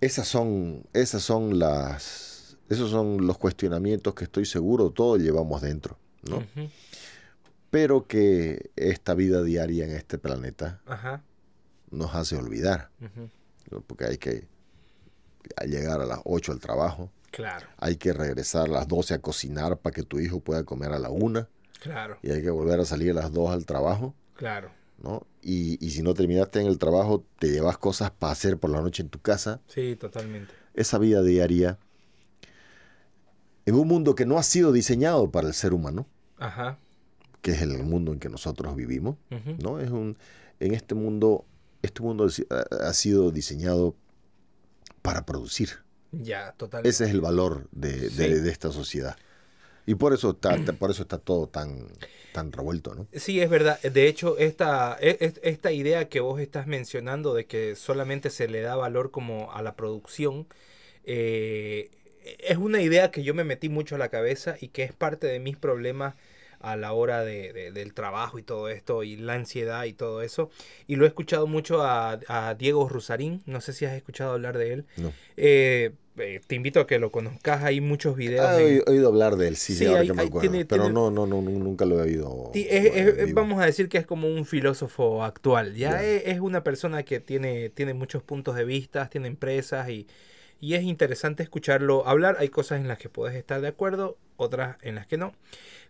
[0.00, 5.96] esas son, esas son las, esos son los cuestionamientos que estoy seguro todos llevamos dentro,
[6.28, 6.44] ¿no?
[7.72, 10.82] Pero que esta vida diaria en este planeta
[11.90, 12.90] nos hace olvidar.
[13.86, 14.46] Porque hay que
[15.66, 17.10] llegar a las 8 al trabajo.
[17.30, 17.66] Claro.
[17.78, 20.98] Hay que regresar a las 12 a cocinar para que tu hijo pueda comer a
[20.98, 21.48] la 1.
[21.80, 22.18] Claro.
[22.20, 24.14] Y hay que volver a salir a las 2 al trabajo.
[24.34, 24.70] Claro.
[25.02, 25.26] ¿no?
[25.40, 28.82] Y, y si no terminaste en el trabajo, te llevas cosas para hacer por la
[28.82, 29.62] noche en tu casa.
[29.68, 30.52] Sí, totalmente.
[30.74, 31.78] Esa vida diaria
[33.64, 36.06] en un mundo que no ha sido diseñado para el ser humano.
[36.36, 36.76] Ajá
[37.42, 39.16] que es el mundo en que nosotros vivimos,
[39.58, 39.80] ¿no?
[39.80, 40.16] Es un,
[40.60, 41.44] en este mundo,
[41.82, 42.28] este mundo
[42.80, 43.96] ha sido diseñado
[45.02, 45.70] para producir.
[46.12, 46.88] Ya, totalmente.
[46.88, 49.16] Ese es el valor de, de, esta sociedad.
[49.86, 51.88] Y por eso está, por eso está todo tan,
[52.32, 53.08] tan revuelto, ¿no?
[53.12, 53.80] Sí, es verdad.
[53.80, 58.46] De hecho, esta, e, e, esta idea que vos estás mencionando de que solamente se
[58.46, 60.46] le da valor como a la producción,
[61.04, 61.90] eh,
[62.38, 65.26] es una idea que yo me metí mucho a la cabeza y que es parte
[65.26, 66.14] de mis problemas
[66.62, 70.50] a la hora de, del trabajo y todo esto, y la ansiedad y todo eso.
[70.86, 72.18] Y lo he escuchado mucho a,
[72.58, 74.84] Diego Rusarín, no sé si has escuchado hablar de él.
[75.36, 78.44] Eh, eh, te invito a que lo conozcas, hay muchos videos.
[78.46, 80.66] Ah, he oído hablar de él, sí, sí ahora que me acuerdo.
[80.68, 82.52] pero no, no, no, nunca lo he oído.
[83.32, 87.70] vamos a decir que es como un filósofo actual, ya es, una persona que tiene,
[87.70, 90.06] tiene muchos puntos de vista, tiene empresas y,
[90.62, 92.36] y es interesante escucharlo hablar.
[92.38, 95.34] Hay cosas en las que puedes estar de acuerdo, otras en las que no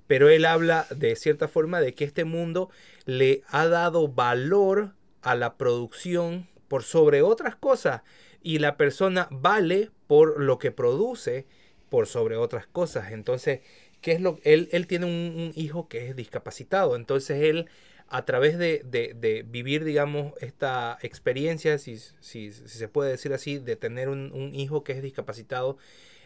[0.07, 2.71] pero él habla de cierta forma de que este mundo
[3.07, 4.93] le ha dado valor
[5.23, 8.03] a la producción por sobre otras cosas
[8.43, 11.47] y la persona vale por lo que produce
[11.89, 13.13] por sobre otras cosas.
[13.13, 13.61] Entonces,
[14.01, 17.71] ¿qué es lo él, él tiene un, hijo que es discapacitado, entonces él
[18.13, 23.77] a través de, de, vivir, digamos, esta experiencia, si, si, se puede decir así, de
[23.77, 25.79] tener un, un hijo que es discapacitado,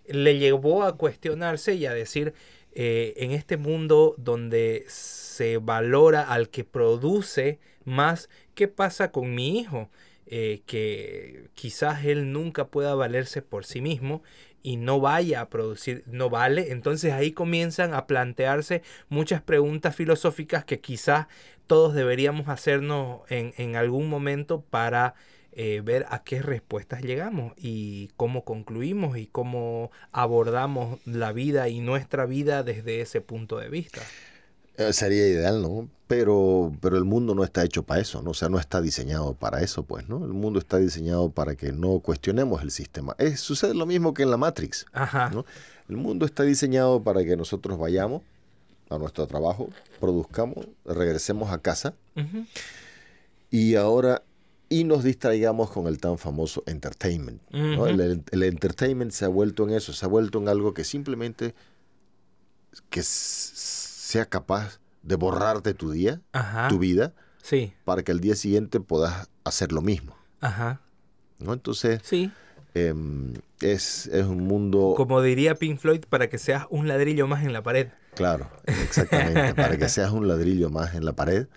[0.06, 2.34] le llevó a cuestionarse y a decir,
[2.78, 9.58] eh, en este mundo donde se valora al que produce más, ¿qué pasa con mi
[9.58, 9.88] hijo?
[10.26, 14.22] Eh, que quizás él nunca pueda valerse por sí mismo
[14.66, 16.72] y no vaya a producir, no vale.
[16.72, 21.28] Entonces ahí comienzan a plantearse muchas preguntas filosóficas que quizás
[21.68, 25.14] todos deberíamos hacernos en, en algún momento para
[25.52, 31.78] eh, ver a qué respuestas llegamos y cómo concluimos y cómo abordamos la vida y
[31.78, 34.02] nuestra vida desde ese punto de vista.
[34.78, 35.88] Eh, sería ideal, ¿no?
[36.06, 38.30] Pero, pero el mundo no está hecho para eso, ¿no?
[38.30, 40.24] O sea, no está diseñado para eso, pues, ¿no?
[40.24, 43.14] El mundo está diseñado para que no cuestionemos el sistema.
[43.18, 45.30] Es, sucede lo mismo que en la Matrix, Ajá.
[45.30, 45.44] ¿no?
[45.88, 48.22] El mundo está diseñado para que nosotros vayamos,
[48.90, 49.68] a nuestro trabajo,
[50.00, 51.94] produzcamos, regresemos a casa
[53.50, 54.22] y ahora
[54.68, 57.40] y nos distraigamos con el tan famoso entertainment.
[57.52, 61.54] el, entertainment se ha vuelto en eso, se ha vuelto en algo que simplemente
[62.90, 63.02] que
[64.06, 66.20] sea capaz de borrarte tu día,
[66.68, 67.12] tu vida,
[67.42, 67.74] sí.
[67.84, 70.16] para que al día siguiente puedas hacer lo mismo.
[70.40, 70.80] Ajá.
[71.40, 71.52] ¿No?
[71.52, 72.30] Entonces, sí.
[72.74, 74.94] Em, es, es un mundo...
[74.96, 77.88] Como diría Pink Floyd, para que seas un ladrillo más en la pared.
[78.14, 81.48] Claro, exactamente, para que seas un ladrillo más en la pared.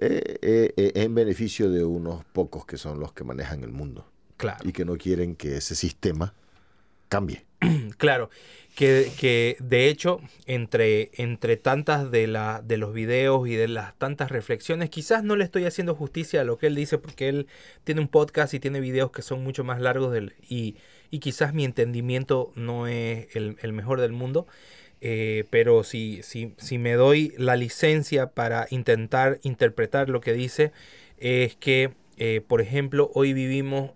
[0.00, 4.10] Eh, eh, eh, en beneficio de unos pocos que son los que manejan el mundo.
[4.38, 4.58] Claro.
[4.68, 6.34] Y que no quieren que ese sistema
[7.08, 7.44] cambie.
[7.98, 8.30] claro,
[8.74, 13.96] que, que, de hecho, entre, entre tantas de, la, de los videos y de las
[13.96, 17.46] tantas reflexiones, quizás no le estoy haciendo justicia a lo que él dice, porque él
[17.84, 20.76] tiene un podcast y tiene videos que son mucho más largos del, y,
[21.10, 24.46] y quizás mi entendimiento no es el, el mejor del mundo.
[25.00, 30.72] Eh, pero si, si, si, me doy la licencia para intentar interpretar lo que dice,
[31.18, 33.90] es que, eh, por ejemplo, hoy vivimos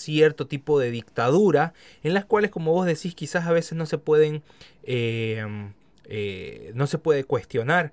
[0.00, 3.98] cierto tipo de dictadura en las cuales, como vos decís, quizás a veces no se
[3.98, 4.42] pueden...
[4.82, 5.72] Eh,
[6.74, 7.92] no se puede cuestionar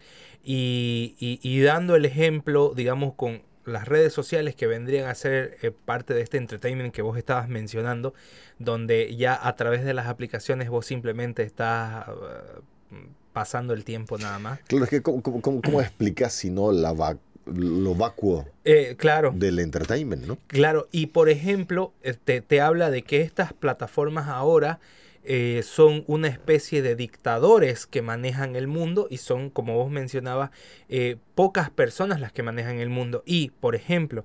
[0.50, 5.72] y, y, dando el ejemplo, digamos, con las redes sociales que vendrían a ser eh,
[5.72, 8.14] parte de este entertainment que vos estabas mencionando,
[8.58, 12.08] donde ya a través de las aplicaciones vos simplemente estás
[13.34, 14.60] pasando el tiempo nada más.
[14.68, 16.94] Claro, es que ¿cómo, cómo, explicas si no la
[17.54, 20.38] lo vacuo eh, claro, del entertainment, ¿no?
[20.48, 21.94] Claro, y por ejemplo,
[22.24, 24.80] te, te habla de que estas plataformas ahora
[25.30, 30.52] eh, son una especie de dictadores que manejan el mundo y son, como vos mencionabas,
[30.88, 33.24] eh, pocas personas las que manejan el mundo.
[33.26, 34.24] Y, por ejemplo,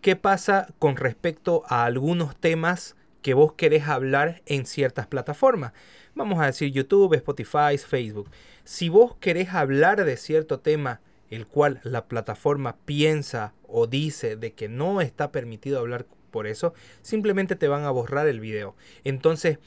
[0.00, 5.72] ¿qué pasa con respecto a algunos temas que vos querés hablar en ciertas plataformas?
[6.14, 8.30] Vamos a decir YouTube, Spotify, Facebook.
[8.62, 11.00] Si vos querés hablar de cierto tema
[11.30, 16.74] el cual la plataforma piensa o dice de que no está permitido hablar por eso,
[17.02, 18.76] simplemente te van a borrar el video.
[19.04, 19.58] Entonces,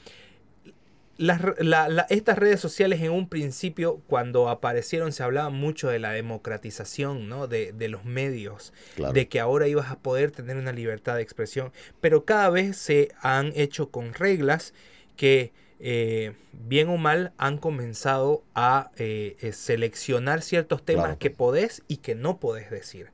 [2.08, 7.46] estas redes sociales en un principio, cuando aparecieron, se hablaba mucho de la democratización ¿no?
[7.46, 8.72] de, los medios,
[9.12, 13.10] de que ahora ibas a poder tener una libertad de expresión, pero cada vez se
[13.20, 14.72] han hecho con reglas
[15.16, 21.82] que, eh, bien o mal, han comenzado a eh, eh, seleccionar ciertos temas que podés
[21.88, 23.10] y que no podés decir.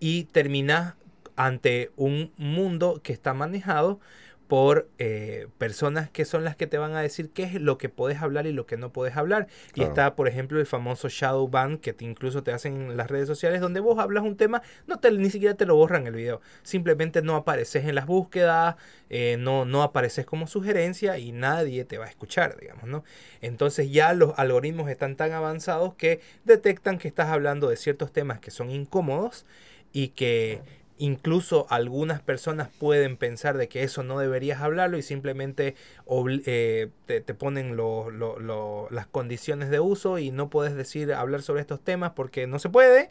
[0.00, 0.94] Y terminás
[1.36, 4.00] ante un mundo que está manejado
[4.48, 7.88] por eh, personas que son las que te van a decir qué es lo que
[7.88, 9.48] puedes hablar y lo que no puedes hablar.
[9.74, 13.10] Y está, por ejemplo, el famoso shadow ban que te, incluso te hacen en las
[13.10, 16.14] redes sociales donde vos hablas un tema, no te, ni siquiera te lo borran el
[16.14, 16.40] video.
[16.62, 18.76] Simplemente no apareces en las búsquedas,
[19.10, 23.02] eh, no, no apareces como sugerencia y nadie te va a escuchar, digamos, ¿no?
[23.40, 28.38] Entonces ya los algoritmos están tan avanzados que detectan que estás hablando de ciertos temas
[28.38, 29.44] que son incómodos
[29.92, 30.60] y que
[30.98, 35.74] Incluso algunas personas pueden pensar de que eso no deberías hablarlo y simplemente
[36.46, 42.12] eh, te, ponen las condiciones de uso y no puedes decir hablar sobre estos temas
[42.12, 43.10] porque no se puede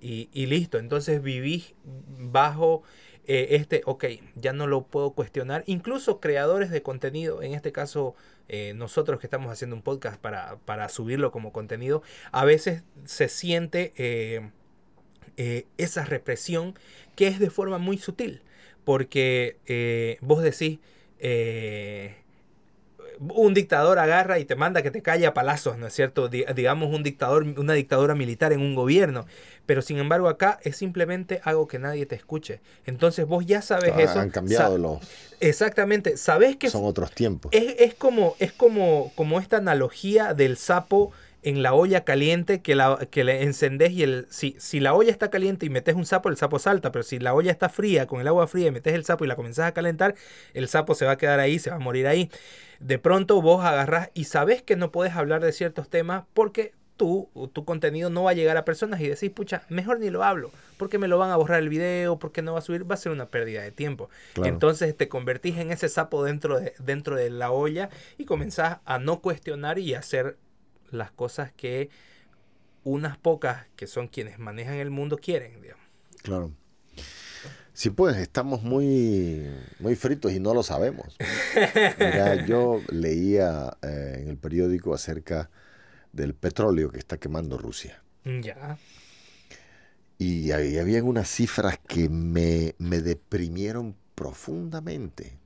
[0.00, 0.78] y, listo.
[0.78, 2.82] Entonces vivís bajo
[3.26, 4.04] eh, este, ok,
[4.36, 5.64] ya no lo puedo cuestionar.
[5.66, 8.14] Incluso creadores de contenido, en este caso
[8.48, 13.28] eh, nosotros que estamos haciendo un podcast para, para, subirlo como contenido, a veces se
[13.28, 13.92] siente
[15.36, 16.74] esa represión
[17.16, 18.42] que es de forma muy sutil,
[18.84, 20.78] porque eh, vos decís,
[21.18, 22.16] eh,
[23.18, 26.28] un dictador agarra y te manda que te calle a palazos, ¿no es cierto?
[26.28, 29.26] digamos un dictador, una dictadura militar en un gobierno,
[29.66, 32.60] pero sin embargo acá es simplemente algo que nadie te escuche.
[32.86, 34.18] Entonces vos ya sabes eso.
[34.18, 34.98] Han cambiado los...
[35.40, 36.70] Exactamente, sabes que...
[36.70, 37.52] Son otros tiempos.
[37.54, 41.12] Es, es, como, es como, como esta analogía del sapo
[41.44, 45.10] en la olla caliente que, la, que le encendés y el, si, si la olla
[45.10, 48.06] está caliente y metes un sapo, el sapo salta, pero si la olla está fría,
[48.06, 50.14] con el agua fría y metes el sapo y la comenzás a calentar,
[50.54, 52.30] el sapo se va a quedar ahí, se va a morir ahí.
[52.80, 57.28] De pronto vos agarrás y sabes que no puedes hablar de ciertos temas porque tú,
[57.52, 60.50] tu contenido no va a llegar a personas y decís, pucha, mejor ni lo hablo,
[60.78, 62.98] porque me lo van a borrar el video, porque no va a subir, va a
[62.98, 64.08] ser una pérdida de tiempo.
[64.42, 68.98] Entonces te convertís en ese sapo dentro de, dentro de la olla y comenzás a
[68.98, 70.36] no cuestionar y a hacer
[70.90, 71.90] las cosas que
[72.84, 75.60] unas pocas, que son quienes manejan el mundo, quieren.
[75.60, 75.84] Digamos.
[76.22, 76.52] Claro.
[77.72, 79.50] Sí, pues estamos muy,
[79.80, 81.16] muy fritos y no lo sabemos.
[82.46, 85.50] yo leía eh, en el periódico acerca
[86.12, 88.00] del petróleo que está quemando Rusia.
[88.24, 88.78] Ya.
[90.18, 95.36] Y había unas cifras que me, me deprimieron profundamente.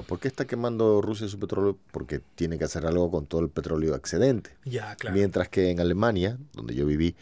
[0.00, 1.76] ¿Por qué está quemando Rusia su petróleo?
[1.90, 4.56] Porque tiene que hacer algo con todo el petróleo excedente.
[4.64, 5.14] Ya, claro.
[5.14, 7.14] Mientras que en Alemania, donde yo viví,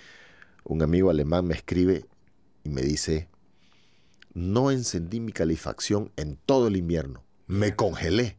[0.62, 2.05] un amigo alemán me escribe
[2.62, 3.28] y me dice,
[4.34, 8.36] no encendí mi calefacción en todo el invierno, me congelé,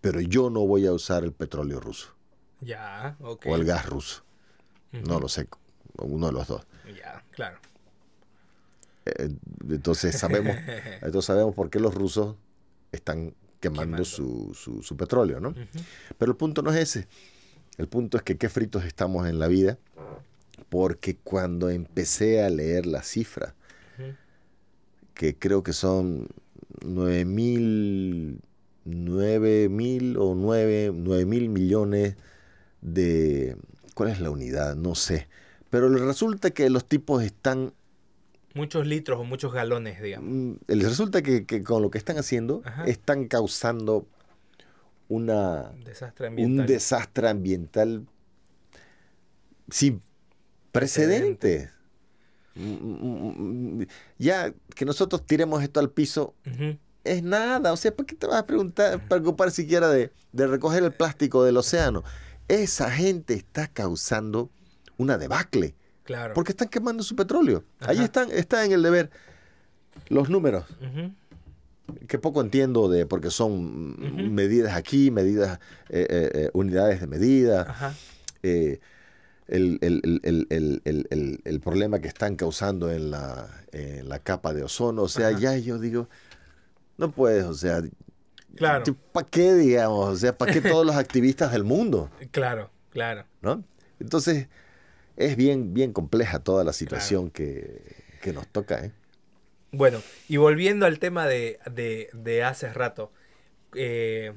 [0.00, 2.14] pero yo no voy a usar el petróleo ruso.
[2.62, 3.46] Ya, ok.
[3.48, 4.22] O el gas ruso.
[4.92, 5.46] No lo sé,
[5.98, 6.62] uno de los dos.
[6.96, 7.58] Ya, claro.
[9.04, 9.28] Eh,
[9.68, 10.56] entonces sabemos,
[11.02, 12.36] entonces sabemos por qué los rusos
[12.92, 15.54] están quemando, Su, su, petróleo, ¿no?
[16.18, 17.08] Pero el punto no es ese.
[17.78, 19.78] El punto es que qué fritos estamos en la vida,
[20.68, 23.54] porque cuando empecé a leer la cifra,
[25.14, 26.28] que creo que son
[26.84, 28.40] 9 mil,
[28.84, 32.16] 9 mil o 9, 9 mil millones
[32.82, 33.56] de...
[33.94, 34.76] ¿Cuál es la unidad?
[34.76, 35.26] No sé.
[35.70, 37.72] Pero resulta que los tipos están
[38.56, 40.30] Muchos litros o muchos galones, digamos.
[40.32, 44.06] Mm, resulta que, con lo que están haciendo están causando
[45.08, 45.72] una,
[46.38, 48.06] un desastre ambiental
[49.70, 50.02] sin
[50.72, 51.70] precedentes.
[52.54, 53.86] Mm, mm,
[54.18, 56.34] ya que nosotros tiremos esto al piso
[57.04, 57.72] es nada.
[57.72, 61.44] O sea, ¿por qué te vas a preguntar, preocupar siquiera de, de recoger el plástico
[61.44, 62.04] del océano?
[62.48, 64.50] Esa gente está causando
[64.96, 65.74] una debacle.
[66.34, 67.64] Porque están quemando su petróleo.
[67.80, 69.10] Ahí están, está en el deber
[70.08, 70.64] los números.
[72.08, 75.58] Que poco entiendo de, porque son medidas aquí, medidas,
[75.88, 77.94] eh, eh, eh, unidades de medida.
[78.42, 78.80] El,
[81.62, 85.02] problema que están causando en la, la capa de ozono.
[85.02, 86.08] O sea, ya yo digo,
[86.98, 87.82] no puedes, o sea,
[88.56, 88.84] Claro.
[89.12, 90.08] ¿Para qué, digamos?
[90.08, 92.10] O sea, ¿para qué todos los activistas del mundo?
[92.30, 93.24] Claro, claro.
[93.42, 93.62] ¿No?
[94.00, 94.48] Entonces,
[95.16, 98.84] es bien, bien compleja toda la situación que, nos toca.
[98.84, 98.92] ¿eh?
[99.70, 101.58] Bueno, y volviendo al tema de,
[102.44, 103.12] hace rato,
[103.74, 104.32] eh,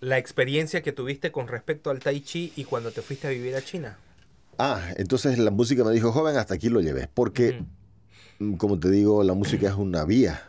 [0.00, 3.54] la experiencia que tuviste con respecto al tai chi y cuando te fuiste a vivir
[3.54, 3.98] a China.
[4.58, 7.62] Ah, entonces la música me dijo, joven, hasta aquí lo llevé, porque,
[8.40, 10.46] mm, como te digo, la música es una vía.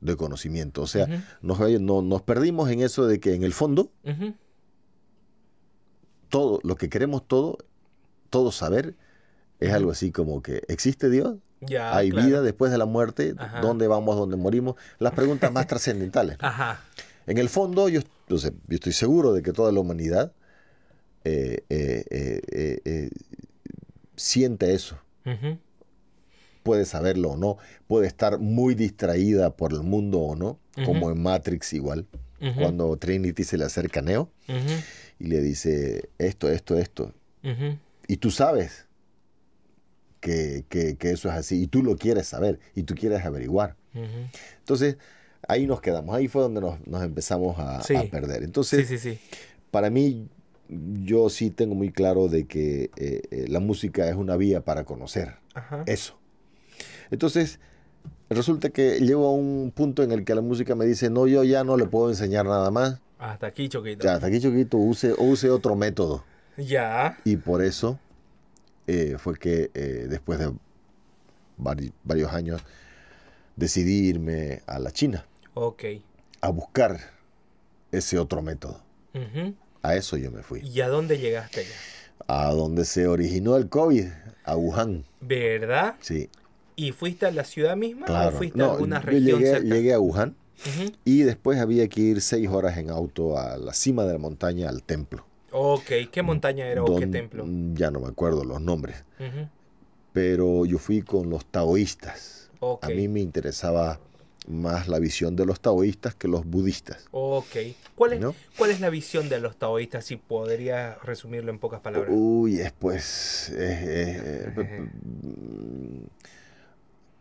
[0.00, 0.82] de conocimiento.
[0.82, 1.06] O sea,
[1.42, 3.90] nos, nos, perdimos en eso de que en el fondo,
[6.28, 7.58] todo, lo que queremos todo
[8.28, 8.94] todo saber
[9.60, 11.36] es algo así como que ¿existe Dios?
[11.80, 13.34] ¿Hay vida después de la muerte?
[13.62, 14.16] ¿Dónde vamos?
[14.16, 14.76] ¿Dónde morimos?
[14.98, 16.38] Las preguntas más trascendentales.
[17.26, 18.36] En el fondo, yo, yo,
[18.68, 20.32] estoy seguro de que toda la humanidad
[21.24, 23.10] eh, eh, eh,
[24.14, 24.98] siente eso.
[26.62, 31.22] Puede saberlo o no, puede estar muy distraída por el mundo o no, como en
[31.22, 32.06] Matrix igual,
[32.58, 34.30] cuando Trinity se le acerca a Neo
[35.18, 37.12] y le dice esto, esto, esto.
[38.08, 38.86] Y tú sabes
[40.20, 40.64] que,
[41.00, 43.76] eso es así, y tú lo quieres saber, y tú quieres averiguar.
[44.58, 44.98] Entonces,
[45.48, 47.80] ahí nos quedamos, ahí fue donde nos, empezamos a,
[48.10, 48.42] perder.
[48.42, 49.18] Entonces,
[49.70, 50.28] para mí,
[50.68, 54.84] yo sí tengo muy claro de que eh, eh, la música es una vía para
[54.84, 55.36] conocer
[55.86, 56.18] eso.
[57.10, 57.60] Entonces,
[58.28, 61.44] resulta que llego a un punto en el que la música me dice, no, yo
[61.44, 63.00] ya no le puedo enseñar nada más.
[63.18, 64.04] Hasta aquí, Choquito.
[64.04, 66.24] Ya, hasta aquí, Choquito, use, use otro método.
[66.56, 67.18] Ya.
[67.24, 67.98] Y por eso
[68.86, 70.52] eh, fue que eh, después de
[71.56, 72.62] varios años
[73.56, 75.24] decidí irme a la China.
[75.54, 75.84] Ok.
[76.40, 76.98] A buscar
[77.92, 78.80] ese otro método.
[79.82, 80.60] A eso yo me fui.
[80.60, 81.64] ¿Y a dónde llegaste
[82.26, 84.06] A donde se originó el COVID,
[84.44, 85.04] a Wuhan.
[85.20, 85.94] ¿Verdad?
[86.00, 86.28] Sí.
[86.76, 90.36] ¿Y fuiste a la ciudad misma o fuiste a alguna región llegué, llegué a Wuhan
[91.04, 94.68] y después había que ir seis horas en auto a la cima de la montaña
[94.68, 95.25] al templo.
[95.58, 97.46] Ok, ¿qué montaña era o qué templo?
[97.72, 99.04] Ya no me acuerdo los nombres.
[100.12, 102.50] Pero yo fui con los taoístas.
[102.82, 104.00] A mí me interesaba
[104.48, 107.06] más la visión de los taoístas que los budistas.
[107.10, 107.56] Ok.
[107.94, 108.24] ¿Cuál es,
[108.58, 110.04] ¿cuál es la visión de los taoístas?
[110.04, 112.10] Si podría resumirlo en pocas palabras.
[112.12, 113.52] Uy, es pues...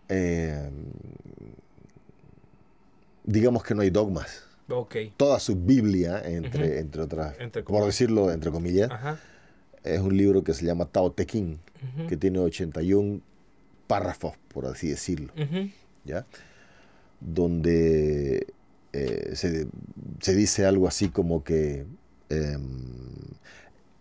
[0.08, 0.70] Eh,
[3.24, 4.45] digamos que no hay dogmas.
[5.18, 7.36] Toda su Biblia, entre, entre otras,
[7.66, 8.90] por decirlo entre comillas,
[9.84, 11.60] es un libro que se llama Tao Te Ching,
[12.08, 13.22] que tiene 81
[13.88, 15.32] párrafos, por así decirlo,
[16.04, 16.26] ¿ya?
[17.20, 18.48] Donde
[18.94, 21.86] eh, se, dice algo así como que
[22.30, 22.86] em,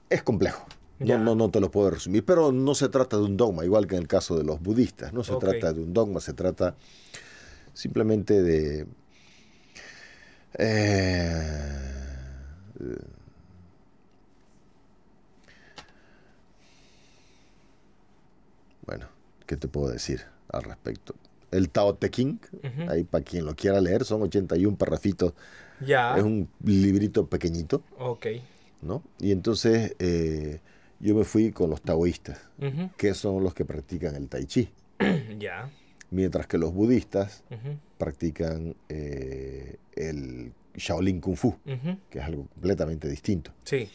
[0.08, 0.66] es complejo.
[1.00, 3.86] No, no, no te lo puedo resumir, pero no se trata de un dogma, igual
[3.86, 5.12] que en el caso de los budistas.
[5.12, 6.76] No se trata de un dogma, se trata
[7.74, 8.86] simplemente de
[10.58, 11.40] eh,
[18.86, 19.06] bueno,
[19.46, 21.14] ¿qué te puedo decir al respecto?
[21.54, 22.38] el Tao Te King.
[22.88, 25.32] Ahí para quien lo quiera leer, son 81 parrafitos.
[25.80, 26.16] Ya.
[26.16, 27.82] Es un librito pequeñito.
[27.98, 28.26] Ok.
[28.82, 29.02] ¿No?
[29.18, 30.60] Y entonces eh,
[31.00, 32.40] yo me fui con los taoístas,
[32.96, 34.68] que son los que practican el tai chi.
[35.38, 35.70] ya.
[36.10, 37.42] Mientras que los budistas
[38.04, 41.56] practican eh, el Shaolin Kung Fu,
[42.10, 43.50] que es algo completamente distinto.
[43.64, 43.88] Sí.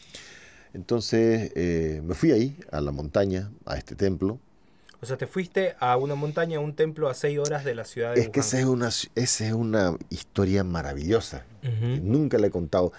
[0.74, 4.40] Entonces eh, me fui ahí, a la montaña, a este templo.
[5.00, 7.84] O sea, te fuiste a una montaña, a un templo a seis horas de la
[7.84, 11.44] ciudad de Es que esa es una, esa es una historia maravillosa.
[12.02, 12.92] Nunca le he contado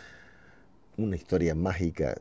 [0.97, 2.15] una historia mágica.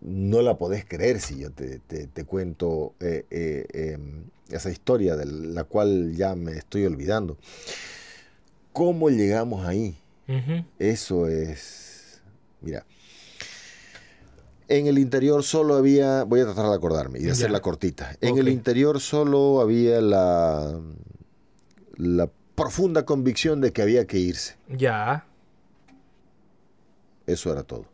[0.00, 5.64] No la podés creer si yo te, cuento eh, eh, em, esa historia de la
[5.64, 7.36] cual ya me estoy olvidando.
[8.72, 9.96] ¿Cómo llegamos ahí?
[10.78, 12.22] Eso es...
[12.60, 12.84] Mira,
[14.68, 18.16] en el interior solo había, voy a tratar de acordarme y de hacerla cortita.
[18.20, 20.80] En el interior solo había la,
[21.96, 24.56] la profunda convicción de que había que irse.
[24.68, 25.26] Ya.
[27.26, 27.86] Eso era todo.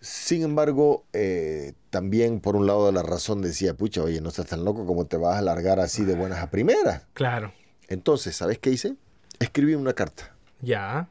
[0.00, 4.46] Sin embargo, eh, también por un lado de la razón decía, pucha, oye, no estás
[4.46, 7.02] tan loco como te vas a largar así de buenas a primeras.
[7.12, 7.52] Claro.
[7.92, 8.96] Entonces, ¿sabes qué hice?
[9.38, 10.34] Escribí una carta.
[10.62, 11.10] Ya.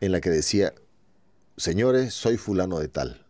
[0.00, 0.72] En la que decía,
[1.56, 3.26] señores, soy fulano de tal.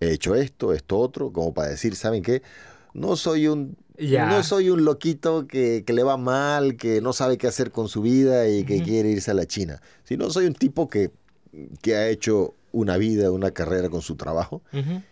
[0.00, 2.42] He hecho esto, esto otro, como para decir, ¿saben qué?
[2.94, 7.48] No soy un, no soy un loquito que, le va mal, que no sabe qué
[7.48, 9.82] hacer con su vida y que quiere irse a la China.
[10.04, 11.10] Sino soy un tipo que,
[11.82, 14.62] que ha hecho una vida, una carrera con su trabajo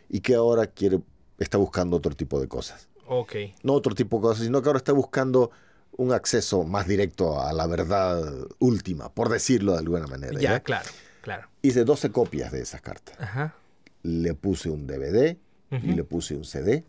[0.09, 1.01] y que ahora quiere,
[1.39, 2.89] está buscando otro tipo de cosas.
[3.07, 3.35] Ok.
[3.63, 5.51] No otro tipo de cosas, sino que ahora está buscando
[5.97, 8.23] un acceso más directo a la verdad
[8.59, 10.39] última, por decirlo de alguna manera.
[10.41, 10.61] ¿ya?
[10.61, 10.89] claro.
[11.21, 11.49] Claro.
[11.63, 13.15] Hice 12 copias de esas cartas.
[13.21, 13.55] Ajá.
[14.03, 15.37] Le puse un DVD
[15.71, 16.85] y le puse un CD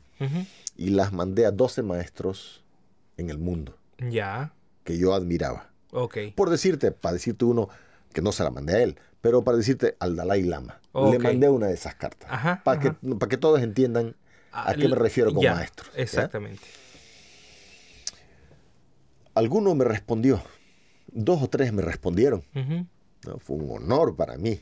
[0.75, 2.63] y las mandé a 12 maestros
[3.17, 3.77] en el mundo.
[3.99, 4.53] Ya.
[4.83, 5.69] Que yo admiraba.
[5.91, 6.17] Ok.
[6.35, 7.69] Por decirte, para decirte uno
[8.11, 10.79] que no se la mandé a él, pero para decirte al Dalai Lama.
[10.93, 12.29] Le mandé una de esas cartas.
[12.31, 14.15] Ajá, para, Que, para que todos entiendan
[14.51, 15.91] a qué me refiero con maestros.
[15.95, 16.61] Exactamente.
[19.33, 20.41] Alguno me respondió.
[21.07, 22.43] Dos o tres me respondieron.
[23.39, 24.61] Fue un honor para mí.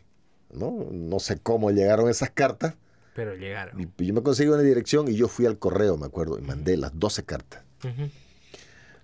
[0.53, 0.87] ¿no?
[0.91, 2.75] no sé cómo llegaron esas cartas.
[3.15, 3.91] Pero llegaron.
[3.97, 6.97] Yo me conseguí una dirección y yo fui al correo, me acuerdo, y mandé las
[6.97, 7.63] 12 cartas.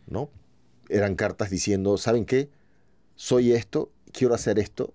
[0.08, 0.30] ¿No?
[0.90, 2.50] Eran cartas diciendo, ¿saben qué?
[3.16, 4.94] Soy esto, quiero hacer esto,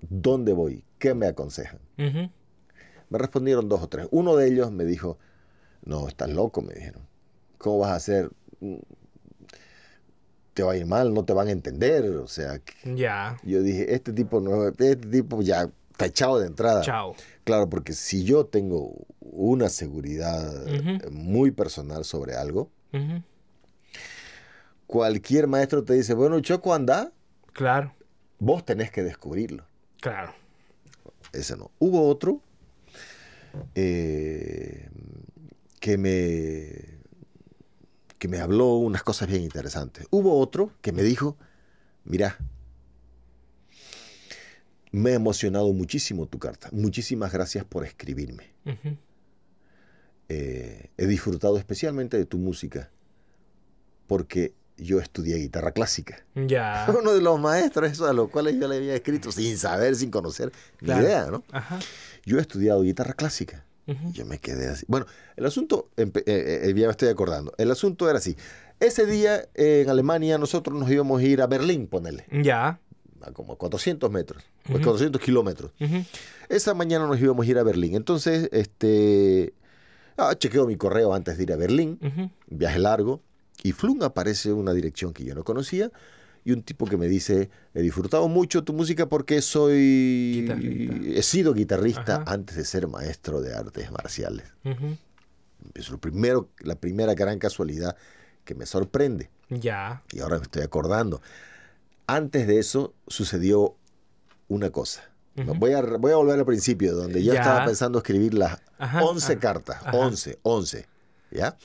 [0.00, 0.84] ¿dónde voy?
[0.98, 1.80] ¿Qué me aconsejan?
[1.96, 4.08] Me respondieron dos o tres.
[4.10, 5.18] Uno de ellos me dijo,
[5.84, 7.06] no, estás loco, me dijeron.
[7.58, 8.30] ¿Cómo vas a hacer?
[10.54, 12.60] Te va a ir mal, no te van a entender, o sea.
[12.84, 13.38] Ya.
[13.42, 16.82] Yo dije, este tipo no, este tipo ya está echado de entrada.
[16.82, 17.14] Chao.
[17.44, 20.52] Claro, porque si yo tengo una seguridad
[21.10, 22.70] muy personal sobre algo,
[24.86, 27.12] cualquier maestro te dice, bueno, Choco, anda.
[27.52, 27.94] Claro.
[28.38, 29.64] Vos tenés que descubrirlo.
[30.00, 30.34] Claro.
[31.32, 31.70] Ese no.
[31.78, 32.40] Hubo otro
[33.74, 34.88] eh,
[35.80, 37.01] que me
[38.22, 40.06] que me habló unas cosas bien interesantes.
[40.10, 41.36] Hubo otro que me dijo,
[42.04, 42.38] mira,
[44.92, 46.68] me ha emocionado muchísimo tu carta.
[46.70, 48.52] Muchísimas gracias por escribirme.
[50.28, 52.90] Eh, he disfrutado especialmente de tu música
[54.06, 56.24] porque yo estudié guitarra clásica.
[56.36, 56.86] Ya.
[56.96, 60.52] Uno de los maestros, a los cuales yo le había escrito sin saber, sin conocer,
[60.80, 61.42] ni idea, ¿no?
[62.24, 63.64] Yo he estudiado guitarra clásica.
[64.12, 64.84] Yo me quedé así.
[64.88, 65.06] Bueno,
[65.36, 68.36] el asunto, eh, eh, eh, ya me estoy acordando, el asunto era así.
[68.80, 72.26] Ese día en Alemania nosotros nos íbamos a ir a Berlín, ponele.
[72.42, 72.80] Ya.
[73.20, 75.72] A como 400 metros, 400 kilómetros.
[76.48, 77.94] Esa mañana nos íbamos a ir a Berlín.
[77.94, 79.54] Entonces, este,
[80.16, 82.00] ah, chequeo mi correo antes de ir a Berlín,
[82.48, 83.20] viaje largo,
[83.62, 85.92] y flung aparece una dirección que yo no conocía
[86.44, 90.48] y un tipo que me dice, he disfrutado mucho tu música porque soy...
[91.14, 94.46] He sido guitarrista antes de ser maestro de artes marciales.
[95.74, 97.96] Es lo primero, la primera gran casualidad
[98.44, 99.30] que me sorprende.
[99.48, 100.02] Ya.
[100.12, 101.22] Y ahora me estoy acordando.
[102.06, 103.76] Antes de eso sucedió
[104.48, 105.08] una cosa.
[105.36, 108.58] voy, a, voy a volver al principio, donde yo estaba pensando escribir las
[109.00, 109.80] 11 cartas.
[109.92, 110.88] 11, 11.
[111.30, 111.56] ¿Ya?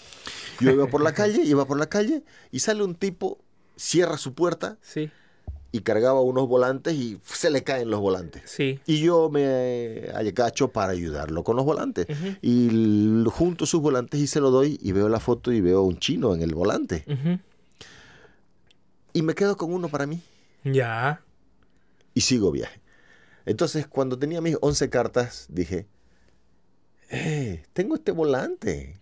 [0.61, 3.39] Yo iba por la calle, iba por la calle y sale un tipo
[3.77, 5.09] cierra su puerta sí.
[5.71, 8.43] y cargaba unos volantes y se le caen los volantes.
[8.45, 8.79] Sí.
[8.85, 12.07] Y yo me agacho para ayudarlo con los volantes.
[12.41, 15.97] Y junto sus volantes y se lo doy y veo la foto y veo un
[15.99, 17.05] chino en el volante.
[19.13, 20.21] Y me quedo con uno para mí.
[20.63, 21.21] Ya.
[22.13, 22.81] Y sigo viaje.
[23.45, 25.87] Entonces, cuando tenía mis 11 cartas, dije,
[27.09, 28.99] eh, tengo este volante.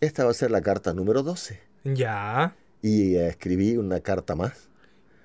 [0.00, 1.60] Esta va a ser la carta número 12.
[1.84, 2.54] Ya.
[2.82, 4.68] Y escribí una carta más.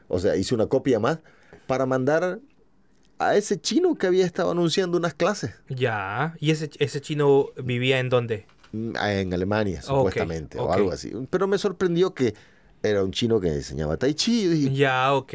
[0.07, 1.19] O sea, hice una copia más
[1.65, 2.39] para mandar
[3.19, 5.51] a ese chino que había estado anunciando unas clases.
[5.67, 6.35] Ya.
[6.39, 8.45] ¿Y ese, ese chino vivía en dónde?
[8.71, 11.11] Mm, en Alemania, supuestamente, o algo así.
[11.29, 12.35] Pero me sorprendió que
[12.89, 14.69] era un chino que enseñaba tai chi.
[14.73, 15.33] Ya, ok.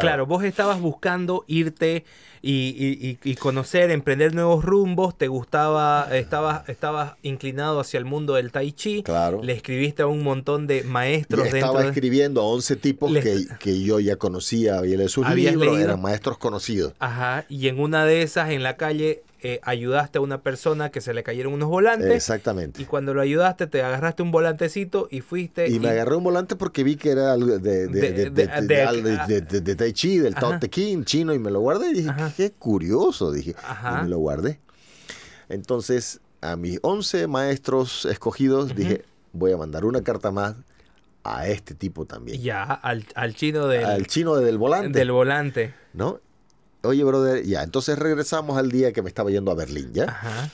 [0.00, 2.04] claro, vos estabas buscando irte
[2.42, 8.72] y, conocer, emprender nuevos rumbos, te gustaba, estabas, estabas inclinado hacia el mundo del tai
[8.72, 9.02] chi.
[9.02, 9.42] Claro.
[9.42, 11.46] Le escribiste a un montón de maestros.
[11.46, 13.12] estaba escribiendo a 11 tipos
[13.58, 16.94] que, yo ya conocía, había leído sus libros, eran maestros conocidos.
[16.98, 21.00] Ajá, y en una de esas, en la calle, eh, ayudaste a una persona que
[21.00, 22.10] se le cayeron unos volantes.
[22.10, 22.82] Exactamente.
[22.82, 25.68] Y cuando lo ayudaste, te agarraste un volantecito y fuiste.
[25.68, 30.18] Y, me agarré un volante porque vi que era de, de, de, de, Tai Chi,
[30.18, 31.90] del Tao Te Ching, chino, y me lo guardé.
[31.90, 33.54] Y dije, qué curioso, dije.
[33.54, 34.60] Y me lo guardé.
[35.48, 40.56] Entonces, a mis 11 maestros escogidos, dije, voy a mandar una carta más
[41.24, 42.40] a este tipo también.
[42.40, 43.84] Ya, al, al chino del...
[43.84, 44.98] Al chino del volante.
[44.98, 45.74] Del volante.
[45.92, 46.20] ¿No?
[46.82, 50.04] Oye, brother, ya, entonces regresamos al día que me estaba yendo a Berlín, ¿ya?
[50.04, 50.50] Ajá.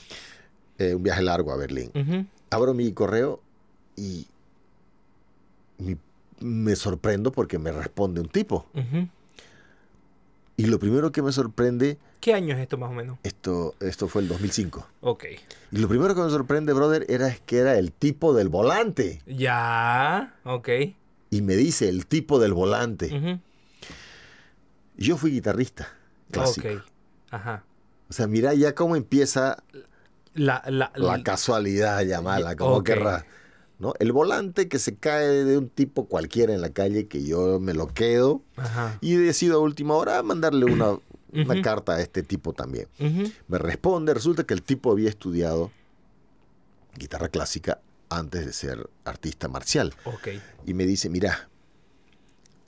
[0.78, 2.28] Eh, un viaje largo a Berlín.
[2.50, 3.40] Abro mi correo
[3.96, 4.26] y
[6.40, 8.66] me sorprendo porque me responde un tipo.
[10.56, 11.98] Y lo primero que me sorprende...
[12.20, 13.18] ¿Qué año es esto más o menos?
[13.22, 14.86] Esto, esto fue el 2005.
[15.02, 15.24] Ok.
[15.70, 19.22] Y lo primero que me sorprende, brother, era que era el tipo del volante.
[19.26, 20.68] Ya, ok.
[21.30, 23.40] Y me dice el tipo del volante.
[24.96, 25.95] Yo fui guitarrista
[26.30, 26.68] clásico.
[26.68, 26.82] Ok,
[27.30, 27.64] ajá.
[28.08, 29.62] O sea, mira ya cómo empieza
[30.34, 33.26] la, la, la casualidad, llamarla, como querrá.
[33.78, 33.94] ¿no?
[33.98, 37.74] El volante que se cae de un tipo cualquiera en la calle que yo me
[37.74, 38.98] lo quedo Ajá.
[39.00, 40.98] y decido a última hora mandarle una,
[41.32, 42.88] una carta a este tipo también.
[43.48, 45.70] Me responde, resulta que el tipo había estudiado
[46.96, 49.94] guitarra clásica antes de ser artista marcial.
[50.04, 50.40] Okay.
[50.64, 51.48] Y me dice, mira,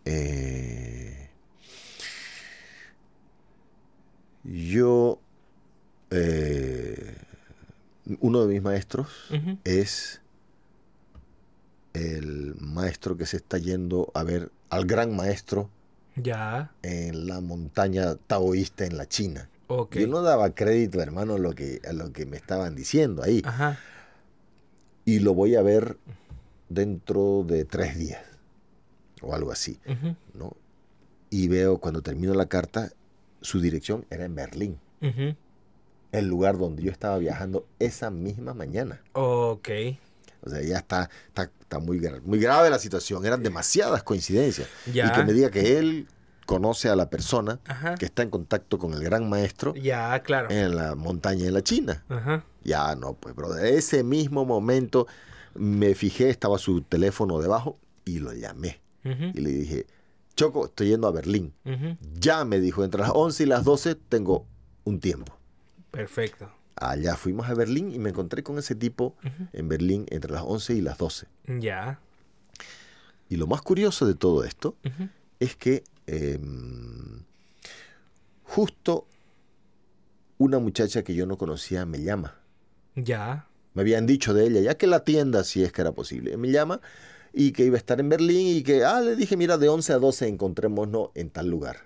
[0.05, 1.28] eh,
[4.45, 5.21] Yo,
[6.11, 7.17] eh,
[8.21, 9.09] uno de mis maestros
[9.65, 10.21] es
[11.93, 15.71] el maestro que se está yendo a ver al gran maestro
[16.17, 16.73] ya.
[16.83, 19.49] en la montaña taoísta en la China.
[20.01, 23.43] Yo no daba crédito, hermano, a lo que, a lo que me estaban diciendo ahí.
[25.05, 25.99] Y lo voy a ver
[26.69, 28.23] dentro de tres días
[29.21, 29.79] o algo así.
[30.35, 30.57] ¿no?
[31.31, 32.91] Y veo cuando termino la carta,
[33.41, 34.79] su dirección era en Berlín.
[36.11, 39.01] El lugar donde yo estaba viajando esa misma mañana.
[39.13, 39.69] Ok.
[40.43, 43.25] O sea, ya está, está, muy, muy grave la situación.
[43.27, 44.69] Eran demasiadas coincidencias.
[44.87, 46.09] Y que me diga que él
[46.47, 47.61] conoce a la persona
[47.99, 50.49] que está en contacto con el gran maestro ya, claro.
[50.51, 52.05] en la montaña de la China.
[52.65, 53.53] Ya no, pues, bro.
[53.53, 55.07] De ese mismo momento
[55.55, 58.81] me fijé, estaba su teléfono debajo y lo llamé.
[59.05, 59.87] Y le dije,
[60.39, 61.53] Choco, estoy yendo a Berlín.
[62.21, 64.47] Ya me dijo, entre las 11 y las 12 tengo
[64.85, 65.37] un tiempo.
[65.91, 66.49] Perfecto.
[66.77, 69.17] Allá fuimos a Berlín y me encontré con ese tipo
[69.53, 71.27] en Berlín entre las 11 y las 12.
[71.59, 71.99] Ya.
[73.29, 74.77] Y lo más curioso de todo esto
[75.41, 77.25] es que em,
[78.45, 79.09] justo
[80.39, 82.37] una muchacha que yo no conocía me llama.
[82.95, 83.49] Ya.
[83.75, 86.37] Me habían dicho de ella, ya que la tienda, si es que era posible.
[86.37, 86.81] Me llama
[87.41, 89.93] y que iba a estar en Berlín y que, ah, le dije, mira, de 11
[89.93, 91.77] a 12 encontrémonos en tal lugar,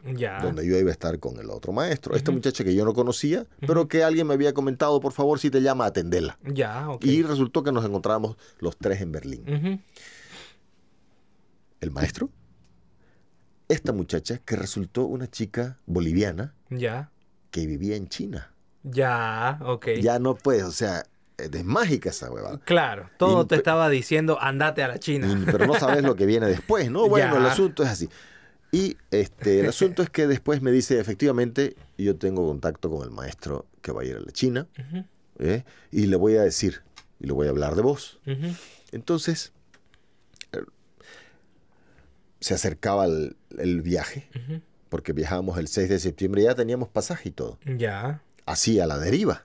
[0.41, 2.17] donde yo iba a estar con el otro maestro.
[2.17, 5.51] Esta muchacha que yo no conocía, pero que alguien me había comentado, por favor, si
[5.51, 6.39] te llama, atenderla.
[6.43, 9.83] Ya, Y resultó que nos encontrábamos los tres en Berlín.
[11.83, 12.31] El maestro,
[13.69, 17.11] esta muchacha que resultó una chica boliviana, ya.
[17.51, 18.55] que vivía en China.
[18.85, 19.89] Ya, ok.
[20.01, 21.05] Ya no puede, o sea,
[21.45, 22.61] es mágica esa huevada.
[22.65, 25.43] Claro, todo te estaba diciendo andate a la China.
[25.47, 27.09] pero no sabes lo que viene después, ¿no?
[27.13, 28.09] Bueno, el asunto es así.
[28.71, 33.11] Y este, el asunto es que después me dice, efectivamente, yo tengo contacto con el
[33.11, 34.67] maestro que va a ir a la China,
[35.39, 35.65] ¿eh?
[35.91, 36.81] y le voy a decir,
[37.21, 38.19] y le voy a hablar de vos.
[38.91, 39.53] Entonces,
[40.53, 40.63] eh,
[42.41, 44.29] se acercaba el, el viaje,
[44.89, 47.59] porque viajábamos el 6 de septiembre, ya teníamos pasaje y todo.
[47.77, 49.45] Ya así a la deriva.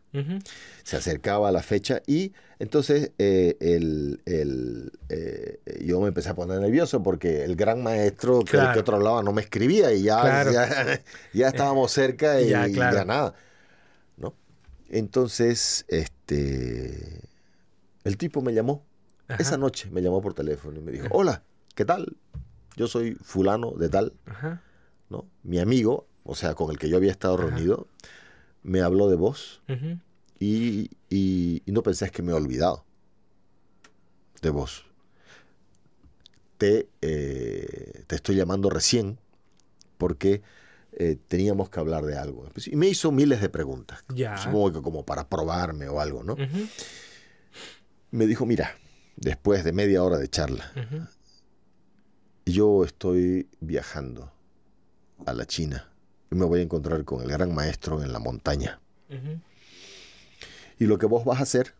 [0.83, 6.59] Se acercaba a la fecha y entonces eh, el, eh, yo me empecé a poner
[6.59, 10.45] nervioso porque el gran maestro que, que otro hablaba no me escribía y ya,
[11.33, 12.67] ya, estábamos cerca y ya,
[13.05, 13.35] nada.
[14.17, 14.33] ¿no?
[14.89, 17.21] Entonces, este,
[18.03, 18.85] el tipo me llamó.
[19.39, 21.43] Esa noche me llamó por teléfono y me dijo, hola,
[21.75, 22.15] ¿qué tal?
[22.77, 24.13] Yo soy fulano de tal,
[25.09, 25.25] ¿no?
[25.43, 27.87] Mi amigo, o sea, con el que yo había estado reunido
[28.67, 29.61] me habló de vos
[30.39, 32.83] y, y, no pensés que me he olvidado
[34.41, 34.85] de vos.
[36.57, 39.17] te, eh, te estoy llamando recién
[39.97, 40.41] porque
[40.91, 42.49] eh, teníamos que hablar de algo.
[42.65, 44.03] Y me hizo miles de preguntas.
[44.37, 46.35] Supongo que como para probarme o algo, ¿no?
[48.11, 48.75] Me dijo, mira,
[49.15, 50.73] después de media hora de charla,
[52.45, 54.31] yo estoy viajando
[55.25, 55.86] a la China
[56.31, 58.79] y me voy a encontrar con el gran maestro en la montaña.
[60.79, 61.73] Y lo que vos vas a hacer,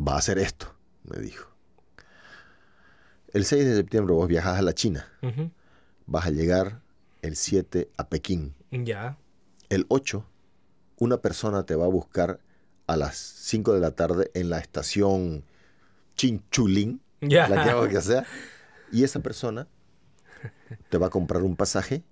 [0.00, 0.74] va a ser esto,
[1.04, 1.48] me dijo.
[3.32, 5.08] El 6 de septiembre vos viajas a la China.
[6.06, 6.80] Vas a llegar
[7.22, 8.54] el 7 a Pekín.
[8.70, 9.16] Ya.
[9.68, 10.24] El 8,
[10.98, 12.40] una persona te va a buscar
[12.86, 15.44] a las 5 de la tarde en la estación
[16.16, 17.48] Chinchulín, ya.
[17.48, 18.26] la que sea.
[18.90, 19.66] Y esa persona
[20.90, 22.02] te va a comprar un pasaje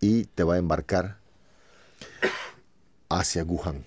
[0.00, 1.18] y te va a embarcar
[3.08, 3.84] hacia Wuhan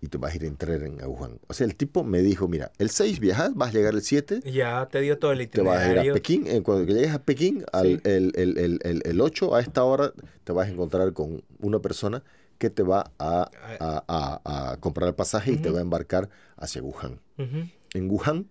[0.00, 1.38] y te vas a ir a entrar en Wuhan.
[1.48, 4.40] O sea, el tipo me dijo, mira, el 6 viajas, vas a llegar el 7.
[4.44, 5.80] Ya, te dio todo el itinerario.
[5.80, 6.46] Te vas a ir a Pekín.
[6.46, 10.12] Eh, cuando llegues a Pekín, al, el, el, el, el, 8, a esta hora,
[10.44, 12.22] te vas a encontrar con una persona
[12.58, 13.50] que te va a,
[13.80, 14.40] a,
[14.72, 17.20] a, comprar el pasaje y te va a embarcar hacia Wuhan.
[17.38, 18.46] En Wuhan,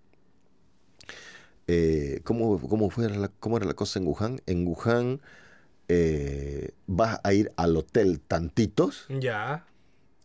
[1.68, 4.42] eh, ¿cómo, cómo, fue la, ¿cómo era la cosa en Wuhan?
[4.46, 5.22] En Wuhan
[5.88, 9.06] eh, vas a ir al hotel Tantitos.
[9.10, 9.66] Ya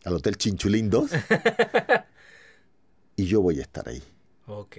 [0.03, 1.11] al Hotel Chinchulín 2.
[3.15, 4.01] y yo voy a estar ahí.
[4.47, 4.77] Ok.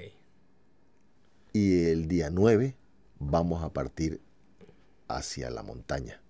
[1.53, 2.75] Y el día 9
[3.19, 4.21] vamos a partir
[5.09, 6.21] hacia la montaña.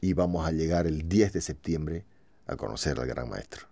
[0.00, 2.04] Y vamos a llegar el 10 de septiembre
[2.48, 3.68] a conocer al gran maestro.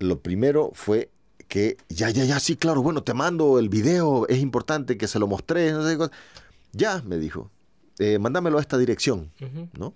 [0.00, 1.08] Lo primero fue
[1.48, 5.18] que, ya, ya, ya, sí, claro, bueno, te mando el video, es importante que se
[5.18, 6.08] lo mostré, no sé qué
[6.72, 7.50] Ya, me dijo,
[7.98, 9.32] eh, mándamelo a esta dirección,
[9.78, 9.94] ¿no?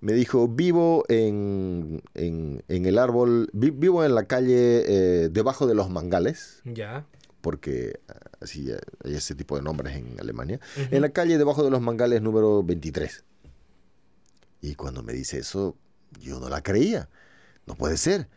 [0.00, 5.90] me dijo, vivo en, en, el árbol, vivo en la calle eh, debajo de los
[5.90, 6.62] mangales.
[6.64, 7.04] Ya.
[7.40, 8.70] Porque ah, así
[9.04, 10.60] hay ese tipo de nombres en Alemania.
[10.76, 13.24] En la calle debajo de los mangales número 23.
[14.60, 15.76] Y cuando me dice eso,
[16.20, 17.08] yo no la creía.
[17.66, 18.28] No puede ser.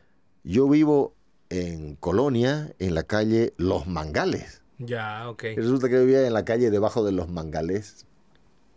[0.43, 1.15] Yo vivo
[1.51, 4.61] en Colonia, en la calle Los Mangales.
[4.79, 5.43] Ya, ok.
[5.55, 8.07] resulta que vivía en la calle debajo de los Mangales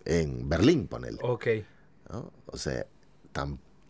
[0.04, 1.18] en Berlín, ponele.
[1.22, 1.46] Ok.
[2.46, 2.84] O sea,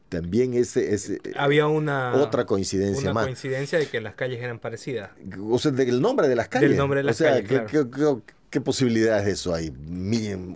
[0.09, 5.11] también ese, ese, había una otra coincidencia una coincidencia de que las calles eran parecidas.
[5.51, 6.69] O sea, del nombre de las calles.
[6.69, 8.17] Del nombre de las o sea, calles, ¿qué,
[8.51, 9.73] qué, posibilidades de eso hay?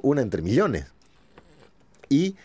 [0.02, 0.86] Una entre millones.
[2.08, 2.36] Y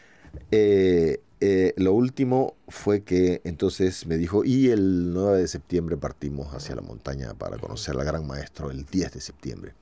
[0.50, 6.54] eh, eh, lo último fue que entonces me dijo, y el 9 de septiembre partimos
[6.54, 9.74] hacia la montaña para conocer al gran maestro el 10 de septiembre.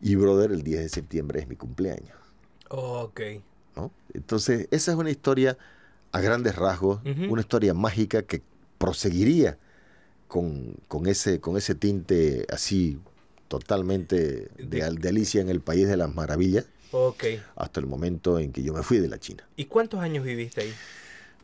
[0.00, 2.16] Y brother, el 10 de septiembre es mi cumpleaños.
[2.70, 3.20] ok.
[4.14, 5.58] Entonces, esa es una historia
[6.12, 8.40] a grandes rasgos, una historia mágica que
[8.78, 9.58] proseguiría
[10.28, 12.98] con, ese, con ese tinte así
[13.48, 16.64] totalmente de, Alicia en el País de las Maravillas.
[17.56, 19.46] Hasta el momento en que yo me fui de la China.
[19.56, 20.74] ¿Y cuántos años viviste ahí?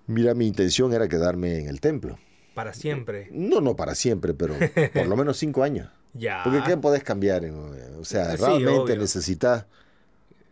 [0.07, 2.19] Mira, mi intención era quedarme en el templo.
[2.55, 3.29] ¿Para siempre?
[3.31, 4.55] No, no para siempre, pero
[4.95, 5.89] por lo menos cinco años.
[6.15, 6.43] Ya.
[6.43, 7.45] Porque ¿qué podés cambiar?
[7.99, 9.67] O sea, realmente necesitas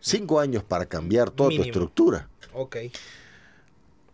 [0.01, 2.28] cinco años para cambiar toda tu estructura.
[2.55, 2.77] Ok.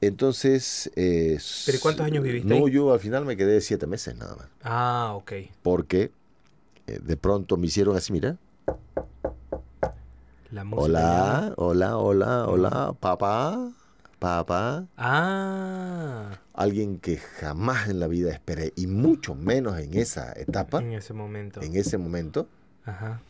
[0.00, 0.90] Entonces...
[0.96, 4.46] Eh, ¿Pero cuántos años viviste No, yo al final me quedé siete meses nada más.
[4.62, 5.32] Ah, ok.
[5.62, 6.10] Porque
[6.86, 8.36] eh, de pronto me hicieron así, mira.
[10.54, 13.72] La hola, hola, hola, hola, papá,
[14.20, 14.86] papá.
[14.96, 16.38] Ah.
[16.52, 20.80] Alguien que jamás en la vida esperé, y mucho menos en esa etapa.
[20.80, 21.60] En ese momento.
[21.60, 22.46] En ese momento.
[22.84, 23.20] Ajá.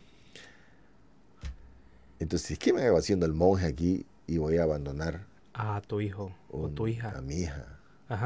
[2.18, 5.24] Entonces, ¿qué me hago haciendo el monje aquí y voy a abandonar
[5.54, 7.16] a tu hijo o tu hija?
[7.16, 7.64] A mi hija.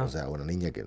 [0.03, 0.85] O sea, una niña que...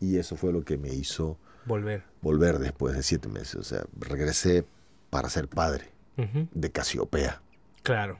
[0.00, 1.36] Y eso fue lo que me hizo...
[1.66, 2.04] Volver.
[2.22, 3.56] Volver después de siete meses.
[3.56, 4.64] O sea, regresé
[5.10, 7.42] para ser padre de Casiopea.
[7.82, 8.18] Claro.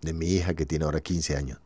[0.00, 1.58] De mi hija que tiene ahora 15 años.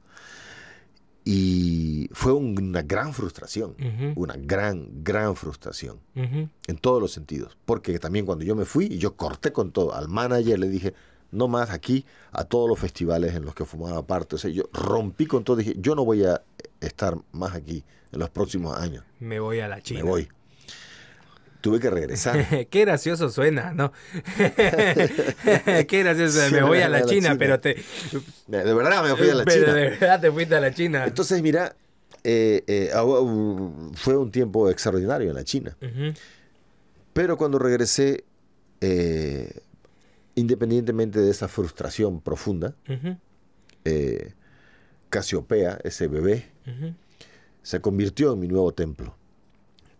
[1.24, 3.76] Y fue una gran frustración,
[4.16, 7.56] una gran, gran frustración, en todos los sentidos.
[7.64, 9.94] Porque también cuando yo me fui, yo corté con todo.
[9.94, 10.94] Al manager le dije,
[11.30, 14.36] no más aquí, a todos los festivales en los que fumaba parte.
[14.36, 15.56] O sea, yo rompí con todo.
[15.56, 16.42] Dije, yo no voy a
[16.80, 19.04] estar más aquí en los próximos años.
[19.20, 20.02] Me voy a la China.
[20.02, 20.28] Me voy
[21.60, 22.66] tuve que regresar.
[22.70, 23.92] Qué gracioso suena, ¿no?
[24.36, 26.40] Qué gracioso.
[26.52, 27.76] me voy a la, China, pero te...
[28.46, 29.74] De verdad me fui a la pero China.
[29.74, 31.04] de verdad te fuiste a la China.
[31.06, 31.74] Entonces, mira,
[32.22, 32.90] eh, eh,
[33.94, 35.76] fue un tiempo extraordinario en la China.
[37.12, 38.24] Pero cuando regresé,
[38.80, 39.60] eh,
[40.34, 42.74] independientemente de esa frustración profunda,
[45.08, 46.46] Casiopea, ese bebé,
[47.62, 49.16] se convirtió en mi nuevo templo.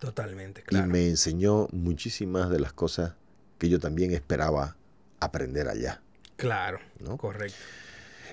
[0.00, 0.86] Totalmente, claro.
[0.86, 3.14] Y me enseñó muchísimas de las cosas
[3.58, 4.76] que yo también esperaba
[5.20, 6.02] aprender allá.
[6.36, 7.18] Claro, ¿no?
[7.18, 7.58] correcto.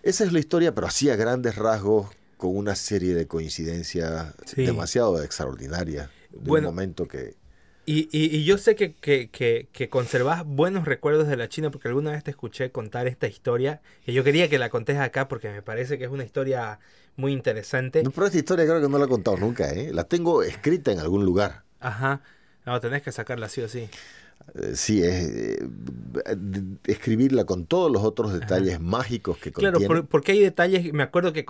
[0.02, 5.22] Esa es la historia, pero así a grandes rasgos, con una serie de coincidencias demasiado
[5.22, 6.10] extraordinarias.
[6.31, 7.35] De un momento que
[7.89, 12.11] y, y, yo sé que, que, que, conservas buenos recuerdos de la China porque alguna
[12.11, 15.61] vez te escuché contar esta historia y yo quería que la contes acá porque me
[15.61, 16.80] parece que es una historia
[17.18, 18.03] muy interesante.
[18.03, 19.91] No, pero esta historia creo que no la he contado nunca, ¿eh?
[19.91, 21.64] La tengo escrita en algún lugar.
[21.80, 22.22] Ajá.
[22.65, 23.89] No, tenés que sacarla así o sí.
[24.56, 25.68] Eh, sí, es eh,
[26.85, 29.77] escribirla con todos los otros detalles mágicos que contiene.
[29.77, 31.45] Claro, porque hay detalles, me acuerdo que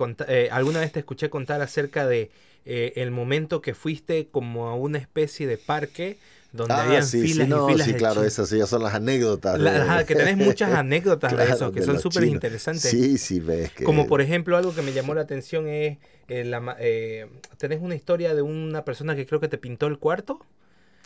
[0.50, 2.30] alguna vez te escuché contar acerca de
[2.64, 6.18] eh, el momento que fuiste como a una especie de parque
[6.52, 9.58] donde ah, había filas y filas sí, claro, esas ya son las anécdotas.
[10.06, 12.90] que tenés muchas anécdotas de eso, que son súper interesantes.
[12.90, 13.84] Sí, sí, ves que...
[13.84, 15.98] Como por ejemplo, algo que me llamó la atención es,
[16.28, 19.98] eh, la, eh, tenés una historia de una persona que creo que te pintó el
[19.98, 20.40] cuarto.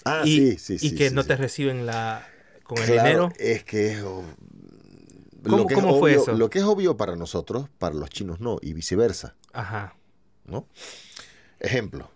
[0.04, 2.26] Ah, y, sí, sí, Y que no te reciben la
[2.62, 3.32] con el dinero.
[3.38, 3.98] es que...
[5.42, 6.34] ¿Cómo, ¿cómo fue eso?
[6.34, 9.34] Lo que es obvio para nosotros, para los chinos no, y viceversa.
[9.52, 9.96] Ajá.
[10.44, 10.68] ¿No?
[11.58, 12.10] Ejemplo,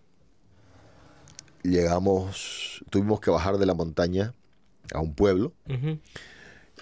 [1.67, 4.35] llegamos, tuvimos que bajar de la montaña
[4.93, 5.53] a un pueblo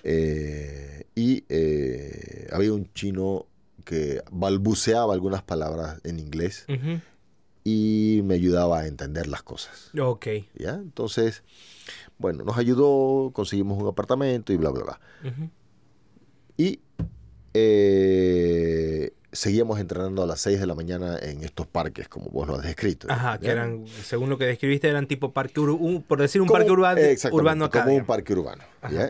[0.02, 3.46] eh, y eh, había un chino
[3.84, 6.66] que balbuceaba algunas palabras en inglés
[7.64, 9.90] y me ayudaba a entender las cosas.
[9.98, 10.26] Ok.
[10.54, 10.74] ¿Ya?
[10.74, 11.42] Entonces,
[12.18, 15.00] bueno, nos ayudó, conseguimos un apartamento y bla, bla, bla.
[16.56, 16.80] Y
[17.54, 22.56] eh, seguíamos entrenando a las 6 de la mañana en estos parques, como vos lo
[22.56, 23.06] has descrito.
[23.10, 26.70] Ajá, que eran, según lo que describiste, eran tipo parque urbano, por decir un parque
[26.70, 27.00] urbano,
[27.32, 27.84] urbano acá.
[27.84, 28.64] Como un parque urbano.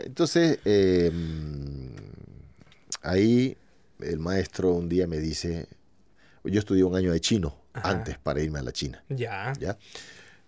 [0.04, 1.90] Entonces, em,
[3.02, 3.56] ahí
[4.00, 5.66] el maestro un día me dice,
[6.44, 9.02] yo estudié un año de chino antes para irme a la China.
[9.08, 9.52] Ya.
[9.58, 9.76] ¿Ya?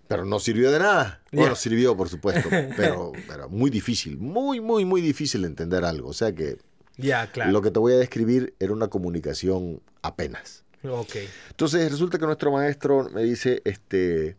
[0.09, 1.23] Pero no sirvió de nada.
[1.33, 6.09] Bueno, sirvió, por supuesto, pero, pero muy difícil, muy, muy, muy difícil entender algo.
[6.09, 6.59] O sea que
[6.97, 7.53] ya, claro.
[7.53, 10.65] Lo que te voy a describir era una comunicación apenas.
[10.85, 11.17] Ok.
[11.51, 14.37] Entonces resulta que nuestro maestro me dice, este,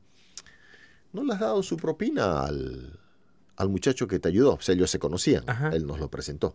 [1.13, 2.99] ¿no le has dado su propina al,
[3.69, 4.55] muchacho que te ayudó?
[4.55, 5.43] O sea, ellos se conocían.
[5.73, 6.53] Él nos lo presentó.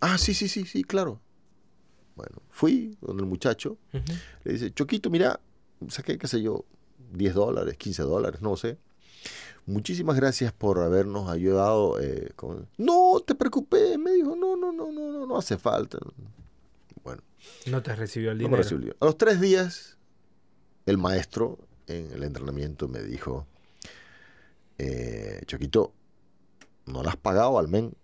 [0.00, 1.20] Ah, sí, sí, sí, sí, claro.
[2.16, 3.78] Bueno, fui donde el muchacho.
[4.44, 5.40] Le dice, Choquito, mira,
[5.88, 6.64] saqué, qué sé yo,
[7.12, 8.78] 10 dólares, 15 dólares, no sé
[9.66, 12.00] muchísimas gracias por habernos ayudado.
[12.00, 12.32] Eh,
[12.78, 15.98] no, te preocupé, me dijo, no, no, no, no, no, no hace falta.
[17.04, 17.22] Bueno.
[17.66, 18.62] No te recibió el dinero.
[19.00, 19.96] A los tres días,
[20.86, 23.46] el maestro en el entrenamiento me dijo,
[24.78, 25.92] eh, Choquito,
[26.86, 27.94] no le has pagado al men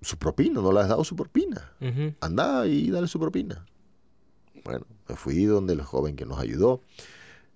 [0.00, 1.72] su propina, no le has dado su propina.
[2.20, 3.64] Anda y dale su propina.
[4.64, 6.80] Bueno, me fui donde el joven que nos ayudó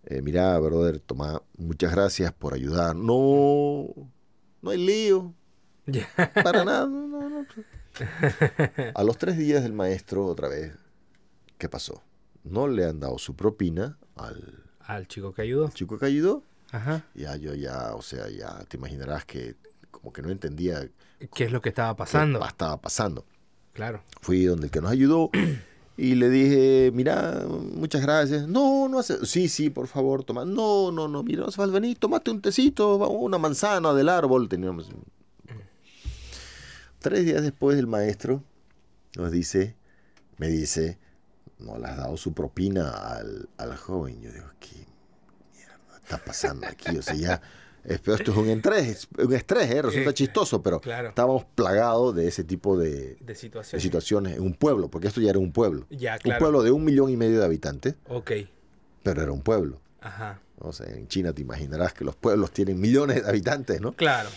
[0.04, 2.96] eh, mira, brother, toma, muchas gracias por ayudar.
[2.96, 3.86] No,
[4.62, 5.34] no hay lío.
[6.34, 6.88] Para nada.
[8.94, 10.72] A los tres días del maestro, otra vez,
[11.58, 12.02] ¿qué pasó?
[12.44, 14.64] No le han dado su propina al...
[14.80, 15.68] Al chico que ayudó.
[15.70, 16.42] chico que ayudó.
[16.70, 17.04] Ajá.
[17.14, 19.56] Ya yo ya, o sea, ya te imaginarás que
[19.90, 20.88] como que no entendía...
[21.34, 22.40] ¿Qué es lo que estaba pasando?
[22.40, 23.26] ¿Qué estaba pasando.
[23.72, 24.02] Claro.
[24.20, 25.30] Fui donde el que nos ayudó
[26.00, 28.46] Y le dije, mira, muchas gracias.
[28.46, 29.26] No, no hace.
[29.26, 30.44] Sí, sí, por favor, toma.
[30.44, 31.98] No, no, no, mira, no hace falta venir.
[31.98, 34.48] Tómate un tecito, una manzana del árbol.
[34.48, 34.88] Teníamos.
[37.00, 38.44] Tres días después, el maestro
[39.16, 39.74] nos dice,
[40.36, 40.98] me dice,
[41.58, 44.20] no le has dado su propina al, al joven.
[44.20, 44.86] Yo digo, ¿qué
[45.52, 46.96] mierda está pasando aquí?
[46.96, 47.42] O sea, ya
[47.88, 49.82] esto es un estrés, un estrés ¿eh?
[49.82, 53.16] resulta chistoso, pero estábamos plagados de ese tipo de,
[53.78, 54.36] situaciones.
[54.36, 55.86] en un pueblo, porque esto ya era un pueblo.
[55.90, 57.94] Un pueblo de un millón y medio de habitantes.
[58.08, 58.32] Ok.
[59.02, 59.80] Pero era un pueblo.
[60.00, 60.40] Ajá.
[60.58, 63.92] O sea, en China te imaginarás que los pueblos tienen millones de habitantes, ¿no?
[63.92, 64.28] Claro.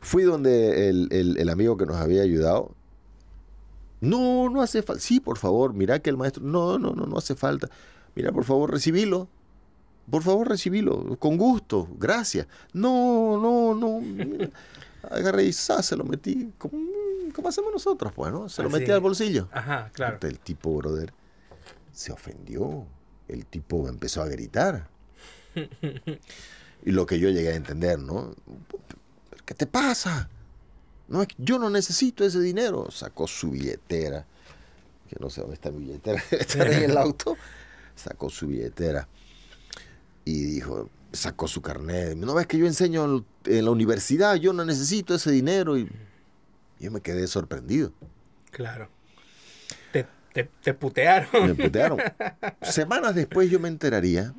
[0.00, 2.74] Fui donde el, el amigo que nos había ayudado.
[4.00, 5.02] No, no hace falta.
[5.02, 6.42] Sí, por favor, mira que el maestro.
[6.42, 7.68] No, no, no, no hace falta.
[8.14, 9.28] Mira, por favor, recibilo.
[10.10, 12.46] Por favor, recibilo, con gusto, gracias.
[12.72, 14.50] No, no, no.
[15.10, 16.78] agarré y se lo metí, como,
[17.48, 18.48] hacemos nosotros, pues, ¿no?
[18.48, 19.48] Se lo metí al bolsillo.
[19.52, 20.18] Ajá, claro.
[20.22, 21.12] El tipo, brother,
[21.92, 22.86] se ofendió.
[23.26, 24.88] El tipo empezó a gritar.
[26.84, 28.32] y lo que yo llegué a entender, ¿no?
[29.44, 30.28] ¿Qué te pasa?
[31.08, 32.90] No, yo no necesito ese dinero.
[32.92, 34.24] Sacó su billetera,
[35.08, 37.36] que no sé dónde está mi billetera, está en el auto.
[37.96, 39.08] Sacó su billetera
[40.26, 42.16] y dijo, sacó su carnet.
[42.16, 45.78] No ves que yo enseño en la universidad, yo no necesito ese dinero.
[45.78, 45.88] Y
[46.78, 47.92] yo me quedé sorprendido.
[48.50, 48.90] Claro.
[50.62, 51.46] Te, putearon.
[51.46, 51.98] Me putearon.
[52.60, 54.34] Semanas después yo me enteraría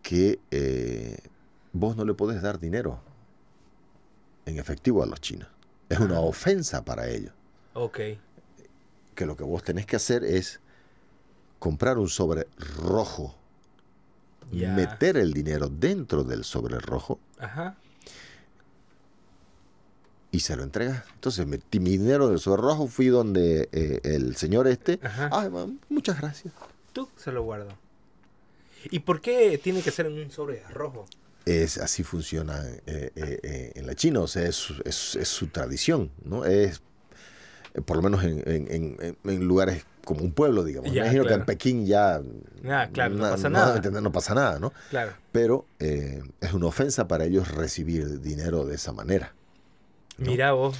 [0.00, 1.18] que eh,
[1.74, 3.02] vos no le podés dar dinero
[4.46, 5.48] en efectivo a los chinos.
[5.90, 7.34] Es una ofensa para ellos.
[7.74, 7.98] Ok.
[9.14, 10.60] Que lo que vos tenés que hacer es
[11.58, 12.46] comprar un sobre
[12.78, 13.36] rojo,
[14.52, 17.76] meter el dinero dentro del sobre rojo Ajá.
[20.30, 21.04] y se lo entregas.
[21.14, 25.00] Entonces metí mi dinero del sobre rojo, fui donde eh, el señor este.
[25.30, 25.50] Ay,
[25.88, 26.52] muchas gracias.
[26.92, 27.68] Tú se lo guardo.
[28.90, 31.06] ¿Y por qué tiene que ser en un sobre rojo?
[31.46, 36.44] Es, así funciona eh, eh, en la China, o sea, es, es, su tradición, ¿no?
[36.44, 36.80] Es,
[37.84, 40.90] por lo menos en, en lugares como un pueblo, digamos.
[40.90, 42.20] Me imagino que en Pekín ya...
[42.68, 43.80] Ah, claro, no, pasa nada.
[44.00, 44.72] No, pasa nada, ¿no?
[44.90, 45.12] Claro.
[45.32, 49.34] Pero eh, es una ofensa para ellos recibir dinero de esa manera.
[50.18, 50.76] Mira vos.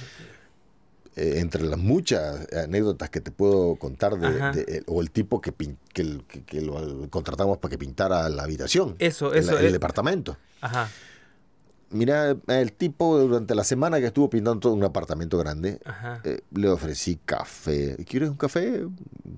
[1.15, 5.53] Eh, entre las muchas anécdotas que te puedo contar de, o el tipo que,
[5.93, 8.95] que, que, lo contratamos para que pintara la habitación.
[8.99, 9.57] Eso, eso.
[9.57, 10.37] el departamento.
[10.59, 10.89] Ajá.
[11.95, 15.79] Mira, el tipo durante la semana que estuvo pintando un apartamento grande,
[16.25, 17.95] eh, le ofrecí café.
[18.05, 18.85] ¿Quieres un café?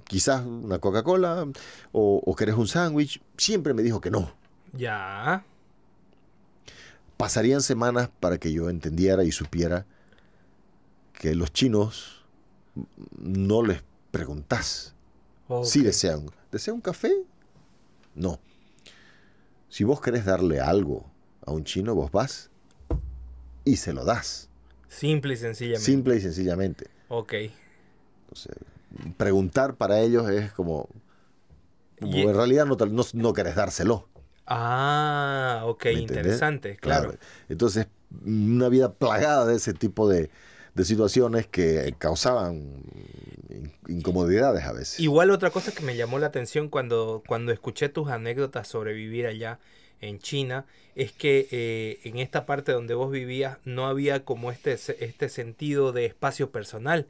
[0.06, 1.48] Quizás una Coca-Cola
[1.92, 3.22] o, o querés un sándwich.
[3.38, 4.32] Siempre me dijo que no.
[4.74, 5.46] Ya.
[7.16, 9.86] Pasarían semanas para que yo entendiera y supiera
[11.14, 12.26] que los chinos
[13.20, 14.96] no les preguntás
[15.64, 16.30] si desean.
[16.52, 17.12] ¿Desea un café?
[18.16, 18.40] No.
[19.70, 21.06] Si vos querés darle algo
[21.48, 22.52] a un chino, vos vas
[23.64, 24.50] y se lo das.
[24.90, 25.84] Simple y sencillamente.
[25.84, 26.88] Simple y sencillamente.
[27.08, 27.34] Ok.
[29.18, 30.90] preguntar para ellos es como...
[32.00, 32.78] en realidad no,
[33.14, 34.08] no, querés dárselo.
[34.46, 37.16] Ah, ok, interesante, claro.
[37.50, 37.88] Entonces,
[38.26, 40.30] una vida plagada de ese tipo de,
[40.76, 42.84] de situaciones que causaban
[43.88, 45.00] incomodidades a veces.
[45.00, 49.28] Igual otra cosa que me llamó la atención cuando, cuando escuché tus anécdotas sobre vivir
[49.28, 49.60] allá
[50.02, 50.66] en China
[50.96, 55.92] es que eh, en esta parte donde vos vivías no había como este, este sentido
[55.92, 57.08] de espacio personal.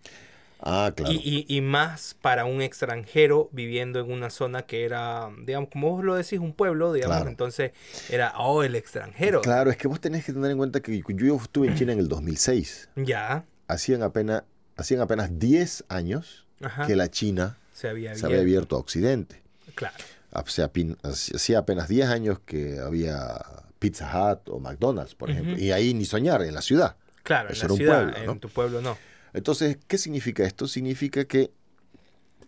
[0.59, 1.13] Ah, claro.
[1.13, 6.03] Y, y, más para un extranjero viviendo en una zona que era, digamos, como vos
[6.03, 7.71] lo decís, un pueblo, digamos, entonces
[8.09, 9.41] era, oh, el extranjero.
[9.41, 11.99] Claro, es que vos tenés que tener en cuenta que yo estuve en China en
[11.99, 12.89] el 2006.
[12.95, 13.45] Ya.
[13.67, 14.43] Hacían apenas,
[14.75, 16.47] hacían apenas 10 años
[16.87, 19.43] que la China se había, se había abierto a Occidente.
[19.75, 19.95] Claro
[20.37, 23.39] hacía apenas 10 años que había
[23.79, 26.95] Pizza Hut o McDonald's, por ejemplo, y ahí ni soñar, en la ciudad.
[27.23, 28.97] Claro, en la ciudad, en tu pueblo no.
[29.33, 30.67] Entonces, ¿qué significa esto?
[30.67, 31.51] Significa que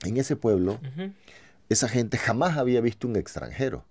[0.04, 0.80] en ese pueblo,
[1.68, 3.86] esa gente jamás había visto un extranjero.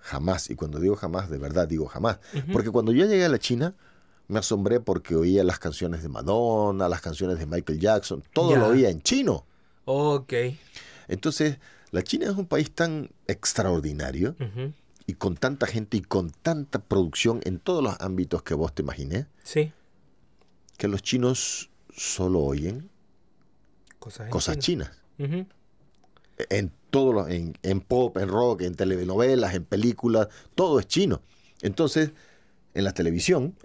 [0.00, 0.50] Jamás.
[0.50, 2.18] Y cuando digo jamás, de verdad digo jamás.
[2.52, 3.74] Porque cuando yo llegué a la China,
[4.28, 8.66] me asombré porque oía las canciones de Madonna, las canciones de Michael Jackson, todo lo
[8.66, 9.46] oía en chino.
[9.84, 10.32] Ok.
[11.06, 11.58] Entonces,
[11.96, 14.36] la China es un país tan extraordinario
[15.06, 18.82] y con tanta gente y con tanta producción en todos los ámbitos que vos te
[18.82, 19.28] imaginé.
[19.42, 19.72] Sí.
[20.76, 22.90] Que los chinos solo oyen
[23.98, 24.90] cosas, chinas.
[25.16, 25.48] En
[27.30, 31.22] en, en pop, en rock, en telenovelas, en películas, todo es chino.
[31.62, 32.12] Entonces,
[32.74, 33.56] en la televisión,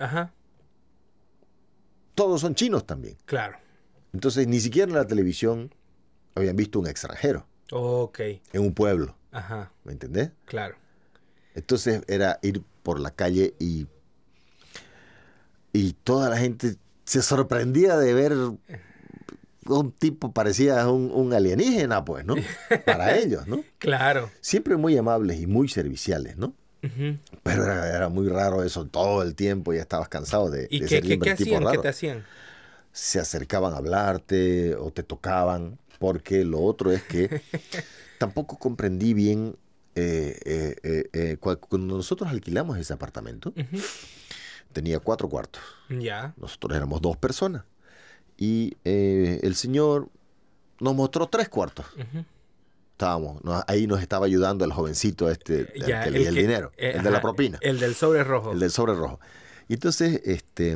[2.15, 3.17] todos son chinos también.
[3.25, 3.57] Claro.
[4.13, 5.75] Entonces, ni siquiera en la televisión
[6.33, 7.50] habían visto un extranjero.
[7.71, 8.19] Ok.
[8.53, 9.15] En un pueblo.
[9.31, 9.71] Ajá.
[9.83, 10.31] ¿Me entendés?
[10.45, 10.75] Claro.
[11.55, 13.87] Entonces era ir por la calle y,
[15.73, 16.75] y toda la gente
[17.05, 18.33] se sorprendía de ver
[19.67, 22.35] un tipo parecía un, un alienígena, pues, ¿no?
[22.85, 23.63] Para ellos, ¿no?
[23.77, 24.29] Claro.
[24.41, 26.53] Siempre muy amables y muy serviciales, ¿no?
[27.43, 31.31] Pero era, muy raro eso todo el tiempo y estabas cansado de, ¿Y qué, qué,
[31.31, 31.63] hacían?
[31.69, 32.25] ¿Qué te hacían?
[32.91, 37.43] Se acercaban a hablarte o te tocaban porque lo otro es que
[38.17, 39.55] tampoco comprendí bien
[39.93, 40.35] eh,
[40.83, 43.53] eh, eh, cuando nosotros alquilamos ese apartamento.
[44.73, 45.61] Tenía cuatro cuartos.
[45.89, 46.33] Ya.
[46.37, 47.65] Nosotros éramos dos personas.
[48.35, 50.09] Y el señor
[50.79, 51.85] nos mostró tres cuartos.
[52.93, 57.21] Estábamos, ahí nos estaba ayudando el jovencito este, el, que el, dinero, el de la
[57.21, 57.59] propina.
[57.61, 58.53] El del sobre rojo.
[58.53, 59.19] El del sobre rojo.
[59.67, 60.75] Y entonces, este,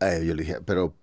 [0.00, 0.94] yo le dije, pero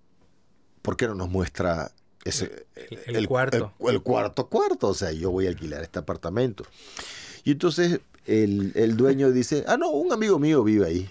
[0.84, 1.92] ¿por qué no nos muestra
[2.24, 2.68] ese,
[3.08, 3.74] el, cuarto?
[3.80, 6.66] El, cuarto cuarto, o sea, yo voy a alquilar este apartamento.
[7.44, 11.10] Y entonces el, dueño dice, ah, no, un amigo mío vive ahí.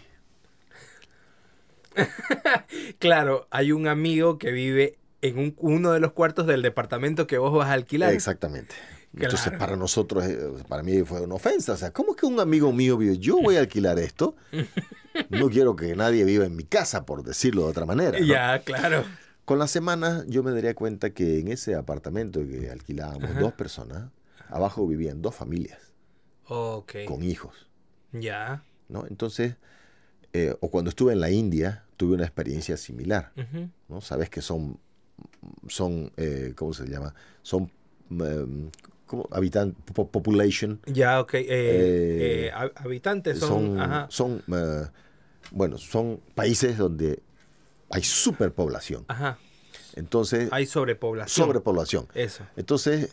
[3.00, 7.52] claro, hay un amigo que vive en uno de los cuartos del departamento que vos
[7.52, 8.12] vas a alquilar.
[8.12, 8.74] Exactamente.
[9.14, 10.38] Entonces, para nosotros, eh,
[10.68, 11.74] para mí fue una ofensa.
[11.74, 13.18] O sea, ¿cómo es que un amigo mío vive?
[13.18, 14.36] Yo voy a alquilar esto.
[15.28, 18.18] No quiero que nadie viva en mi casa, por decirlo de otra manera.
[18.18, 19.04] Ya, claro.
[19.44, 24.10] Con las semanas yo me daría cuenta que en ese apartamento que alquilábamos dos personas,
[24.48, 25.78] abajo vivían dos familias.
[27.06, 27.68] con hijos.
[28.12, 28.62] Ya.
[28.88, 29.06] ¿no?
[29.08, 29.56] Entonces,
[30.32, 33.32] eh, o cuando estuve en la India, tuve una experiencia similar.
[33.88, 34.00] ¿no?
[34.00, 34.78] Sabes que son,
[35.68, 37.14] son eh, ¿cómo se llama?
[37.42, 37.70] Son
[38.10, 38.70] um,
[39.30, 40.80] habitantes, population.
[40.86, 41.34] Ya, ok.
[41.34, 43.78] Eh, habitantes son...
[44.08, 44.42] Son,
[45.50, 47.22] bueno, son países donde
[47.92, 49.04] hay superpoblación.
[49.08, 49.38] Ajá.
[49.94, 50.48] Entonces...
[50.50, 51.46] Hay sobrepoblación.
[51.46, 52.08] Sobrepoblación.
[52.14, 52.44] Eso.
[52.56, 53.10] Entonces,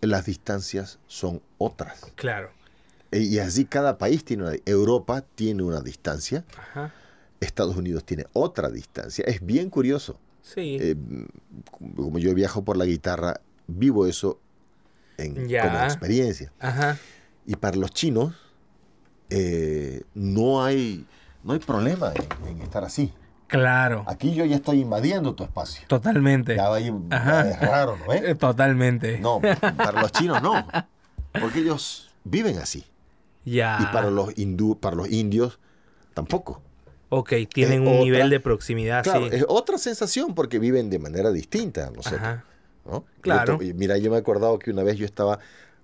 [0.00, 2.00] las distancias son otras.
[2.16, 2.50] Claro.
[3.10, 4.56] E, y así cada país tiene una...
[4.66, 6.44] Europa tiene una distancia.
[7.40, 9.24] Estados Unidos tiene otra distancia.
[9.26, 10.18] Es bien curioso.
[10.42, 10.78] Sí.
[10.80, 10.96] Eh,
[11.70, 14.40] como yo viajo por la guitarra, vivo eso
[15.18, 16.52] en, como experiencia.
[16.58, 16.98] Ajá.
[17.46, 18.34] Y para los chinos,
[19.30, 21.06] eh, no, hay,
[21.44, 22.12] no hay problema
[22.46, 23.12] en estar así.
[23.46, 24.04] Claro.
[24.06, 25.86] Aquí yo ya estoy invadiendo tu espacio.
[25.86, 26.56] Totalmente.
[26.56, 28.36] Ya ahí, es raro, ¿no?
[28.38, 29.18] Totalmente.
[29.18, 30.66] No, para los chinos no.
[31.38, 32.84] Porque ellos viven así.
[33.44, 33.78] Ya.
[33.80, 35.58] Y para los, hindú, para los indios
[36.14, 36.62] tampoco.
[37.10, 39.02] Ok, tienen un nivel de proximidad.
[39.02, 42.22] Claro, es otra sensación porque viven de manera distinta a nosotros.
[42.22, 42.44] Ajá.
[42.84, 43.04] ¿no?
[43.20, 43.58] Claro.
[43.74, 45.38] mira, yo me he acordado que una vez yo estaba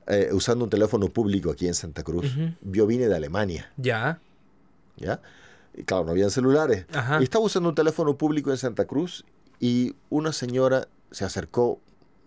[0.07, 2.35] eh, usando un teléfono público aquí en Santa Cruz.
[2.63, 3.71] Yo vine de Alemania.
[3.77, 4.21] Ya.
[4.97, 5.21] ¿Ya?
[5.75, 6.87] Y claro, no habían celulares.
[7.21, 9.25] Y estaba usando un teléfono público en Santa Cruz
[9.61, 11.81] y una señora se acercó,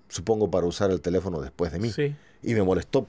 [0.09, 1.91] supongo, para usar el teléfono después de mí.
[2.43, 3.07] Y me molestó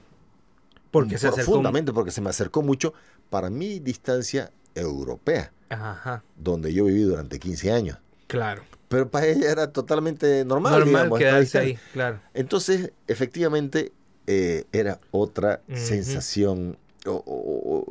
[0.91, 2.93] porque se profundamente porque se me acercó mucho
[3.31, 6.23] para mi distancia europea, Ajá.
[6.37, 7.97] donde yo viví durante 15 años.
[8.27, 8.61] Claro.
[8.89, 10.79] Pero para ella era totalmente normal.
[10.79, 12.19] Normal quedarse ahí, claro.
[12.35, 13.91] Entonces, efectivamente,
[14.27, 16.77] eh, era otra sensación.
[17.07, 17.85] O,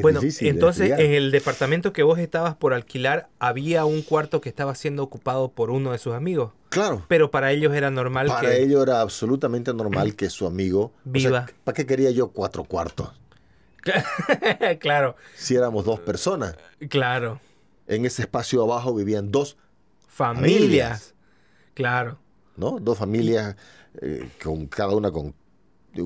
[0.00, 4.74] bueno, entonces en el departamento que vos estabas por alquilar había un cuarto que estaba
[4.74, 6.52] siendo ocupado por uno de sus amigos.
[6.68, 7.04] Claro.
[7.08, 8.62] Pero para ellos era normal para que...
[8.62, 10.92] ellos era absolutamente normal que su amigo...
[11.04, 11.46] Viva.
[11.64, 13.12] ¿Para qué quería yo cuatro cuartos?
[14.80, 15.16] claro.
[15.34, 16.56] Si éramos dos personas.
[16.88, 17.40] Claro.
[17.86, 19.56] En ese espacio abajo vivían dos
[20.08, 21.14] familias.
[21.74, 22.18] Claro.
[22.56, 22.78] ¿No?
[22.78, 23.56] Dos familias
[24.00, 25.34] eh, con cada una con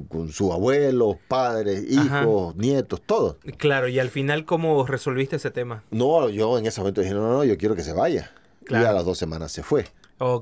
[0.09, 3.37] con su abuelo, padres, hijos, nietos, todos.
[3.57, 5.85] Claro, y al final, ¿cómo resolviste ese tema?
[5.91, 8.33] No, yo en ese momento dije, no, no, no yo quiero que se vaya.
[8.69, 9.87] Y a las dos semanas se fue.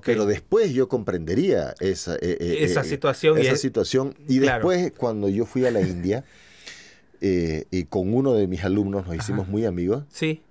[0.04, 3.38] Pero después yo comprendería esa, eh, eh, esa eh, situación.
[3.38, 4.14] Esa y situación.
[4.28, 6.24] Y después, cuando yo fui a la India,
[7.20, 10.42] y con uno de mis alumnos nos hicimos muy amigos, sí.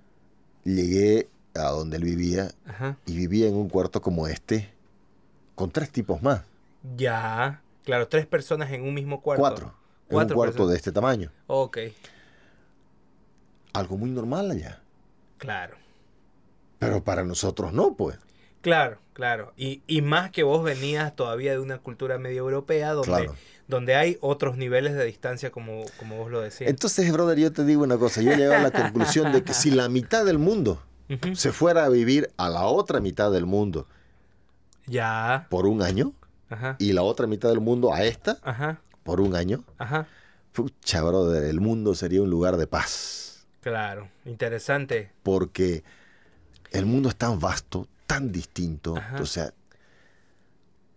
[0.63, 2.51] llegué a donde él vivía
[3.05, 4.69] y vivía en un cuarto como este,
[5.55, 6.41] con tres tipos más.
[6.97, 7.61] Ya.
[7.83, 9.41] Claro, tres personas en un mismo cuarto.
[9.41, 9.73] Cuatro.
[10.07, 11.31] Cuatro un cuarto de este tamaño.
[11.47, 11.79] Ok.
[13.73, 14.81] Algo muy normal allá.
[15.37, 15.75] Claro.
[16.79, 18.17] Pero para nosotros no, pues.
[18.61, 19.53] Claro, claro.
[19.57, 23.29] Y, y más que vos venías todavía de una cultura medio europea donde,
[23.67, 26.69] donde hay otros niveles de distancia, como, como vos lo decías.
[26.69, 28.21] Entonces, brother, yo te digo una cosa.
[28.21, 30.81] Yo he llegado a la conclusión de que si la mitad del mundo
[31.33, 33.87] se fuera a vivir a la otra mitad del mundo.
[34.85, 35.47] Ya.
[35.49, 36.13] Por un año
[36.79, 39.63] y la otra mitad del mundo a esta por un año.
[39.77, 40.07] Ajá.
[40.51, 43.45] Pucha, brother, el mundo sería un lugar de paz.
[43.61, 45.11] Claro, interesante.
[45.23, 45.83] Porque
[46.71, 49.53] el mundo es tan vasto, tan distinto, o sea,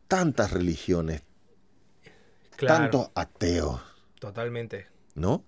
[0.09, 1.23] tantas religiones,
[2.59, 3.81] tantos ateos.
[4.19, 4.89] Totalmente.
[5.15, 5.45] ¿No?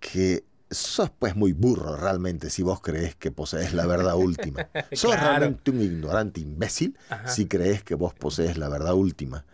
[0.00, 4.68] Que sos pues muy burro realmente si vos crees que posees la verdad última.
[4.92, 9.44] Sos realmente un ignorante imbécil si crees que vos posees la verdad última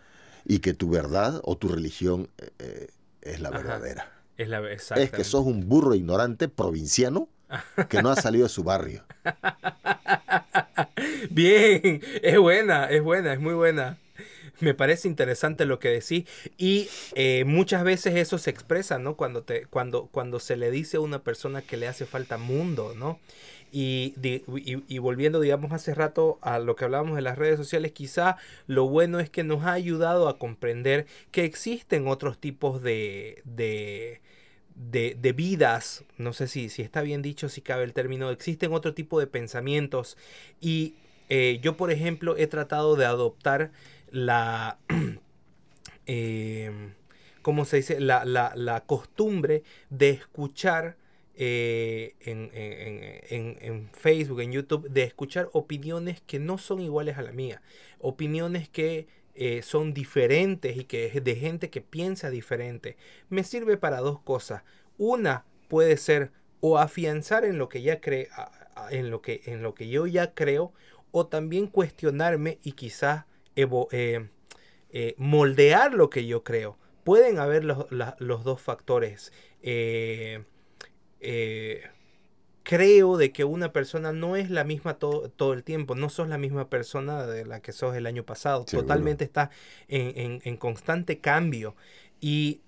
[0.45, 2.29] y que tu verdad o tu religión
[2.59, 2.89] eh,
[3.21, 4.11] es la verdadera.
[4.37, 7.27] Es, la, es que sos un burro ignorante provinciano
[7.89, 9.03] que no ha salido de su barrio.
[11.31, 13.97] Bien, es buena, es buena, es muy buena
[14.59, 16.25] me parece interesante lo que decís
[16.57, 19.15] y eh, muchas veces eso se expresa, ¿no?
[19.15, 22.93] Cuando, te, cuando, cuando se le dice a una persona que le hace falta mundo,
[22.95, 23.19] ¿no?
[23.71, 24.13] Y,
[24.87, 28.87] y, volviendo, digamos, hace rato a lo que hablábamos de las redes sociales, quizá lo
[28.87, 34.21] bueno es que nos ha ayudado a comprender que existen otros tipos de, de,
[34.73, 38.93] de, vidas, no sé si, si está bien dicho, si cabe el término, existen otro
[38.93, 40.17] tipo de pensamientos
[40.61, 40.95] y
[41.29, 43.71] eh, yo, por ejemplo, he tratado de adoptar
[44.11, 44.79] la...
[46.05, 46.93] Eh,
[47.41, 48.01] ¿Cómo se dice?
[48.01, 50.97] La, la, costumbre de escuchar
[51.35, 57.21] eh, en, en, en, Facebook, en YouTube, de escuchar opiniones que no son iguales a
[57.21, 57.61] la mía.
[57.99, 59.07] Opiniones que
[59.39, 62.97] eh, son diferentes y que es de gente que piensa diferente.
[63.29, 64.63] Me sirve para dos cosas.
[64.97, 68.29] Una puede ser o afianzar en lo que ya cree,
[68.89, 70.73] en lo que, en lo que yo ya creo,
[71.11, 73.25] o también cuestionarme y quizás
[73.57, 74.29] eh,
[74.91, 76.77] eh, moldear lo que yo creo.
[77.03, 79.31] Pueden haber los, los dos factores.
[79.61, 80.43] Eh,
[82.63, 86.37] creo de que una persona no es la misma todo el tiempo, no sos la
[86.37, 89.49] misma persona de la que sos el año pasado, totalmente está
[89.87, 91.75] en, en, constante cambio
[92.19, 92.61] y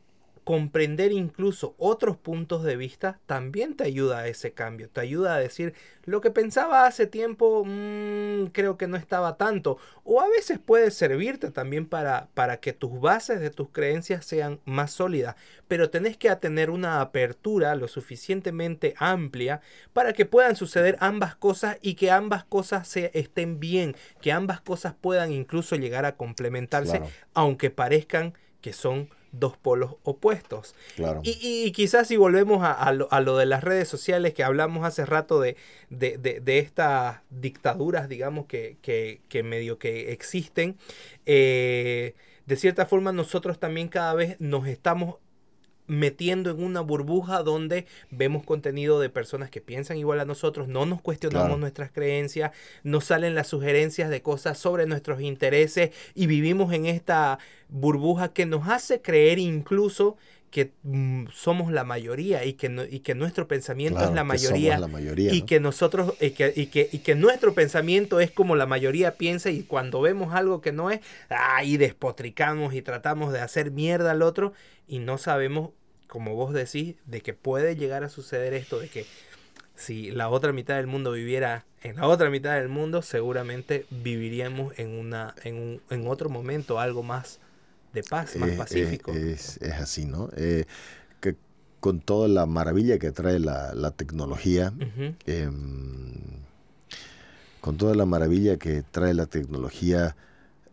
[0.49, 5.39] comprender incluso otros puntos de vista también te ayuda a ese cambio, te ayuda a
[5.39, 10.57] decir lo que pensaba hace tiempo mm, creo que no estaba tanto o a veces
[10.57, 15.35] puede servirte también para, para que tus bases de tus creencias sean más sólidas,
[15.67, 19.61] pero tenés que tener una apertura lo suficientemente amplia
[19.93, 24.61] para que puedan suceder ambas cosas y que ambas cosas se estén bien, que ambas
[24.61, 27.03] cosas puedan incluso llegar a complementarse,
[27.35, 30.75] aunque parezcan que son dos polos opuestos.
[30.95, 31.21] Claro.
[31.23, 35.55] Y, quizás si volvemos a, lo, de las redes sociales que hablamos hace rato de,
[35.89, 40.77] de, estas dictaduras, digamos, que, que, medio que existen,
[41.25, 42.15] eh,
[42.45, 45.15] de cierta forma nosotros también cada vez nos estamos
[45.89, 50.85] metiendo en una burbuja donde vemos contenido de personas que piensan igual a nosotros, no
[50.85, 52.51] nos cuestionamos nuestras creencias,
[52.83, 57.39] nos salen las sugerencias de cosas sobre nuestros intereses y vivimos en esta
[57.69, 60.15] burbuja que nos hace creer incluso
[60.49, 64.79] que mm, somos la mayoría y que, y que nuestro pensamiento es la mayoría,
[65.31, 69.15] y que nosotros y que, y que, y que nuestro pensamiento es como la mayoría
[69.15, 70.99] piensa y cuando vemos algo que no es
[71.29, 74.53] ahí despotricamos y tratamos de hacer mierda al otro
[74.87, 75.71] y no sabemos
[76.09, 79.05] como vos decís, de que puede llegar a suceder esto, de que
[79.75, 84.77] si la otra mitad del mundo viviera en la otra mitad del mundo, seguramente viviríamos
[84.77, 87.39] en, una, en, un, en otro momento algo más
[87.93, 89.11] de paz, más pacífico.
[89.11, 90.29] Es, así, ¿no?
[90.35, 90.65] Eh,
[91.19, 91.35] que
[91.79, 94.73] con toda la maravilla que trae la, tecnología,
[95.25, 96.13] em,
[97.61, 100.15] con toda la maravilla que trae la tecnología,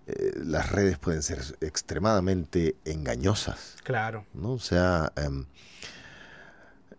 [0.06, 3.76] eh, las redes pueden ser extremadamente engañosas.
[3.82, 4.24] Claro.
[4.34, 4.52] ¿no?
[4.52, 5.47] O sea, em,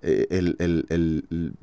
[0.02, 1.53] eh, el,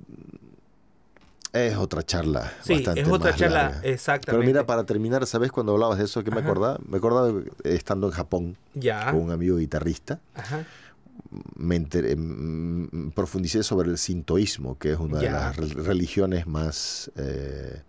[1.55, 2.52] es otra charla.
[2.62, 4.32] Sí, es otra charla, exactamente.
[4.32, 6.24] Pero mira, para terminar, ¿sabes cuando hablabas de eso?
[6.24, 6.78] que me acordaba?
[6.86, 7.32] Me acordaba
[7.62, 9.12] estando en Japón ya.
[9.12, 10.20] con un amigo guitarrista.
[10.35, 10.66] Ajá.
[11.55, 17.82] Me em, profundicé sobre el sintoísmo, que es una de las religiones más eh,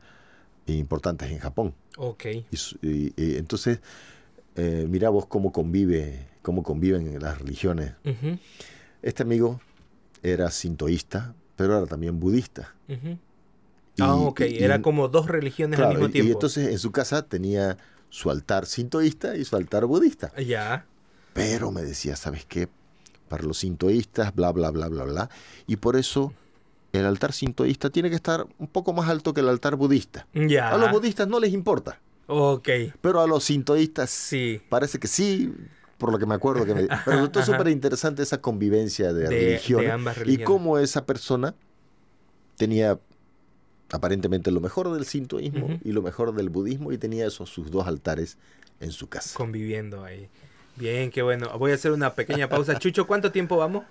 [0.68, 1.74] importantes en Japón.
[1.98, 2.26] Ok.
[2.52, 3.80] Y, entonces,
[4.56, 7.94] eh, mira vos cómo convive, cómo conviven las religiones.
[9.02, 9.60] Este amigo
[10.22, 12.76] era sintoísta, pero era también budista.
[14.00, 16.30] Ah, ok, era como dos religiones al mismo tiempo.
[16.30, 17.78] Y entonces en su casa tenía
[18.10, 20.34] su altar sintoísta y su altar budista.
[20.36, 20.86] Ya.
[21.34, 22.70] Pero me decía, ¿sabes qué?
[23.28, 25.30] Para los sintoístas, bla, bla, bla, bla, bla.
[25.68, 26.34] Y por eso
[26.94, 30.28] el altar sintoísta tiene que estar un poco más alto que el altar budista.
[30.34, 30.70] Ya.
[30.70, 32.00] A los budistas no les importa.
[32.28, 32.70] Ok.
[33.02, 34.62] Pero a los sintoístas sí.
[34.70, 35.54] parece que sí,
[35.98, 36.66] por lo que me acuerdo.
[36.66, 36.88] Que me...
[37.06, 39.84] Pero es súper interesante esa convivencia de, religión
[40.26, 41.56] y cómo esa persona
[42.56, 43.00] tenía
[43.96, 47.88] aparentemente lo mejor del sintoísmo y lo mejor del budismo y tenía esos sus dos
[47.88, 48.38] altares
[48.80, 49.36] en su casa.
[49.36, 50.30] Conviviendo ahí.
[50.76, 51.58] Bien, qué bueno.
[51.58, 52.76] Voy a hacer una pequeña pausa.
[52.80, 53.86] Chucho, ¿cuánto tiempo vamos?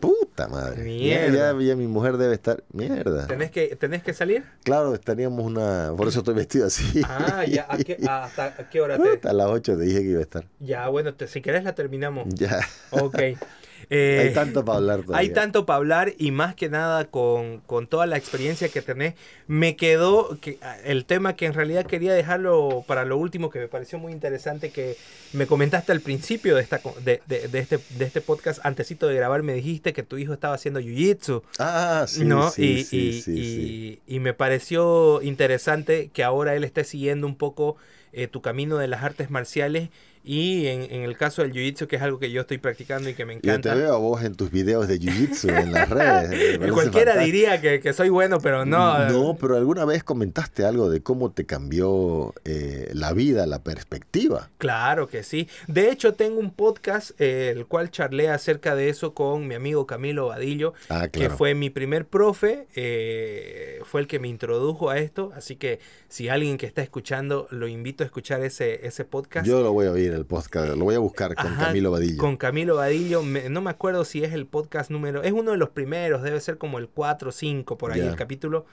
[0.00, 0.82] Puta madre.
[0.82, 1.58] Mierda.
[1.58, 2.62] Ya, mi mujer debe estar.
[2.72, 3.26] Mierda.
[3.26, 4.44] ¿Tenés que, ¿Tenés que salir?
[4.62, 5.92] Claro, estaríamos una.
[5.96, 7.00] Por eso estoy vestido así.
[7.04, 7.66] Ah, ya.
[7.68, 9.26] ¿A qué, ¿hasta qué hora te.?
[9.26, 10.46] A las 8 te dije que iba a estar.
[10.60, 12.26] Ya, bueno, si querés la terminamos.
[12.28, 12.60] Ya.
[12.90, 13.18] Ok.
[13.88, 15.18] Eh, hay tanto para hablar todavía.
[15.18, 19.14] Hay tanto para hablar y más que nada con, toda la experiencia que tenés,
[19.46, 23.60] me quedó que, ah, el tema que en realidad quería dejarlo para lo último, que
[23.60, 24.96] me pareció muy interesante, que
[25.32, 27.20] me comentaste al principio de, esta, de,
[27.52, 31.42] este, de este podcast, antesito de grabar, me dijiste que tu hijo estaba haciendo jiu-jitsu.
[31.58, 32.50] Ah, sí, ¿no?
[32.50, 37.36] sí, y, sí, sí, y, y, me pareció interesante que ahora él esté siguiendo un
[37.36, 37.76] poco
[38.12, 39.90] eh, tu camino de las artes marciales
[40.26, 43.14] y en, en, el caso del jiu-jitsu, que es algo que yo estoy practicando y
[43.14, 43.70] que me encanta.
[43.70, 46.58] Yo te veo a vos en tus videos de jiu-jitsu en las redes.
[46.72, 49.08] Cualquiera diría que, que, soy bueno, pero no.
[49.08, 54.50] No, pero alguna vez comentaste algo de cómo te cambió eh, la vida, la perspectiva.
[54.58, 55.48] Claro que sí.
[55.68, 59.86] De hecho, tengo un podcast, eh, el cual charlé acerca de eso con mi amigo
[59.86, 64.98] Camilo Vadillo, ah, que fue mi primer profe, eh, fue el que me introdujo a
[64.98, 65.30] esto.
[65.36, 65.78] Así que
[66.08, 69.46] si alguien que está escuchando, lo invito a escuchar ese, ese podcast.
[69.46, 70.76] Yo lo voy a oír el podcast.
[70.76, 72.18] Lo voy a buscar con Camilo Vadillo.
[72.18, 73.22] Con Camilo Vadillo.
[73.22, 75.22] no me acuerdo si es el podcast número.
[75.22, 76.22] Es uno de los primeros.
[76.22, 78.66] Debe ser como el 4 o 5 por ahí el capítulo.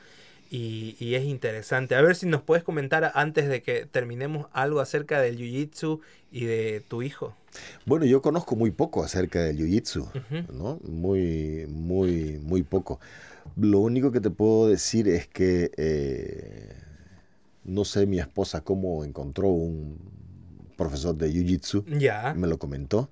[0.49, 1.95] Y, es interesante.
[1.95, 5.99] A ver si nos puedes comentar antes de que terminemos algo acerca del Jiu-Jitsu
[6.31, 7.35] y de tu hijo.
[7.85, 10.07] Bueno, yo conozco muy poco acerca del Jiu-Jitsu,
[10.53, 10.79] ¿no?
[10.83, 12.99] Muy, muy, muy poco.
[13.57, 16.75] Lo único que te puedo decir es que eh,
[17.63, 19.97] no sé mi esposa cómo encontró un
[20.83, 21.85] profesor de Jiu-Jitsu.
[21.99, 22.33] Ya.
[22.35, 23.09] Me lo comentó.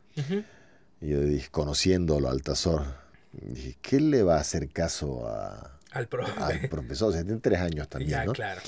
[1.00, 2.84] Y yo dije, conociéndolo, Altazor,
[3.32, 6.08] dije, ¿qué le va a hacer caso a, al,
[6.38, 7.10] al profesor?
[7.10, 8.34] O sea, tiene tres años también, ya, ¿no?
[8.34, 8.62] claro.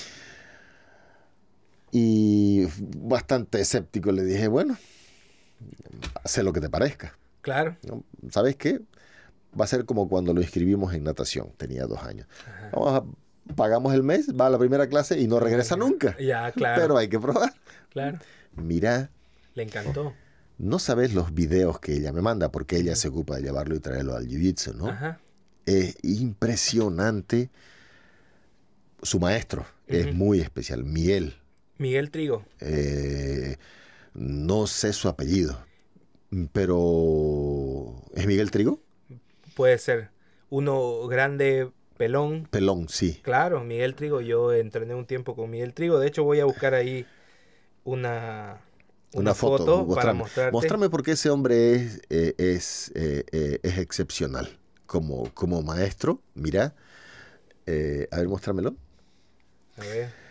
[1.92, 2.66] Y
[2.96, 4.76] bastante escéptico le dije, bueno,
[6.24, 7.16] haz lo que te parezca.
[7.40, 7.76] Claro.
[8.30, 8.80] ¿Sabes qué?
[9.58, 12.26] Va a ser como cuando lo inscribimos en natación, tenía dos años.
[12.72, 16.16] Vamos a, pagamos el mes, va a la primera clase y no regresa nunca.
[16.18, 16.82] Ya, claro.
[16.82, 17.52] Pero hay que probar.
[17.90, 18.18] Claro.
[18.56, 19.10] Mira.
[19.54, 20.14] Le encantó.
[20.58, 23.80] No sabes los videos que ella me manda, porque ella se ocupa de llevarlo y
[23.80, 24.96] traerlo al jiu-jitsu, ¿no?
[25.66, 27.50] Es impresionante.
[29.02, 31.34] Su maestro es muy especial, Miguel.
[31.78, 32.44] Miguel Trigo.
[32.60, 33.56] Eh,
[34.14, 35.58] no sé su apellido,
[36.52, 38.80] pero ¿es Miguel Trigo?
[39.56, 40.10] Puede ser.
[40.50, 42.46] Uno grande, pelón.
[42.50, 43.20] Pelón, sí.
[43.22, 44.20] Claro, Miguel Trigo.
[44.20, 45.98] Yo entrené un tiempo con Miguel Trigo.
[45.98, 47.06] De hecho, voy a buscar ahí
[47.84, 48.60] una,
[49.12, 50.52] una, foto, para mostrarte.
[50.52, 56.20] Mostrame porque ese hombre es, eh, es, eh, es excepcional como, como maestro.
[56.34, 56.74] Mira.
[57.66, 57.70] a
[58.16, 58.74] ver, muéstramelo.
[59.76, 60.24] A ver.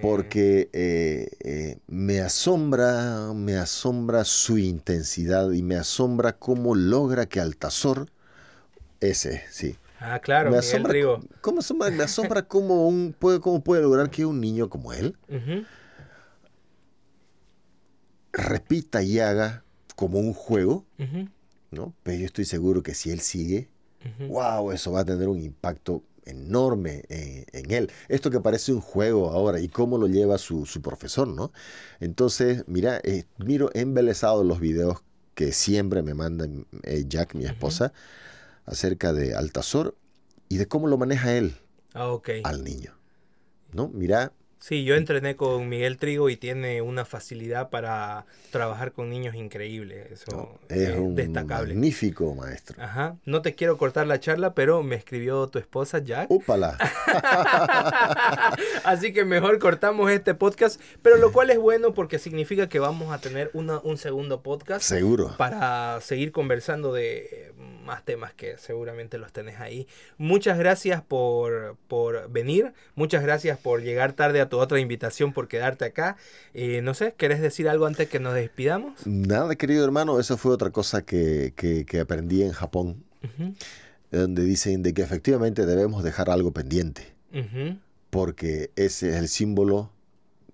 [0.00, 7.40] Porque eh, eh, me asombra, me asombra su intensidad y me asombra cómo logra que
[7.40, 8.08] Altazor,
[9.00, 9.76] ese, sí.
[10.00, 10.94] Ah, claro, me asombra,
[11.42, 15.16] ¿cómo, asombra, me asombra cómo, un, puede, cómo puede lograr que un niño como él
[18.36, 19.64] repita y haga
[19.96, 20.84] como un juego,
[21.70, 21.94] ¿no?
[22.02, 23.68] Pero yo estoy seguro que si él sigue,
[24.28, 27.90] wow, eso va a tener un impacto enorme en, él.
[28.08, 31.52] Esto que parece un juego ahora y cómo lo lleva su, profesor, ¿no?
[31.98, 35.02] Entonces, mira, eh, miro embelesado los videos
[35.34, 36.46] que siempre me manda
[36.82, 37.92] eh, Jack, mi esposa,
[38.66, 39.96] acerca de Altazor
[40.48, 41.56] y de cómo lo maneja él
[41.94, 42.92] ah, al niño.
[43.72, 43.88] ¿No?
[43.88, 44.32] Mira,
[44.66, 50.08] Sí, yo entrené con Miguel Trigo y tiene una facilidad para trabajar con niños increíble.
[50.10, 51.72] Eso es, un destacable.
[51.72, 52.82] Magnífico maestro.
[52.82, 53.16] Ajá.
[53.24, 56.28] No te quiero cortar la charla, pero me escribió tu esposa Jack.
[56.32, 56.76] ¡Úpala!
[58.84, 63.14] Así que mejor cortamos este podcast, pero lo cual es bueno porque significa que vamos
[63.14, 64.82] a tener un segundo podcast.
[64.82, 65.32] Seguro.
[65.36, 67.52] Para seguir conversando de
[67.86, 69.86] más temas que seguramente los tenés ahí.
[70.18, 75.48] Muchas gracias por, por venir, muchas gracias por llegar tarde a tu otra invitación, por
[75.48, 76.16] quedarte acá.
[76.54, 79.06] Eh, no sé, ¿querés decir algo antes que nos despidamos?
[79.06, 83.04] Nada, querido hermano, eso fue otra cosa que, que, aprendí en Japón,
[84.10, 87.14] donde dicen de que efectivamente debemos dejar algo pendiente,
[88.10, 89.90] porque ese es el símbolo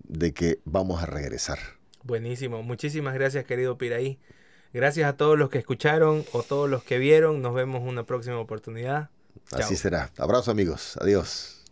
[0.03, 1.59] de que vamos a regresar.
[2.03, 4.19] Buenísimo, muchísimas gracias querido Piraí.
[4.73, 7.43] Gracias a todos los que escucharon o todos los que vieron.
[7.43, 9.09] Nos vemos una próxima oportunidad.
[9.51, 10.09] Así será.
[10.17, 10.97] Abrazo amigos.
[10.99, 11.62] Adiós.